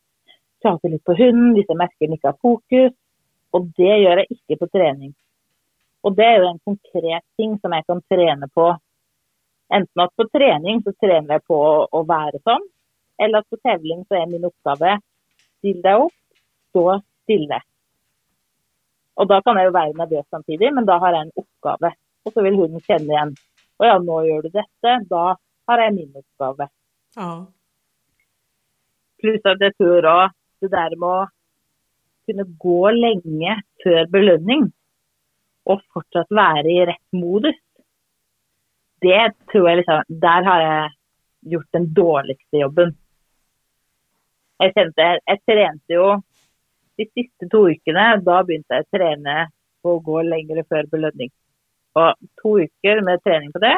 pratar 0.61 0.89
lite 0.89 1.03
på 1.03 1.13
hunden 1.13 1.53
hvis 1.53 1.77
märker 1.77 2.05
inte 2.05 2.27
har 2.27 2.37
fokus. 2.41 2.93
Och 3.51 3.65
det 3.65 3.97
gör 3.97 4.17
jag 4.17 4.25
inte 4.29 4.55
på 4.59 4.67
träning. 4.67 5.13
Och 6.01 6.15
det 6.15 6.25
är 6.25 6.39
ju 6.39 6.45
en 6.45 6.59
konkret 6.59 7.23
ting 7.37 7.59
som 7.59 7.71
jag 7.71 7.85
kan 7.85 8.01
träna 8.01 8.47
på. 8.47 8.79
Enten 9.73 10.01
at 10.03 10.13
på 10.17 10.27
trening 10.29 10.81
så 10.85 10.93
trener 11.01 11.37
jeg 11.37 11.45
på 11.49 11.57
å, 11.89 12.01
være 12.05 12.41
sånn, 12.45 12.65
eller 13.17 13.41
at 13.41 13.49
på 13.49 13.57
tevling 13.65 14.03
så 14.05 14.19
er 14.19 14.29
min 14.29 14.45
oppgave 14.45 14.99
still 15.57 15.81
deg 15.81 16.03
opp, 16.05 16.15
stå 16.69 16.85
stille. 17.25 17.59
Og 19.15 19.29
da 19.31 19.39
kan 19.41 19.57
jeg 19.57 19.69
jo 19.69 19.75
være 19.75 19.97
nervøs 19.97 20.27
samtidig, 20.29 20.69
men 20.75 20.85
da 20.85 20.99
har 21.01 21.15
jeg 21.15 21.27
en 21.27 21.41
oppgave. 21.41 21.93
Og 22.25 22.33
så 22.33 22.43
vil 22.45 22.57
hunden 22.59 22.83
kjenne 22.83 23.13
igjen. 23.13 23.35
Å 23.79 23.87
ja, 23.87 23.97
nå 24.01 24.21
gjør 24.27 24.45
du 24.45 24.49
dette. 24.53 24.95
Da 25.09 25.23
har 25.69 25.83
jeg 25.83 25.95
min 25.95 26.19
oppgave. 26.19 26.67
Ja. 27.15 27.29
Pluss 29.23 29.47
at 29.47 29.63
jeg 29.63 29.75
tror 29.79 30.09
òg 30.11 30.35
det 30.61 30.71
der 30.73 30.97
med 30.99 31.09
å 31.09 31.27
kunne 32.25 32.45
gå 32.61 32.81
lenge 32.95 33.55
før 33.83 34.09
belønning, 34.11 34.67
og 35.65 35.81
fortsatt 35.93 36.29
være 36.33 36.69
i 36.69 36.85
rett 36.89 37.17
modus, 37.17 37.57
det 39.05 39.23
tror 39.51 39.69
jeg 39.69 39.81
liksom 39.81 40.21
Der 40.25 40.47
har 40.49 40.61
jeg 40.65 40.93
gjort 41.53 41.71
den 41.77 41.89
dårligste 41.93 42.61
jobben. 42.61 42.95
Jeg 44.63 44.73
kjente 44.77 45.09
Jeg 45.19 45.41
trente 45.45 45.97
jo 45.99 46.07
de 46.95 47.05
siste 47.11 47.49
to 47.51 47.65
ukene. 47.69 48.05
Da 48.23 48.39
begynte 48.47 48.77
jeg 48.77 48.85
å 48.85 48.97
trene 48.97 49.35
på 49.83 49.97
å 49.97 50.03
gå 50.03 50.21
lenger 50.25 50.63
før 50.69 50.87
belønning. 50.93 51.31
Og 51.99 52.29
to 52.41 52.55
uker 52.63 53.03
med 53.05 53.21
trening 53.23 53.51
på 53.53 53.61
det 53.63 53.75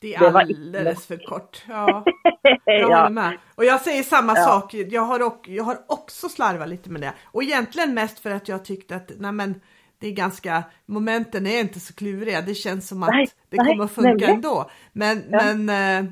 Det 0.00 0.16
Det 0.18 0.26
är 0.26 0.36
alldeles 0.36 1.06
för 1.06 1.16
kort. 1.16 1.64
Ja, 1.68 2.04
jag 2.64 2.80
ja. 2.80 2.96
håller 2.96 3.10
med. 3.10 3.38
Och 3.54 3.64
jag 3.64 3.80
säger 3.80 4.02
samma 4.02 4.32
Ja. 4.36 4.44
sak. 4.44 4.74
Jag 4.74 5.02
har, 5.02 5.26
och, 5.26 5.48
jag 5.48 5.64
har 5.64 5.78
också 5.86 6.28
slarvat 6.28 6.68
lite 6.68 6.90
med 6.90 7.00
det. 7.00 7.12
Och 7.24 7.42
egentligen 7.42 7.94
mest 7.94 8.18
för 8.18 8.30
att 8.30 8.48
jag 8.48 8.64
tyckte 8.64 8.96
att 8.96 9.10
nej 9.18 9.32
men, 9.32 9.60
det 10.00 10.06
är 10.08 10.12
ganska, 10.12 10.64
momenten 10.86 11.46
är 11.46 11.60
inte 11.60 11.80
så 11.80 11.94
kluriga. 11.94 12.40
Det 12.42 12.54
känns 12.54 12.88
som 12.88 13.02
att 13.02 13.10
Nej, 13.10 13.28
det 13.48 13.56
nej, 13.56 13.66
kommer 13.72 13.84
att 13.84 13.92
funka 13.92 14.08
nämligen. 14.08 14.34
ändå. 14.34 14.70
Men, 14.92 15.24
Ja. 15.30 15.54
men, 15.54 15.68
eh, 16.04 16.10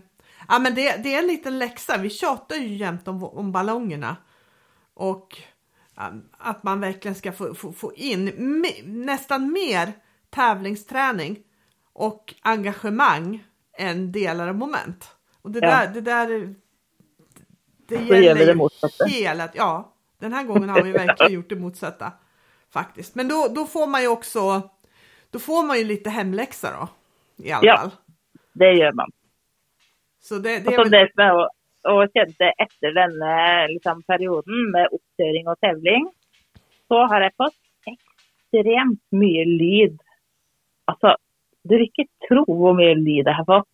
ja, 0.48 0.58
men 0.58 0.74
det, 0.74 0.96
det 1.02 1.14
är 1.14 1.18
en 1.18 1.26
liten 1.26 1.58
läxa. 1.58 1.96
Vi 1.98 2.10
tjatar 2.10 2.56
ju 2.56 2.76
jämt 2.76 3.08
om, 3.08 3.24
om 3.24 3.52
ballongerna. 3.52 4.16
Och 4.94 5.38
ja, 5.96 6.12
att 6.38 6.62
man 6.62 6.80
verkligen 6.80 7.14
ska 7.14 7.32
få, 7.32 7.54
få, 7.54 7.72
få 7.72 7.94
in 7.94 8.24
me, 8.60 8.68
nästan 8.84 9.52
mer 9.52 9.92
tävlingsträning 10.30 11.38
och 11.92 12.34
engagemang 12.42 13.44
än 13.78 14.12
delar 14.12 14.48
och 14.48 14.54
moment. 14.56 15.08
Och 15.42 15.50
det 15.50 15.58
Ja. 15.62 15.66
där, 15.70 15.88
det 15.94 16.00
där 16.00 16.54
det 17.88 17.96
vi 17.96 18.24
gäller 18.24 18.46
det 18.46 18.54
motsatta. 18.54 19.04
hela, 19.04 19.48
ja, 19.54 19.94
den 20.20 20.32
här 20.32 20.44
gången 20.44 20.68
har 20.68 20.82
vi 20.82 20.92
verkligen 20.92 21.32
gjort 21.32 21.48
det 21.48 21.56
motsatta 21.56 22.12
faktiskt. 22.72 23.14
Men 23.14 23.28
då, 23.28 23.48
då 23.54 23.64
får 23.66 23.86
man 23.86 24.02
ju 24.02 24.08
också, 24.08 24.62
då 25.30 25.38
får 25.38 25.66
man 25.66 25.78
ju 25.78 25.84
lite 25.84 26.10
hemläxa 26.10 26.68
då 26.80 26.88
i 27.44 27.52
alla 27.52 27.66
Ja. 27.66 27.76
fall. 27.76 27.90
Det 28.52 28.72
gjør 28.72 28.92
man. 28.92 29.10
Så 30.20 30.34
det, 30.34 30.58
det 30.64 30.74
är 30.74 30.76
väl, 30.78 30.90
det 30.90 31.10
som 31.14 31.24
også- 31.24 31.48
og 31.88 32.10
kjente 32.12 32.52
etter 32.58 32.92
denne 32.94 33.66
liksom, 33.68 34.02
perioden 34.02 34.70
med 34.72 34.88
oppkjøring 34.92 35.46
og 35.48 35.56
tevling, 35.60 36.08
så 36.88 37.06
har 37.06 37.20
jeg 37.20 37.32
fått 37.38 37.54
ekstremt 37.86 39.00
mye 39.12 39.44
lyd. 39.44 39.98
Altså, 40.90 41.14
du 41.64 41.76
vil 41.76 41.86
ikke 41.86 42.08
tro 42.28 42.44
hvor 42.44 42.74
mye 42.76 42.94
lyd 42.98 43.24
jeg 43.26 43.34
har 43.34 43.44
fått. 43.44 43.68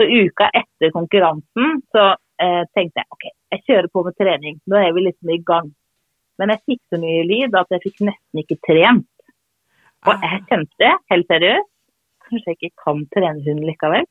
Så 0.00 0.04
uka 0.08 0.48
etter 0.54 0.90
konkurransen 0.90 1.82
så 1.92 2.16
eh, 2.42 2.64
tenkte 2.74 3.00
jeg 3.04 3.06
ok, 3.10 3.24
jeg 3.52 3.62
kjører 3.68 3.88
på 3.92 4.04
med 4.04 4.16
trening. 4.18 4.58
Nå 4.66 4.76
er 4.76 4.92
vi 4.92 5.00
liksom 5.06 5.30
i 5.30 5.38
gang. 5.46 5.70
Men 6.40 6.52
jeg 6.52 6.62
fikk 6.70 6.82
så 6.92 7.00
mye 7.00 7.22
lyd 7.26 7.56
at 7.56 7.72
jeg 7.72 7.84
fikk 7.86 8.02
nesten 8.08 8.42
ikke 8.42 8.58
trent. 8.66 9.08
Og 10.06 10.22
jeg 10.22 10.42
kjente, 10.50 10.90
helt 11.10 11.32
seriøst, 11.32 11.72
kanskje 12.26 12.52
jeg 12.52 12.58
ikke 12.58 12.84
kan 12.84 13.02
trene 13.14 13.44
hund 13.46 13.64
likevel. 13.66 14.06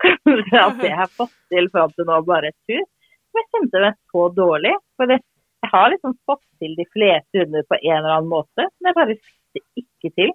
Kanskje 0.24 0.60
at 0.60 0.84
jeg 0.84 0.96
har 0.96 1.10
fått 1.12 1.34
til 1.52 1.66
fram 1.72 1.90
til 1.96 2.06
nå 2.08 2.20
bare 2.28 2.50
et 2.52 2.58
tur. 2.68 2.84
Men 3.30 3.42
jeg 3.42 3.50
kjente 3.54 3.82
meg 3.84 3.98
så 4.12 4.26
dårlig. 4.36 4.74
For 4.96 5.10
det, 5.10 5.18
jeg 5.60 5.72
har 5.74 5.90
liksom 5.92 6.14
fått 6.28 6.44
til 6.62 6.76
de 6.78 6.86
fleste 6.94 7.42
hunder 7.42 7.66
på 7.68 7.78
en 7.80 7.96
eller 7.98 8.14
annen 8.16 8.30
måte, 8.30 8.68
men 8.80 8.90
jeg 8.90 8.98
bare 9.00 9.18
fikk 9.18 9.34
det 9.56 9.64
ikke 9.82 10.12
til. 10.16 10.32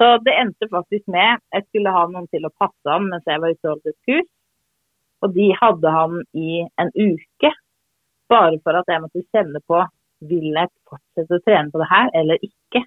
Så 0.00 0.08
det 0.26 0.34
endte 0.40 0.66
faktisk 0.72 1.06
med 1.14 1.38
jeg 1.54 1.66
skulle 1.68 1.92
ha 1.94 2.06
noen 2.10 2.26
til 2.32 2.46
å 2.46 2.52
passe 2.58 2.90
han 2.90 3.06
mens 3.12 3.28
jeg 3.30 3.42
var 3.42 3.54
ute 3.54 3.68
og 3.68 3.76
holdt 3.76 3.92
et 3.92 4.08
kurs. 4.08 4.30
Og 5.22 5.36
de 5.36 5.46
hadde 5.56 5.92
han 5.94 6.16
i 6.36 6.64
en 6.82 6.90
uke. 6.98 7.50
Bare 8.30 8.58
for 8.64 8.78
at 8.78 8.88
jeg 8.88 9.02
måtte 9.02 9.24
kjenne 9.34 9.60
på 9.68 9.82
vil 10.24 10.50
jeg 10.56 10.70
fortsette 10.88 11.38
å 11.38 11.44
trene 11.44 11.72
på 11.72 11.80
det 11.82 11.88
her 11.90 12.10
eller 12.20 12.46
ikke. 12.46 12.84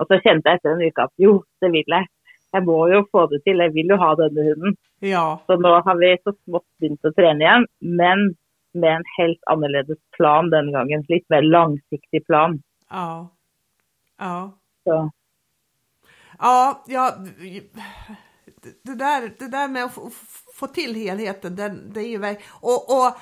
Og 0.00 0.08
så 0.08 0.20
kjente 0.24 0.48
jeg 0.50 0.60
etter 0.60 0.74
en 0.74 0.84
uke 0.86 1.06
at 1.06 1.14
jo, 1.20 1.32
det 1.62 1.72
vil 1.74 1.96
jeg. 1.96 2.08
Jeg 2.50 2.66
må 2.66 2.78
jo 2.90 3.02
få 3.14 3.26
det 3.30 3.42
til, 3.46 3.62
jeg 3.62 3.74
vil 3.74 3.92
jo 3.92 3.98
ha 4.00 4.14
denne 4.18 4.46
hunden. 4.48 4.76
ja, 5.06 5.38
Så 5.46 5.56
nå 5.60 5.74
har 5.86 5.98
vi 6.00 6.14
så 6.24 6.34
smått 6.34 6.66
begynt 6.80 7.06
å 7.06 7.12
trene 7.14 7.44
igjen, 7.44 7.66
men 8.00 8.30
med 8.72 8.90
en 8.96 9.06
helt 9.18 9.50
annerledes 9.50 9.98
plan 10.16 10.50
denne 10.50 10.74
gangen. 10.74 11.04
Litt 11.10 11.26
mer 11.30 11.46
langsiktig 11.46 12.24
plan. 12.26 12.60
ja, 12.90 13.28
ja. 14.18 14.50
Så 14.84 15.10
Ja, 16.40 16.84
ja 16.86 17.16
det, 18.82 18.94
där, 18.94 19.34
det 19.38 19.48
där 19.48 19.68
med 19.68 19.84
att 19.84 19.94
få, 19.94 20.10
få 20.54 20.66
till 20.66 20.94
helheten, 20.94 21.56
det, 21.56 21.68
det 21.68 22.00
är 22.00 22.08
ju 22.08 22.36
och, 22.50 22.90
och 22.96 23.16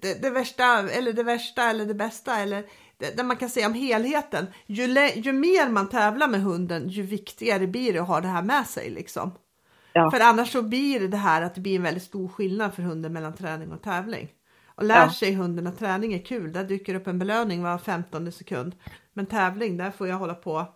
det, 0.00 0.22
det 0.22 0.30
värsta 0.30 0.90
eller 0.90 1.12
det 1.12 1.22
värsta 1.22 1.62
eller 1.70 1.86
det 1.86 1.94
bästa 1.94 2.36
eller 2.36 2.64
det, 2.98 3.16
det 3.16 3.22
man 3.22 3.36
kan 3.36 3.50
säga 3.50 3.66
om 3.66 3.74
helheten. 3.74 4.46
Ju, 4.66 4.86
lä- 4.86 5.14
ju 5.14 5.32
mer 5.32 5.68
man 5.68 5.88
tävlar 5.88 6.28
med 6.28 6.42
hunden, 6.42 6.88
ju 6.88 7.02
viktigare 7.02 7.66
blir 7.66 7.92
det 7.92 7.98
att 7.98 8.08
ha 8.08 8.20
det 8.20 8.28
här 8.28 8.42
med 8.42 8.66
sig 8.66 8.90
liksom. 8.90 9.32
Ja. 9.92 10.10
För 10.10 10.20
annars 10.20 10.52
så 10.52 10.62
blir 10.62 11.00
det 11.00 11.08
det 11.08 11.16
här 11.16 11.42
att 11.42 11.54
det 11.54 11.60
blir 11.60 11.76
en 11.76 11.82
väldigt 11.82 12.02
stor 12.02 12.28
skillnad 12.28 12.74
för 12.74 12.82
hunden 12.82 13.12
mellan 13.12 13.34
träning 13.34 13.72
och 13.72 13.82
tävling. 13.82 14.28
Och 14.66 14.84
lär 14.84 15.04
Ja. 15.04 15.12
sig 15.12 15.34
hunden 15.34 15.66
att 15.66 15.78
träning 15.78 16.12
är 16.14 16.24
kul, 16.24 16.52
där 16.52 16.64
dyker 16.64 16.94
upp 16.94 17.06
en 17.06 17.18
belöning 17.18 17.62
var 17.62 17.78
15 17.78 18.32
sekund. 18.32 18.74
Men 19.12 19.26
tävling, 19.26 19.76
där 19.76 19.90
får 19.90 20.08
jag 20.08 20.16
hålla 20.16 20.34
på 20.34 20.66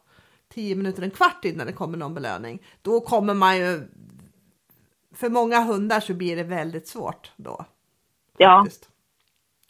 10 0.55 0.75
minuter, 0.77 1.03
en 1.03 1.11
kvart 1.11 1.45
innan 1.45 1.67
det 1.67 1.73
kommer 1.73 1.99
någon 1.99 2.15
belöning. 2.15 2.63
Då 2.83 3.01
kommer 3.01 3.35
man 3.35 3.57
ju... 3.59 3.89
För 5.15 5.29
många 5.29 5.61
hundar 5.61 6.01
så 6.01 6.15
blir 6.15 6.37
det 6.37 6.43
väldigt 6.43 6.89
svårt 6.89 7.33
då. 7.37 7.65
ja. 8.39 8.63
faktiskt. 8.65 8.89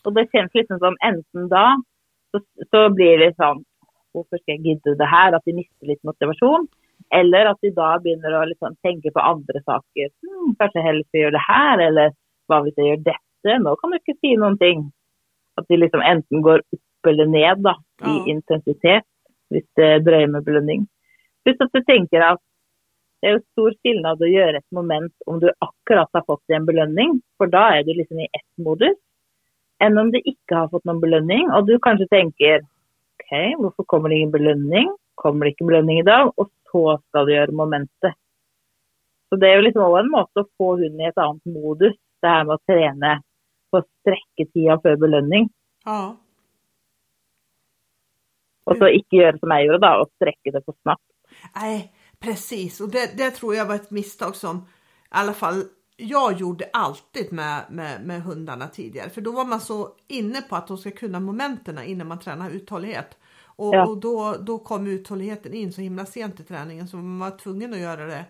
Og 0.04 0.14
det 0.16 0.28
kjennes 0.30 0.54
liksom 0.56 0.80
som 0.82 0.96
enten 1.04 1.48
da, 1.52 1.66
så, 2.32 2.40
så 2.72 2.88
blir 2.94 3.20
det 3.22 3.34
sånn 3.40 3.62
Hvorfor 4.14 4.38
skal 4.38 4.54
jeg 4.54 4.62
gidde 4.62 4.92
det 4.94 5.06
her? 5.10 5.34
At 5.34 5.42
de 5.42 5.56
mister 5.56 5.88
litt 5.90 5.98
motivasjon. 6.06 6.68
Eller 7.18 7.48
at 7.50 7.58
de 7.66 7.72
da 7.74 7.96
begynner 7.98 8.36
å 8.38 8.44
liksom 8.46 8.76
tenke 8.86 9.10
på 9.10 9.22
andre 9.22 9.58
saker. 9.64 10.12
Hm, 10.22 10.52
kanskje 10.60 10.78
jeg 10.78 10.86
heller 10.86 11.06
skal 11.08 11.20
gjøre 11.20 11.34
det 11.34 11.42
her, 11.48 11.82
eller 11.88 12.12
hva 12.46 12.60
hvis 12.62 12.78
jeg 12.78 12.92
gjør 12.92 13.00
dette? 13.08 13.56
Nå 13.64 13.72
kan 13.80 13.90
du 13.90 13.98
ikke 13.98 14.14
si 14.20 14.36
noen 14.38 14.54
ting. 14.60 14.84
At 15.58 15.66
de 15.66 15.80
liksom 15.82 16.04
enten 16.06 16.44
går 16.46 16.62
opp 16.62 17.10
eller 17.10 17.26
ned 17.26 17.64
da, 17.66 17.74
i 18.06 18.14
Ja. 18.14 18.22
intensitet 18.36 19.06
hvis 19.50 19.66
det 19.76 19.90
drøyer 20.06 20.30
med 20.30 20.46
belønning. 20.46 20.86
Pluss 21.44 21.60
at 21.60 21.74
du 21.74 21.82
tenker 21.82 22.22
at 22.22 22.40
det 23.20 23.28
er 23.30 23.34
jo 23.36 23.44
stor 23.52 23.74
skillnad 23.80 24.22
å 24.22 24.30
gjøre 24.30 24.60
et 24.60 24.70
moment 24.72 25.12
om 25.26 25.38
du 25.40 25.50
akkurat 25.58 26.08
har 26.14 26.24
fått 26.28 26.54
en 26.54 26.66
belønning, 26.68 27.18
for 27.36 27.50
da 27.50 27.70
er 27.76 27.82
du 27.82 27.92
liksom 27.96 28.20
i 28.20 28.28
ett 28.30 28.50
modus, 28.58 28.96
enn 29.82 29.98
om 29.98 30.10
du 30.12 30.18
ikke 30.20 30.54
har 30.56 30.70
fått 30.72 30.84
noen 30.88 31.00
belønning, 31.02 31.50
og 31.54 31.66
du 31.68 31.78
kanskje 31.82 32.06
tenker 32.12 32.62
OK, 32.62 33.30
hvorfor 33.60 33.86
kommer 33.90 34.08
det 34.12 34.20
ingen 34.20 34.34
belønning? 34.34 34.90
Kommer 35.20 35.46
det 35.46 35.54
ikke 35.54 35.68
belønning 35.70 36.00
i 36.00 36.06
dag? 36.06 36.30
Og 36.38 36.50
så 36.70 36.98
skal 37.08 37.26
du 37.26 37.32
gjøre 37.34 37.54
momentet. 37.56 38.16
Så 39.30 39.38
det 39.40 39.48
er 39.50 39.56
jo 39.58 39.66
liksom 39.66 39.82
også 39.86 40.02
en 40.02 40.10
måte 40.12 40.42
å 40.44 40.48
få 40.58 40.74
hunden 40.78 41.00
i 41.00 41.08
et 41.08 41.18
annet 41.22 41.54
modus, 41.54 41.96
det 42.22 42.30
her 42.30 42.44
med 42.48 42.56
å 42.58 42.64
trene 42.70 43.14
på 43.70 43.80
å 43.80 43.86
strekke 43.86 44.46
tida 44.52 44.76
før 44.82 45.00
belønning. 45.06 45.48
Ja, 45.86 46.14
Og 48.64 48.78
så 48.80 48.88
ikke 48.96 49.18
gjøre 49.18 49.38
som 49.42 49.52
jeg 49.52 49.66
gjorde, 49.66 49.80
da, 49.84 49.90
og 50.00 50.08
strekke 50.16 50.52
det 50.54 50.62
for 50.64 50.76
snabbt. 50.82 51.04
nej, 51.56 51.92
precis. 52.20 52.80
Och 52.80 52.88
det, 52.88 53.18
det 53.18 53.30
tror 53.30 53.54
jag 53.54 53.66
var 53.66 53.74
ett 53.74 53.90
misstag 53.90 54.36
som 54.36 54.56
i 54.56 54.60
alla 55.08 55.32
fall 55.32 55.62
jag 55.96 56.32
gjorde 56.32 56.64
alltid 56.72 57.32
med, 57.32 57.64
med, 57.70 58.00
med 58.06 58.22
hundarna 58.22 58.68
tidigare. 58.68 59.10
För 59.10 59.20
då 59.20 59.32
var 59.32 59.44
man 59.44 59.60
så 59.60 59.88
inne 60.08 60.40
på 60.42 60.56
att 60.56 60.66
de 60.66 60.76
ska 60.78 60.90
kunna 60.90 61.20
momenten 61.20 61.78
innan 61.82 62.06
man 62.08 62.18
tränar 62.18 62.50
uthållighet. 62.50 63.18
Och, 63.56 63.74
Ja. 63.74 63.86
och 63.86 63.98
då, 64.00 64.34
då 64.40 64.58
kom 64.58 64.86
uthålligheten 64.86 65.54
in 65.54 65.72
så 65.72 65.80
himla 65.80 66.06
sent 66.06 66.40
i 66.40 66.44
träningen 66.44 66.88
så 66.88 66.96
man 66.96 67.18
var 67.18 67.38
tvungen 67.38 67.72
att 67.72 67.80
göra 67.80 68.06
det 68.06 68.24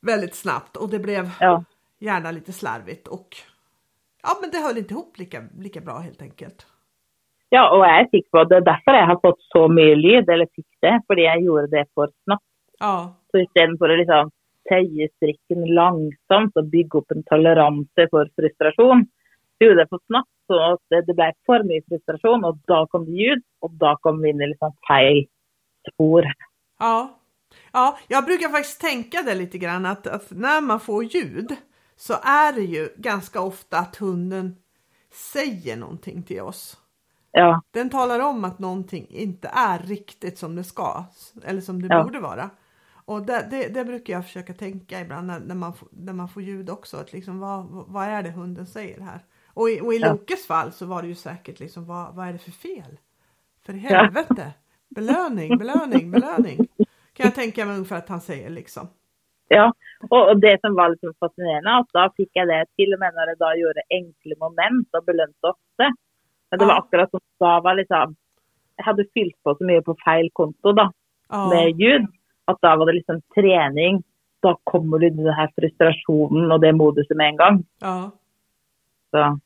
väldigt 0.00 0.34
snabbt 0.34 0.76
och 0.76 0.88
det 0.90 0.98
blev 0.98 1.30
Ja. 1.40 1.64
gärna 1.98 2.30
lite 2.30 2.52
slarvigt 2.52 3.08
och 3.08 3.36
ja, 4.22 4.28
men 4.40 4.50
det 4.50 4.58
höll 4.58 4.78
inte 4.78 4.94
ihop 4.94 5.18
lika, 5.18 5.42
lika 5.58 5.80
bra 5.80 5.98
helt 5.98 6.22
enkelt. 6.22 6.66
Ja, 7.48 7.68
jeg 7.86 8.00
er 8.00 8.06
sikker 8.08 8.30
på 8.30 8.44
det 8.48 8.60
derfor 8.64 8.94
jeg 8.96 9.06
har 9.06 9.18
fått 9.20 9.40
så 9.52 9.66
mye 9.68 9.94
lyd, 9.94 10.28
eller 10.32 10.46
fikk 10.56 10.68
det, 10.80 10.92
fordi 11.06 11.22
jeg 11.26 11.42
gjorde 11.44 11.66
det 11.70 11.82
for 11.94 12.08
snabbt. 12.24 12.46
Ja, 12.80 13.12
Så 13.30 13.38
istedenfor 13.42 13.92
å 13.92 13.96
liksom 14.00 14.30
tøye 14.70 15.08
strikken 15.16 15.64
langsomt 15.74 16.56
og 16.56 16.70
bygge 16.72 16.98
opp 17.00 17.14
en 17.14 17.24
toleranse 17.30 18.06
for 18.10 18.30
frustrasjon, 18.38 19.04
så 19.58 19.66
gjorde 19.66 19.80
det 19.82 19.88
for 19.90 20.00
snabbt, 20.06 20.30
så 20.50 20.58
at 20.72 20.80
det, 20.90 21.00
det 21.08 21.16
ble 21.18 21.30
for 21.46 21.64
mye 21.68 21.82
frustrasjon, 21.88 22.44
og 22.44 22.58
da 22.70 22.82
kom 22.92 23.04
det 23.06 23.14
ljud, 23.20 23.42
og 23.62 23.74
da 23.82 23.94
kom 24.02 24.20
vi 24.22 24.30
inn 24.34 24.42
i 24.42 24.50
liksom 24.52 24.72
feil 24.88 25.24
spor. 25.92 26.26
Ja, 26.80 27.18
ja, 27.72 27.98
jag 28.08 28.24
brukar 28.24 28.48
faktiskt 28.48 28.80
tänka 28.80 29.22
det 29.22 29.34
lite 29.34 29.58
grann 29.58 29.86
att, 29.86 30.06
att 30.06 30.30
när 30.30 30.60
man 30.60 30.80
får 30.80 31.04
ljud 31.04 31.56
så 31.96 32.12
är 32.14 32.52
det 32.52 32.60
ju 32.62 32.88
ganska 32.96 33.40
ofta 33.40 33.78
att 33.78 33.96
hunden 33.96 34.56
säger 35.32 35.76
någonting 35.76 36.22
till 36.22 36.40
oss. 36.40 36.78
Ja, 37.32 37.62
Den 37.70 37.90
talar 37.90 38.20
om 38.20 38.44
att 38.44 38.58
någonting 38.58 39.06
inte 39.10 39.48
är 39.48 39.78
riktigt 39.78 40.38
som 40.38 40.56
det 40.56 40.64
ska 40.64 41.04
eller 41.44 41.60
som 41.60 41.82
det 41.82 41.88
Ja. 41.94 42.02
borde 42.04 42.20
vara. 42.20 42.50
Och 43.04 43.26
det, 43.26 43.48
det, 43.50 43.68
det 43.68 43.84
brukar 43.84 44.12
jag 44.12 44.24
försöka 44.24 44.54
tänka 44.54 45.00
ibland 45.00 45.26
när, 45.26 45.40
när, 45.40 45.54
man, 45.54 45.72
när 45.90 46.12
man 46.12 46.28
får 46.28 46.42
ljud 46.42 46.70
också. 46.70 46.96
Att 46.96 47.12
liksom, 47.12 47.40
vad, 47.40 47.66
vad 47.70 48.04
är 48.08 48.22
det 48.22 48.30
hunden 48.30 48.66
säger 48.66 49.00
här? 49.00 49.20
Och 49.54 49.70
i, 49.70 49.80
och 49.80 49.94
i 49.94 49.98
Ja. 49.98 50.12
Lokes 50.12 50.46
fall 50.46 50.72
så 50.72 50.86
var 50.86 51.02
det 51.02 51.08
ju 51.08 51.14
säkert 51.14 51.60
liksom, 51.60 51.86
vad, 51.86 52.14
vad 52.14 52.28
är 52.28 52.32
det 52.32 52.38
för 52.38 52.50
fel? 52.50 52.98
För 53.66 53.74
i 53.74 53.80
Ja. 53.88 53.98
helvete! 53.98 54.52
Belöning, 54.88 55.58
belöning, 55.58 56.10
belöning. 56.10 56.68
Kan 57.14 57.24
jag 57.26 57.34
tänka 57.34 57.64
mig 57.66 57.74
ungefär 57.74 57.96
att 57.98 58.08
han 58.08 58.20
säger 58.20 58.50
liksom. 58.50 58.88
ja. 59.48 59.72
Og 60.10 60.40
det 60.40 60.60
som 60.60 60.74
var 60.74 60.88
litt 60.90 61.00
så 61.00 61.12
fascinerende, 61.20 61.70
at 61.80 61.88
da 61.94 62.08
fikk 62.16 62.30
jeg 62.34 62.48
det 62.48 62.60
til 62.76 62.94
og 62.94 63.00
med 63.00 63.14
når 63.14 63.28
jeg 63.32 63.38
da 63.42 63.50
gjorde 63.60 63.82
enkle 63.98 64.34
moment 64.40 64.88
og 64.98 65.04
belønte 65.06 65.50
ofte. 65.52 65.88
Men 66.50 66.58
det 66.60 66.66
var 66.66 66.74
Ja. 66.74 66.80
akkurat 66.82 67.10
som 67.10 67.20
da 67.40 67.60
var 67.60 67.74
liksom 67.74 68.16
Jeg 68.78 68.84
hadde 68.84 69.04
fylt 69.14 69.36
på 69.44 69.54
så 69.58 69.64
mye 69.64 69.82
på 69.82 69.94
feil 70.04 70.30
konto. 70.34 70.72
Ja, 71.28 71.48
med 71.50 71.80
ljud. 71.80 72.06
At 72.50 72.58
da 72.62 72.76
var 72.76 72.86
det 72.86 72.98
liksom 72.98 73.20
trening. 73.34 74.02
Da 74.42 74.56
kommer 74.64 74.98
du 74.98 75.06
i 75.06 75.14
den 75.14 75.30
her 75.34 75.50
frustrasjonen 75.54 76.50
og 76.52 76.60
det 76.62 76.74
moduset 76.74 77.16
med 77.16 77.32
en 77.32 77.40
gang. 77.40 77.64
ja, 77.80 78.10
Så 79.10 79.38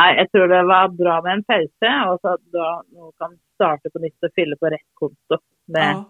Nei, 0.00 0.10
jeg 0.16 0.28
tror 0.32 0.46
det 0.48 0.60
var 0.64 0.92
bra 0.96 1.14
med 1.20 1.32
en 1.32 1.42
pause, 1.44 1.88
og 2.08 2.20
så 2.22 2.36
da 2.54 2.68
nå 2.94 3.10
kan 3.20 3.34
starte 3.58 3.90
på 3.92 4.00
nytt 4.00 4.24
og 4.24 4.30
fylle 4.38 4.56
på 4.56 4.70
rett 4.72 4.86
konto. 4.96 5.40
Med 5.66 5.90
ja, 5.90 6.04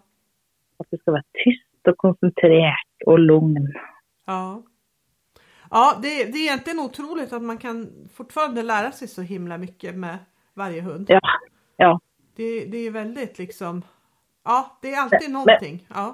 at 0.80 0.86
du 0.90 0.98
skal 1.00 1.16
være 1.16 1.40
tyst 1.40 1.90
og 1.90 1.96
konsentrert 1.98 3.06
og 3.06 3.18
lugn. 3.18 3.72
ja. 4.28 4.60
Ja, 5.72 5.98
det, 6.02 6.08
det 6.08 6.38
är 6.38 6.42
egentligen 6.42 6.80
otroligt 6.80 7.32
att 7.32 7.42
man 7.42 7.58
kan 7.58 8.08
fortfarande 8.14 8.62
lära 8.62 8.92
sig 8.92 9.08
så 9.08 9.22
himla 9.22 9.58
mycket 9.58 9.94
med 9.94 10.18
varje 10.54 10.80
hund. 10.80 11.06
Ja. 11.10 11.20
Ja. 11.76 12.00
Det, 12.36 12.64
det 12.64 12.86
är 12.86 12.90
väldigt 12.90 13.38
liksom, 13.38 13.82
ja 14.50 14.58
det 14.82 14.94
är 14.94 15.00
alltid 15.02 15.30
någonting. 15.30 15.86
Ja, 15.88 16.06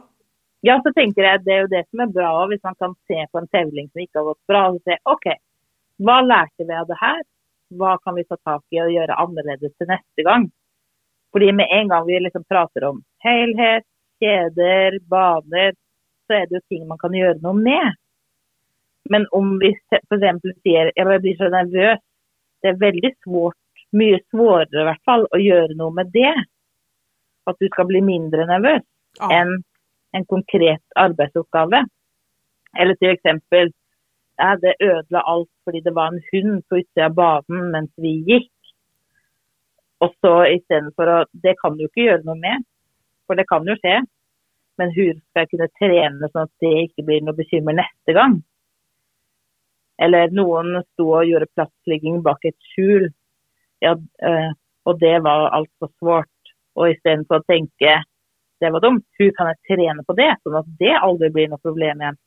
Ja, 0.66 0.80
så 0.82 0.90
tenker 0.96 1.22
jeg 1.22 1.44
det 1.46 1.52
er 1.54 1.64
jo 1.64 1.72
det 1.72 1.82
som 1.86 2.02
er 2.02 2.12
bra 2.14 2.30
hvis 2.50 2.62
man 2.66 2.76
kan 2.80 2.94
se 3.08 3.24
på 3.30 3.38
en 3.38 3.50
tevling 3.54 3.90
som 3.90 4.02
ikke 4.02 4.18
har 4.18 4.28
gått 4.30 4.48
bra, 4.50 4.62
og 4.72 4.80
se 4.88 4.96
OK, 5.12 5.26
hva 6.02 6.20
lærte 6.24 6.66
vi 6.66 6.74
av 6.74 6.88
det 6.88 6.96
her? 7.00 7.20
Hva 7.76 7.96
kan 8.02 8.16
vi 8.16 8.24
ta 8.26 8.38
tak 8.40 8.62
i 8.74 8.80
og 8.82 8.94
gjøre 8.94 9.18
annerledes 9.22 9.74
til 9.76 9.90
neste 9.90 10.24
gang? 10.26 10.48
Fordi 11.34 11.52
med 11.52 11.70
en 11.78 11.92
gang 11.92 12.06
vi 12.08 12.18
liksom 12.22 12.46
prater 12.48 12.86
om 12.88 12.98
helhet, 13.26 13.86
kjeder, 14.22 14.98
baner, 15.10 15.74
så 16.26 16.40
er 16.40 16.48
det 16.48 16.58
jo 16.58 16.64
ting 16.72 16.86
man 16.88 17.00
kan 17.02 17.14
gjøre 17.14 17.38
noe 17.44 17.58
med. 17.60 17.98
Men 19.10 19.26
om 19.36 19.56
vi 19.62 19.70
f.eks. 19.92 20.50
sier 20.64 20.90
jeg 20.96 21.22
blir 21.22 21.38
så 21.38 21.50
nervøs, 21.52 22.02
det 22.62 22.72
er 22.72 22.80
veldig 22.80 23.12
svårt, 23.22 23.60
mye 23.94 24.18
svårere 24.32 24.82
i 24.82 24.88
hvert 24.88 25.04
fall, 25.06 25.28
å 25.30 25.38
gjøre 25.38 25.76
noe 25.78 25.94
med 25.94 26.10
det. 26.14 26.34
At 27.46 27.58
du 27.60 27.68
skal 27.70 27.88
bli 27.88 28.02
mindre 28.04 28.46
nervøs 28.48 28.84
ja, 29.20 29.28
enn 29.40 29.60
en 30.16 30.24
konkret 30.30 30.82
arbeidsoppgave. 30.98 31.84
Eller 32.76 32.98
til 33.00 33.12
eksempel 33.12 33.70
ja, 34.36 34.50
det 34.60 34.74
ødela 34.82 35.22
alt 35.32 35.50
fordi 35.64 35.80
det 35.84 35.94
var 35.94 36.12
en 36.12 36.22
hund 36.30 36.62
på 36.68 36.80
utsida 36.80 37.08
av 37.08 37.16
banen 37.16 37.70
mens 37.74 37.92
vi 38.00 38.18
gikk. 38.28 38.52
Og 40.04 40.12
så 40.20 40.32
istedenfor 40.52 41.08
å 41.08 41.16
Det 41.32 41.56
kan 41.62 41.76
du 41.76 41.86
ikke 41.86 42.04
gjøre 42.08 42.26
noe 42.26 42.36
med, 42.40 42.66
for 43.26 43.38
det 43.38 43.46
kan 43.48 43.64
jo 43.64 43.78
skje. 43.80 44.02
Men 44.76 44.92
hvordan 44.92 45.22
skal 45.22 45.42
jeg 45.42 45.50
kunne 45.52 45.72
trene 45.80 46.28
sånn 46.32 46.44
at 46.44 46.54
det 46.60 46.72
ikke 46.82 47.06
blir 47.08 47.24
noe 47.24 47.38
bekymmer 47.38 47.78
neste 47.78 48.12
gang? 48.16 48.36
Eller 49.96 50.32
noen 50.36 50.82
sto 50.92 51.08
og 51.16 51.24
gjorde 51.24 51.48
plassligging 51.56 52.20
bak 52.24 52.44
et 52.44 52.56
skjul, 52.74 53.08
ja, 53.80 53.94
eh, 53.96 54.50
og 54.84 55.00
det 55.00 55.14
var 55.24 55.48
altfor 55.56 55.88
svårt. 55.96 56.35
Og 56.76 56.90
istedenfor 56.92 57.40
å 57.42 57.48
tenke 57.50 57.96
det 58.60 58.70
var 58.72 58.80
dumt, 58.80 59.04
hur 59.18 59.32
kan 59.36 59.50
jeg 59.52 59.58
trene 59.68 60.04
på 60.08 60.14
det, 60.16 60.30
sånn 60.42 60.56
at 60.60 60.68
det 60.80 60.94
aldri 60.96 61.28
blir 61.34 61.50
noe 61.52 61.60
problem 61.60 62.00
igjen? 62.00 62.18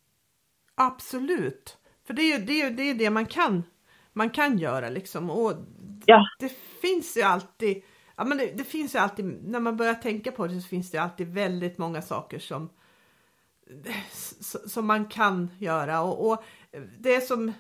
absolut. 0.76 1.78
För 2.08 2.14
det 2.14 2.22
är 2.22 2.40
ju 2.40 2.46
det, 2.46 2.62
är 2.62 2.72
det, 2.72 2.84
är 2.90 2.96
det 2.96 3.10
man 3.10 3.26
kan 3.26 3.64
man 4.14 4.30
kan 4.30 4.58
göra 4.58 4.90
liksom. 4.90 5.30
Och 5.30 5.54
Ja. 6.06 6.22
det 6.40 6.50
finns 6.82 7.18
ju 7.18 7.22
alltid, 7.22 7.84
ja 8.18 8.24
men 8.26 8.38
det, 8.38 8.58
det 8.58 8.64
finns 8.64 8.96
ju 8.96 9.00
alltid, 9.00 9.26
när 9.26 9.60
man 9.60 9.78
börjar 9.78 9.94
tänka 9.94 10.32
på 10.32 10.48
det 10.48 10.62
så 10.62 10.68
finns 10.68 10.92
det 10.92 10.98
alltid 10.98 11.28
väldigt 11.34 11.78
många 11.78 12.02
saker 12.02 12.40
som 12.40 12.70
som 14.68 14.88
man 14.88 15.06
kan 15.06 15.52
göra 15.60 16.02
och, 16.02 16.32
och 16.32 16.44
det 17.00 17.22
som 17.22 17.54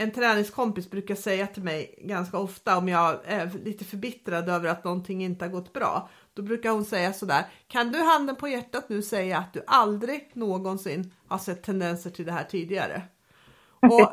en 0.00 0.10
träningskompis 0.10 0.90
brukar 0.90 1.14
säga 1.14 1.46
till 1.46 1.62
mig 1.62 1.94
ganska 1.98 2.38
ofta 2.38 2.78
om 2.78 2.88
jag 2.88 3.20
är 3.24 3.50
lite 3.64 3.84
förbittrad 3.84 4.48
över 4.48 4.68
att 4.68 4.84
någonting 4.84 5.24
inte 5.24 5.44
har 5.44 5.52
gått 5.52 5.72
bra. 5.72 6.08
Då 6.34 6.42
brukar 6.42 6.70
hon 6.70 6.84
säga 6.84 7.12
sådär, 7.12 7.44
kan 7.68 7.92
du 7.92 7.98
handen 7.98 8.36
på 8.36 8.48
hjärtat 8.48 8.88
nu 8.88 9.02
säga 9.02 9.38
att 9.38 9.52
du 9.52 9.62
aldrig 9.66 10.30
någonsin 10.32 11.14
har 11.28 11.38
sett 11.38 11.62
tendenser 11.62 12.10
till 12.10 12.26
det 12.26 12.32
här 12.32 12.44
tidigare? 12.44 13.02
Och, 13.80 14.12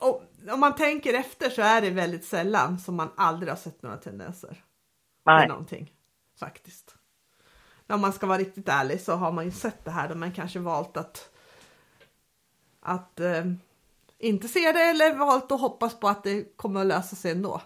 och 0.00 0.22
om 0.52 0.60
man 0.60 0.74
tänker 0.74 1.14
efter 1.14 1.50
så 1.50 1.62
är 1.62 1.80
det 1.80 1.90
väldigt 1.90 2.24
sällan 2.24 2.78
som 2.78 2.96
man 2.96 3.10
aldrig 3.16 3.52
har 3.52 3.56
sett 3.56 3.82
några 3.82 3.96
tendenser 3.96 4.48
till 4.48 4.62
Nei. 5.26 5.48
någonting. 5.48 5.92
Faktiskt. 6.40 6.94
Om 7.86 8.00
man 8.00 8.12
ska 8.12 8.26
vara 8.26 8.38
riktigt 8.38 8.68
ärlig 8.68 9.00
så 9.00 9.12
har 9.12 9.32
man 9.32 9.44
ju 9.44 9.50
sett 9.50 9.84
det 9.84 9.90
här 9.90 10.08
där 10.08 10.14
man 10.14 10.32
kanske 10.32 10.58
valt 10.58 10.96
att 10.96 11.30
att 12.80 13.20
eh, 13.20 13.44
inte 14.24 14.48
se 14.48 14.72
det 14.72 14.80
eller 14.82 15.14
valt 15.14 15.52
att 15.52 15.60
hoppas 15.60 16.00
på 16.00 16.08
att 16.08 16.24
det 16.24 16.56
kommer 16.56 16.80
att 16.80 16.86
lösa 16.86 17.16
sig 17.16 17.32
ändå. 17.32 17.62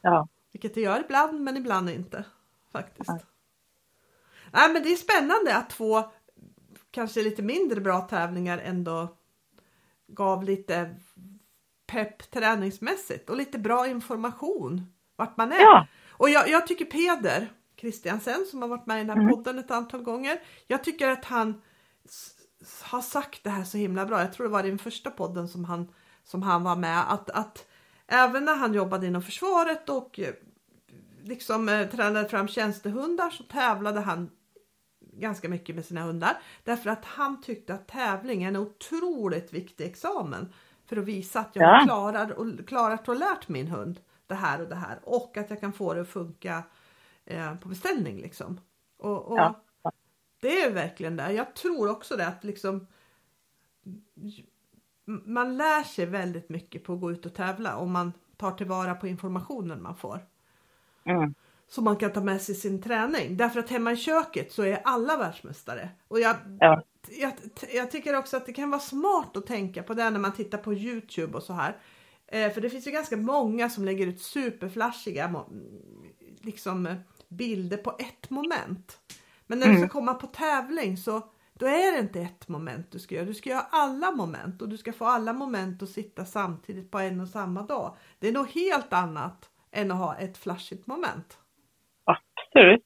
Ja. 0.00 0.28
Vilket 0.52 0.74
det 0.74 0.80
gör 0.80 1.00
ibland 1.00 1.40
men 1.40 1.56
ibland 1.56 1.90
inte. 1.90 2.24
Faktiskt. 2.72 3.08
Nej. 3.08 3.24
Nej 4.52 4.72
men 4.72 4.82
det 4.82 4.92
är 4.92 4.96
spännande 4.96 5.56
att 5.56 5.70
två 5.70 6.02
kanske 6.90 7.22
lite 7.22 7.42
mindre 7.42 7.80
bra 7.80 8.00
tävlingar 8.00 8.58
ändå 8.58 9.16
gav 10.08 10.44
lite 10.44 10.96
pepp 11.86 12.30
träningsmässigt 12.30 13.30
och 13.30 13.36
lite 13.36 13.58
bra 13.58 13.86
information 13.86 14.92
vart 15.16 15.36
man 15.36 15.52
är. 15.52 15.60
Ja. 15.60 15.86
Och 16.10 16.30
jag, 16.30 16.48
jag 16.48 16.66
tycker 16.66 16.84
Peder 16.84 17.52
Christiansen 17.80 18.46
som 18.50 18.62
har 18.62 18.68
varit 18.68 18.86
med 18.86 18.96
i 18.96 19.04
den 19.04 19.10
här 19.10 19.16
Mm. 19.22 19.30
podden 19.30 19.58
ett 19.58 19.70
antal 19.70 20.02
gånger. 20.02 20.40
Jag 20.66 20.84
tycker 20.84 21.08
att 21.08 21.24
han 21.24 21.62
har 22.82 23.00
sagt 23.00 23.44
det 23.44 23.50
här 23.50 23.64
så 23.64 23.78
himla 23.78 24.06
bra. 24.06 24.20
Jag 24.20 24.32
tror 24.32 24.46
det 24.46 24.52
var 24.52 24.64
i 24.64 24.68
den 24.68 24.78
första 24.78 25.10
podden 25.10 25.48
som 25.48 25.64
han, 25.64 25.88
som 26.24 26.42
han 26.42 26.62
var 26.64 26.76
med. 26.76 27.12
Att, 27.12 27.30
att 27.30 27.66
även 28.06 28.44
när 28.44 28.56
han 28.56 28.74
jobbade 28.74 29.06
inom 29.06 29.22
försvaret 29.22 29.88
och 29.88 30.18
eh, 30.20 30.34
liksom 31.22 31.68
eh, 31.68 31.88
tränade 31.88 32.28
fram 32.28 32.48
tjänstehundar 32.48 33.30
så 33.30 33.42
tävlade 33.42 34.00
han 34.00 34.30
ganska 35.12 35.48
mycket 35.48 35.74
med 35.74 35.84
sina 35.84 36.02
hundar. 36.02 36.38
Därför 36.64 36.90
att 36.90 37.04
han 37.04 37.40
tyckte 37.42 37.74
att 37.74 37.88
tävling 37.88 38.42
är 38.42 38.48
en 38.48 38.56
otroligt 38.56 39.52
viktig 39.54 39.84
examen. 39.84 40.52
För 40.86 40.96
att 40.96 41.04
visa 41.04 41.40
att 41.40 41.56
jag 41.56 41.64
Ja. 41.64 41.84
klarar 41.84 42.32
och 42.32 42.68
klarat 42.68 43.08
och 43.08 43.16
lärt 43.16 43.48
min 43.48 43.66
hund 43.68 44.00
det 44.26 44.34
här 44.34 44.60
och 44.62 44.68
det 44.68 44.74
här. 44.74 44.98
Och 45.02 45.36
att 45.36 45.50
jag 45.50 45.60
kan 45.60 45.72
få 45.72 45.94
det 45.94 46.00
att 46.00 46.08
funka 46.08 46.62
eh, 47.24 47.54
på 47.54 47.68
beställning 47.68 48.16
liksom. 48.20 48.60
Och, 48.98 49.22
och 49.32 49.38
Ja. 49.38 49.60
Det 50.40 50.60
är 50.62 50.70
verkligen 50.70 51.16
det. 51.16 51.32
Jag 51.32 51.54
tror 51.54 51.90
också 51.90 52.16
det 52.16 52.26
att 52.26 52.44
liksom 52.44 52.86
man 55.24 55.56
lär 55.56 55.82
sig 55.82 56.06
väldigt 56.06 56.48
mycket 56.48 56.84
på 56.84 56.92
att 56.92 57.00
gå 57.00 57.12
ut 57.12 57.26
och 57.26 57.34
tävla 57.34 57.76
om 57.76 57.92
man 57.92 58.12
tar 58.36 58.50
tillvara 58.52 58.94
på 58.94 59.06
informationen 59.06 59.82
man 59.82 59.96
får 59.96 60.26
Mm. 61.04 61.34
som 61.68 61.84
man 61.84 61.96
kan 61.96 62.12
ta 62.12 62.20
med 62.20 62.42
sig 62.42 62.54
sin 62.54 62.82
träning. 62.82 63.36
Därför 63.36 63.60
att 63.60 63.70
hemma 63.70 63.92
i 63.92 63.96
köket 63.96 64.52
så 64.52 64.62
är 64.62 64.80
alla 64.84 65.16
världsmästare. 65.16 65.88
Och 66.08 66.20
jag, 66.20 66.36
Ja. 66.60 66.82
jag, 67.10 67.32
jag 67.74 67.90
tycker 67.90 68.16
också 68.16 68.36
att 68.36 68.46
det 68.46 68.52
kan 68.52 68.70
vara 68.70 68.80
smart 68.80 69.36
att 69.36 69.46
tänka 69.46 69.82
på 69.82 69.94
det 69.94 70.10
när 70.10 70.20
man 70.20 70.32
tittar 70.32 70.58
på 70.58 70.74
Youtube 70.74 71.36
och 71.36 71.42
så 71.42 71.52
här. 71.52 71.76
Eh, 72.26 72.52
för 72.52 72.60
det 72.60 72.70
finns 72.70 72.86
ju 72.86 72.90
ganska 72.90 73.16
många 73.16 73.70
som 73.70 73.84
lägger 73.84 74.06
ut 74.06 74.20
superflashiga 74.20 75.44
liksom, 76.40 76.94
bilder 77.28 77.76
på 77.76 77.96
ett 77.98 78.30
moment. 78.30 78.98
Men 79.46 79.58
när 79.58 79.68
du 79.68 79.78
ska 79.78 79.88
komma 79.88 80.14
på 80.14 80.26
tävling 80.26 80.96
så 80.96 81.22
då 81.52 81.66
är 81.66 81.92
det 81.92 81.98
inte 81.98 82.20
ett 82.20 82.48
moment 82.48 82.90
du 82.90 82.98
ska 82.98 83.14
göra. 83.14 83.24
Du 83.24 83.34
ska 83.34 83.50
göra 83.50 83.66
alla 83.70 84.10
moment 84.10 84.62
och 84.62 84.68
du 84.68 84.76
ska 84.76 84.92
få 84.92 85.04
alla 85.04 85.32
moment 85.32 85.82
att 85.82 85.88
sitta 85.88 86.24
samtidigt 86.24 86.90
på 86.90 86.98
en 86.98 87.20
och 87.20 87.28
samma 87.28 87.62
dag. 87.62 87.96
Det 88.18 88.28
är 88.28 88.32
något 88.32 88.50
helt 88.50 88.92
annat 88.92 89.50
än 89.70 89.90
att 89.90 89.98
ha 89.98 90.16
ett 90.16 90.38
flashigt 90.38 90.86
moment. 90.86 91.38
Absolutt. 92.04 92.82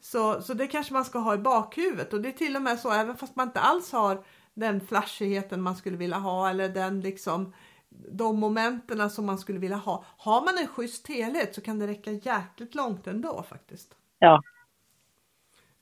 Så, 0.00 0.42
så 0.42 0.54
det 0.54 0.66
kanske 0.66 0.92
man 0.92 1.04
ska 1.04 1.18
ha 1.18 1.34
i 1.34 1.38
bakhuvudet 1.38 2.12
och 2.12 2.20
det 2.20 2.28
är 2.28 2.32
till 2.32 2.56
och 2.56 2.62
med 2.62 2.78
så 2.78 2.92
även 2.92 3.16
fast 3.16 3.36
man 3.36 3.48
inte 3.48 3.60
alls 3.60 3.92
har 3.92 4.24
den 4.54 4.80
flashigheten 4.80 5.62
man 5.62 5.76
skulle 5.76 5.96
vilja 5.96 6.16
ha 6.16 6.50
eller 6.50 6.68
den 6.68 7.00
liksom 7.00 7.54
de 7.88 8.40
momenten 8.40 9.10
som 9.10 9.26
man 9.26 9.38
skulle 9.38 9.58
vilja 9.58 9.76
ha. 9.76 10.04
Har 10.16 10.44
man 10.44 10.58
en 10.58 10.66
schysst 10.66 11.08
helhet 11.08 11.54
så 11.54 11.60
kan 11.60 11.78
det 11.78 11.86
räcka 11.86 12.10
jäkligt 12.10 12.74
långt 12.74 13.06
ändå 13.06 13.42
faktiskt. 13.42 13.96
Ja. 14.18 14.42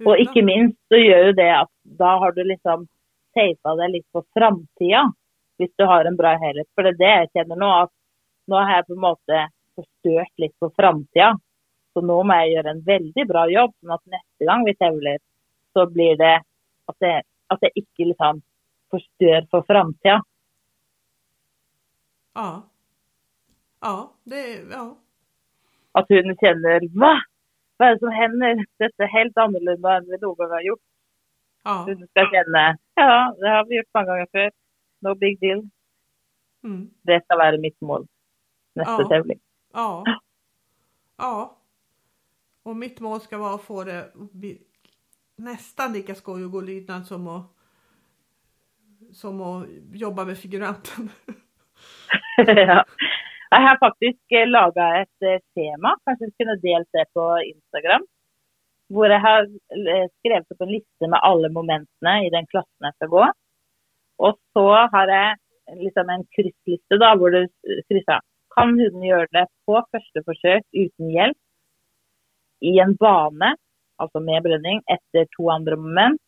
Og 0.07 0.21
ikke 0.23 0.43
minst 0.47 0.79
så 0.89 0.99
gjør 1.01 1.27
jo 1.31 1.37
det 1.37 1.51
at 1.53 1.71
da 2.01 2.15
har 2.23 2.33
du 2.37 2.43
liksom 2.47 2.87
teipa 3.37 3.75
deg 3.79 3.97
litt 3.97 4.07
på 4.15 4.23
framtida, 4.37 5.05
hvis 5.61 5.73
du 5.79 5.85
har 5.87 6.09
en 6.09 6.17
bra 6.17 6.35
helhet. 6.41 6.69
For 6.75 6.87
det 6.87 6.95
er 6.95 7.01
det 7.01 7.11
jeg 7.11 7.31
kjenner 7.37 7.61
nå, 7.61 7.71
at 7.85 7.93
nå 8.51 8.61
har 8.61 8.81
jeg 8.81 8.89
på 8.89 8.97
en 8.97 9.05
måte 9.05 9.43
förstört 9.79 10.33
lite 10.43 10.57
på 10.59 10.71
framtiden. 10.77 11.41
Så 11.93 12.01
nu 12.01 12.07
måste 12.07 12.37
jag 12.39 12.51
göra 12.51 12.71
en 12.71 12.83
väldigt 12.83 13.29
bra 13.29 13.49
jobb, 13.51 13.75
så 13.81 13.93
att 13.93 14.07
nästa 14.07 14.45
gång 14.45 14.65
vi 14.65 14.77
tävlar 14.77 15.19
så 15.73 15.87
blir 15.87 16.17
det 16.17 16.43
att 16.87 16.97
det, 16.99 17.23
att 17.47 17.61
det 17.61 17.71
inte 17.75 18.05
liksom 18.05 18.43
förstör 18.91 19.47
för 19.51 19.63
framtiden. 19.63 20.21
Ja. 22.35 22.63
Ja, 23.81 24.13
det, 24.25 24.61
ja. 24.71 24.97
Att 25.93 26.09
hon 26.09 26.37
känner, 26.41 26.99
va? 27.01 27.21
Vad 27.81 27.89
är 27.89 27.93
det 27.95 27.99
som 27.99 28.09
händer? 28.13 28.67
Detta 28.79 29.03
är 29.03 29.07
helt 29.09 29.37
annorlunda 29.39 29.97
än 29.97 30.05
vi 30.05 30.17
någon 30.21 30.37
gång 30.37 30.51
har 30.51 30.61
gjort. 30.61 30.81
Ja. 31.65 31.85
Hon 31.89 32.07
ska 32.09 32.31
känna, 32.33 32.77
ja, 32.95 33.37
det 33.39 33.49
har 33.49 33.65
vi 33.69 33.77
gjort 33.77 33.87
många 33.95 34.07
gånger 34.07 34.27
förr. 34.33 34.51
No 35.01 35.15
big 35.15 35.41
deal. 35.41 35.69
Mm. 36.65 36.91
Det 37.03 37.25
ska 37.25 37.37
vara 37.37 37.59
mitt 37.59 37.81
mål 37.81 38.07
nästa 38.75 39.03
Ja. 39.03 39.09
tävling. 39.09 39.41
Ja. 39.73 40.05
Ja. 41.19 41.57
Och 42.63 42.77
mitt 42.77 43.01
mål 43.01 43.21
ska 43.21 43.39
vara 43.39 43.55
att 43.55 43.63
få 43.63 43.85
det 43.85 44.13
nästan 45.37 45.93
lika 45.93 46.15
skoj 46.15 46.45
att 46.45 46.51
gå 46.53 46.61
lydnad 46.61 47.07
som 47.07 47.29
att, 47.29 47.47
som 49.13 49.41
att 49.41 49.67
jobba 49.93 50.25
med 50.25 50.39
figuranten. 50.39 51.09
ja. 52.47 52.85
Jag 53.53 53.61
har 53.61 53.79
faktiskt 53.79 54.21
eh, 54.33 54.49
laga 54.49 55.03
et 55.03 55.23
eh, 55.25 55.41
tema, 55.55 55.97
kanske 56.05 56.25
vi 56.25 56.33
kunne 56.39 56.57
dela 56.57 56.85
det 56.93 57.05
på 57.15 57.43
Instagram. 57.43 58.07
Där 58.89 59.11
jeg 59.11 59.21
har 59.21 59.43
eh, 59.43 60.07
skrevet 60.19 60.47
skrivit 60.47 60.51
upp 60.51 60.61
en 60.61 60.73
lista 60.73 61.07
med 61.07 61.21
alla 61.23 61.49
momenten 61.49 62.25
i 62.27 62.31
den 62.31 62.47
klassen 62.47 62.87
jag 62.89 62.95
ska 62.95 63.07
gå. 63.07 63.33
Och 64.17 64.37
så 64.53 64.67
har 64.93 65.09
jag 65.09 65.37
liksom 65.77 66.09
en 66.09 66.25
kryssliste 66.37 66.97
da, 66.97 67.17
där 67.17 67.31
du 67.31 67.49
krysser 67.89 68.21
Kan 68.55 68.81
hunden 68.81 69.03
göra 69.03 69.27
det 69.31 69.47
på 69.67 69.85
första 69.91 70.23
forsøk 70.25 70.65
utan 70.73 71.11
hjälp? 71.11 71.39
I 72.61 72.79
en 72.79 72.95
bana, 72.95 73.57
alltså 73.97 74.21
med 74.21 74.43
belønning, 74.43 74.83
efter 74.87 75.27
två 75.37 75.51
andra 75.51 75.77
moment. 75.77 76.21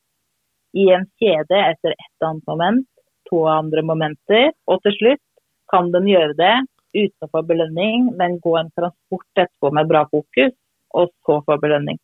I 0.73 0.89
en 0.91 1.07
kedja 1.19 1.71
efter 1.71 1.91
ett 1.91 2.23
annat 2.25 2.47
moment, 2.47 2.89
två 3.31 3.49
andra 3.49 3.83
momenter. 3.83 4.53
Och 4.65 4.83
till 4.83 4.93
slut 4.93 5.21
kan 5.67 5.93
den 5.93 6.09
göra 6.09 6.33
det 6.33 6.67
utan 6.93 7.27
att 7.27 7.31
få 7.31 7.43
belöning, 7.43 8.17
men 8.17 8.41
gå 8.41 8.59
en 8.59 8.71
transport 8.71 9.39
etterpå 9.39 9.71
med 9.71 9.87
bra 9.89 10.09
fokus, 10.11 10.53
och 10.93 11.11
så 11.27 11.43
få 11.43 11.59
belöning. 11.59 11.99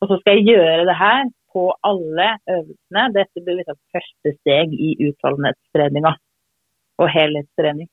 Och 0.00 0.08
så 0.08 0.18
ska 0.18 0.30
jag 0.30 0.40
göra 0.40 0.84
det 0.84 0.92
här 0.92 1.30
på 1.52 1.76
alla 1.80 2.38
övningarna. 2.46 3.12
Detta 3.12 3.40
blir 3.40 3.44
typ 3.44 3.56
liksom 3.56 3.76
första 3.92 4.40
steg 4.40 4.74
i 4.74 4.96
uthållighetsträningen 4.98 6.14
och 6.96 7.08
helhetsträning. 7.08 7.88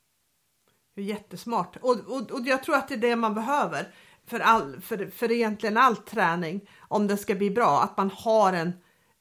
Jättesmart 0.96 1.76
och, 1.76 1.90
och, 1.90 2.30
och 2.30 2.40
jag 2.44 2.62
tror 2.62 2.74
att 2.74 2.88
det 2.88 2.94
är 2.94 3.10
det 3.10 3.16
man 3.16 3.34
behöver 3.34 3.86
för, 4.26 4.40
all, 4.40 4.80
för, 4.80 5.06
för 5.06 5.32
egentligen 5.32 5.76
all 5.76 5.96
träning 5.96 6.60
om 6.88 7.06
det 7.06 7.16
ska 7.16 7.34
bli 7.34 7.50
bra. 7.50 7.80
Att 7.82 7.96
man 7.96 8.10
har 8.10 8.52
en 8.52 8.72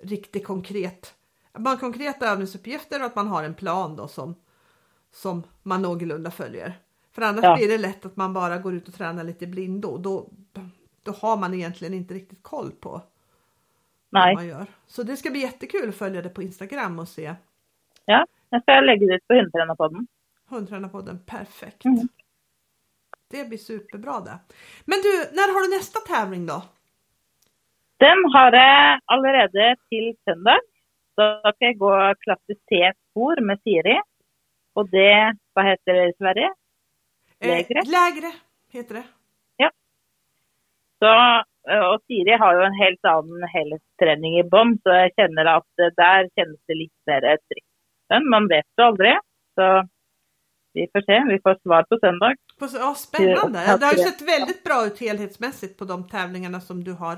riktigt 0.03 0.45
konkret, 0.45 1.13
man 1.57 1.67
har 1.67 1.77
konkreta 1.77 2.25
övningsuppgifter 2.25 2.99
och 2.99 3.05
att 3.05 3.15
man 3.15 3.27
har 3.27 3.43
en 3.43 3.53
plan 3.53 3.95
då 3.95 4.07
som, 4.07 4.35
som 5.12 5.43
man 5.64 5.82
någorlunda 5.82 6.32
följer. 6.32 6.74
För 7.12 7.22
annars 7.22 7.43
Ja. 7.43 7.55
blir 7.55 7.68
det 7.68 7.78
lätt 7.78 8.05
att 8.05 8.16
man 8.16 8.34
bara 8.34 8.57
går 8.57 8.74
ut 8.74 8.88
och 8.88 8.93
tränar 8.93 9.24
lite 9.24 9.47
blindo. 9.47 9.97
Då, 9.97 10.30
då 11.03 11.12
har 11.12 11.38
man 11.38 11.53
egentligen 11.53 11.93
inte 11.93 12.14
riktigt 12.14 12.43
koll 12.43 12.72
på 12.72 12.89
vad 12.89 14.22
Nej, 14.24 14.36
man 14.36 14.47
gör. 14.47 14.66
Så 14.88 15.03
det 15.03 15.18
ska 15.18 15.30
bli 15.30 15.39
jättekul 15.39 15.89
att 15.89 15.95
följa 15.95 16.22
det 16.22 16.30
på 16.30 16.41
Instagram 16.41 16.99
och 16.99 17.07
se 17.07 17.36
ja, 18.05 18.26
jag 18.49 18.62
ska 18.62 18.80
lägga 18.80 19.07
det 19.07 19.16
ut 19.16 19.28
på 19.28 19.34
hundtränarpodden. 19.34 20.07
Hundtränarpodden. 20.49 21.20
Perfekt. 21.26 21.86
Mm. 21.86 22.07
Det 23.32 23.45
blir 23.45 23.57
superbra 23.57 24.20
det. 24.20 24.39
Men 24.86 24.97
du, 25.01 25.12
när 25.36 25.53
har 25.53 25.70
du 25.70 25.78
nästa 25.78 25.99
tävling 25.99 26.45
då? 26.45 26.64
Den 27.97 28.18
har 28.34 28.51
jag 28.51 28.99
allerede 29.05 29.76
till 29.89 30.16
söndag. 30.26 30.59
Så 31.16 31.41
ska 31.55 31.66
jag 31.66 31.78
gå 31.78 32.16
klasse 32.20 32.53
C-spor 32.70 33.41
med 33.41 33.59
Siri. 33.64 34.01
Och 34.74 34.89
det, 34.89 35.36
vad 35.53 35.65
heter 35.65 35.93
det 35.93 36.09
i 36.09 36.13
Sverige? 36.17 36.53
Lägre? 37.39 37.80
Eh, 37.80 37.89
lägre 37.89 38.32
heter 38.72 38.93
det. 38.95 39.03
Så, 41.01 41.13
eh, 41.72 41.86
och 41.91 41.99
Siri 42.07 42.34
har 42.43 42.53
ju 42.57 42.61
en 42.65 42.82
helt 42.86 43.05
annan 43.05 43.43
helhetsträning 43.55 44.39
i 44.39 44.43
bånn, 44.43 44.80
så 44.84 44.89
jag 44.89 45.11
känner 45.15 45.45
att 45.45 45.74
eh, 45.82 45.91
där 46.03 46.30
känns 46.36 46.59
det 46.67 46.76
lite 46.84 47.01
mer 47.05 47.22
tryggt. 47.22 47.72
Men 48.09 48.30
man 48.30 48.47
vet 48.47 48.65
ju 48.78 48.84
aldrig. 48.84 49.15
Så 49.55 49.65
vi 50.74 50.88
får 50.91 51.01
se, 51.01 51.34
vi 51.34 51.39
får 51.45 51.55
svar 51.63 51.84
på 51.89 51.97
söndag. 51.99 52.36
På, 52.59 52.65
ja, 52.74 52.93
spännande. 52.95 53.59
Ja, 53.67 53.78
Det 53.78 53.86
har 53.86 53.93
ju 53.93 54.03
sett 54.09 54.22
väldigt 54.36 54.63
bra 54.63 54.86
ut 54.88 54.99
helhetsmässigt 54.99 55.80
på 55.80 55.86
de 55.86 56.07
tävlingarna 56.07 56.59
som 56.59 56.84
du 56.84 56.93
har 56.93 57.17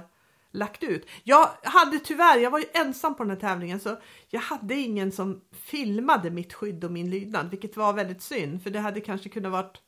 lagt 0.54 0.84
ut. 0.84 1.10
Jag 1.24 1.48
hade 1.64 2.00
tyvärr, 2.00 2.38
jag 2.38 2.52
var 2.52 2.60
ju 2.60 2.66
ensam 2.86 3.16
på 3.16 3.24
den 3.24 3.30
här 3.30 3.38
tävlingen 3.38 3.80
så 3.80 3.90
jag 4.30 4.40
hade 4.40 4.74
ingen 4.74 5.12
som 5.12 5.42
filmade 5.72 6.32
mitt 6.32 6.54
skydd 6.54 6.84
och 6.84 6.92
min 6.92 7.10
lydnad, 7.10 7.50
vilket 7.50 7.78
var 7.78 7.94
väldigt 7.94 8.22
synd 8.22 8.64
för 8.64 8.70
det 8.70 8.80
hade 8.80 9.02
kanske 9.02 9.30
kunnat 9.30 9.52
varit 9.52 9.82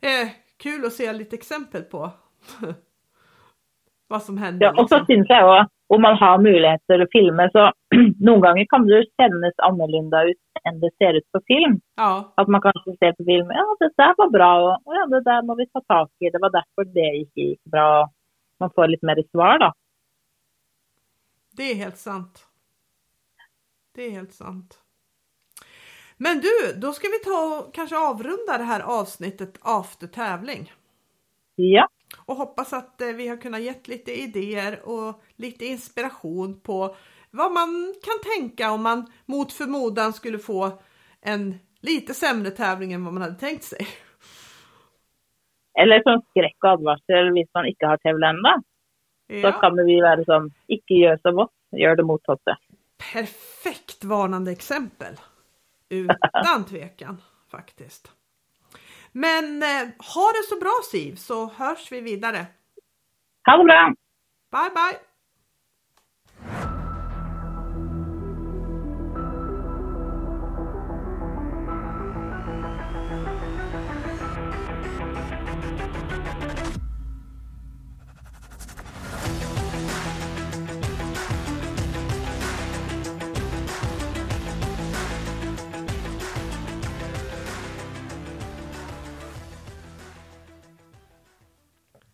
eh, 0.00 0.28
kul 0.62 0.84
att 0.84 0.92
se 0.92 1.12
lite 1.12 1.36
exempel 1.36 1.82
på 1.82 2.10
vad 4.08 4.22
som 4.22 4.38
händer. 4.38 4.66
Ja, 4.66 4.70
och 4.82 4.88
så 4.88 4.98
liksom. 4.98 5.06
syns 5.06 5.26
jag 5.28 5.60
också, 5.60 5.72
om 5.88 6.02
man 6.02 6.16
har 6.16 6.38
möjligheter 6.38 6.98
att 6.98 7.12
filma, 7.12 7.50
så 7.52 7.72
någon 8.26 8.40
gånger 8.40 8.66
kan 8.68 8.86
det 8.86 9.04
kännas 9.20 9.54
annorlunda 9.68 10.24
ut 10.24 10.36
än 10.68 10.80
det 10.80 10.90
ser 10.98 11.14
ut 11.14 11.32
på 11.32 11.40
film. 11.46 11.80
ja, 11.96 12.32
Att 12.36 12.48
man 12.48 12.60
kanske 12.60 12.90
ser 13.00 13.12
på 13.12 13.24
film, 13.24 13.48
ja 13.50 13.76
det 13.78 13.92
där 13.96 14.14
var 14.16 14.30
bra, 14.30 14.80
och 14.84 14.94
ja 14.94 15.06
det 15.06 15.22
där 15.30 15.42
måste 15.42 15.62
vi 15.62 15.68
ta 15.70 15.80
tag 15.80 16.08
i, 16.20 16.30
det 16.30 16.38
var 16.38 16.50
därför 16.50 16.84
det 16.98 17.40
gick 17.40 17.64
bra. 17.64 18.10
Man 18.58 18.70
får 18.74 18.88
lite 18.88 19.06
mer 19.06 19.28
svar 19.30 19.58
då. 19.58 19.72
det 21.56 21.62
är 21.70 21.74
helt 21.74 21.98
sant. 21.98 22.46
Det 23.94 24.02
är 24.02 24.10
helt 24.10 24.32
sant. 24.34 24.82
Men 26.16 26.40
du, 26.40 26.72
då 26.76 26.92
ska 26.92 27.08
vi 27.08 27.18
ta 27.18 27.58
och 27.58 27.74
kanske 27.74 27.96
avrunda 27.98 28.58
det 28.58 28.64
här 28.64 28.80
avsnittet 28.80 29.58
after 29.60 30.06
tävling. 30.06 30.72
Ja, 31.54 31.88
och 32.26 32.36
hoppas 32.36 32.72
att 32.72 33.00
eh, 33.00 33.08
vi 33.08 33.28
har 33.28 33.36
kunnat 33.36 33.62
gett 33.62 33.88
lite 33.88 34.20
idéer 34.20 34.88
och 34.88 35.22
lite 35.36 35.66
inspiration 35.66 36.60
på 36.60 36.96
vad 37.30 37.52
man 37.52 37.94
kan 38.04 38.32
tänka 38.36 38.70
om 38.70 38.82
man 38.82 39.12
mot 39.26 39.52
förmodan 39.52 40.12
skulle 40.12 40.38
få 40.38 40.82
en 41.20 41.58
lite 41.80 42.14
sämre 42.14 42.50
tävling 42.50 42.92
än 42.92 43.04
vad 43.04 43.14
man 43.14 43.22
hade 43.22 43.38
tänkt 43.38 43.64
sig. 43.64 43.88
Eller 45.80 46.02
som 46.02 46.22
skräck 46.30 46.56
och 46.64 46.70
advarsel, 46.70 47.28
om 47.28 47.44
man 47.54 47.66
inte 47.66 47.86
har 47.86 47.96
tävlat 47.96 48.30
ännu. 48.30 48.62
Så 49.42 49.48
Ja, 49.48 49.52
kan 49.52 49.86
vi 49.86 50.00
vara 50.00 50.24
som, 50.24 50.50
inte 50.66 50.94
gör 50.94 51.18
som 51.22 51.38
oss, 51.38 51.50
gör 51.72 51.96
det 51.96 52.02
motsatta. 52.02 52.58
perfekt 53.12 54.04
varnande 54.04 54.52
exempel. 54.52 55.14
Utan 55.88 56.64
tvekan 56.68 57.22
faktiskt. 57.50 58.12
Men 59.12 59.62
eh, 59.62 59.88
ha 60.14 60.32
det 60.32 60.44
så 60.48 60.60
bra 60.60 60.80
Siv 60.92 61.14
så 61.14 61.46
hörs 61.48 61.92
vi 61.92 62.00
vidare. 62.00 62.46
Ha 63.46 63.56
det 63.56 63.64
bra! 63.64 63.94
Bye 64.52 64.70
bye! 64.70 65.05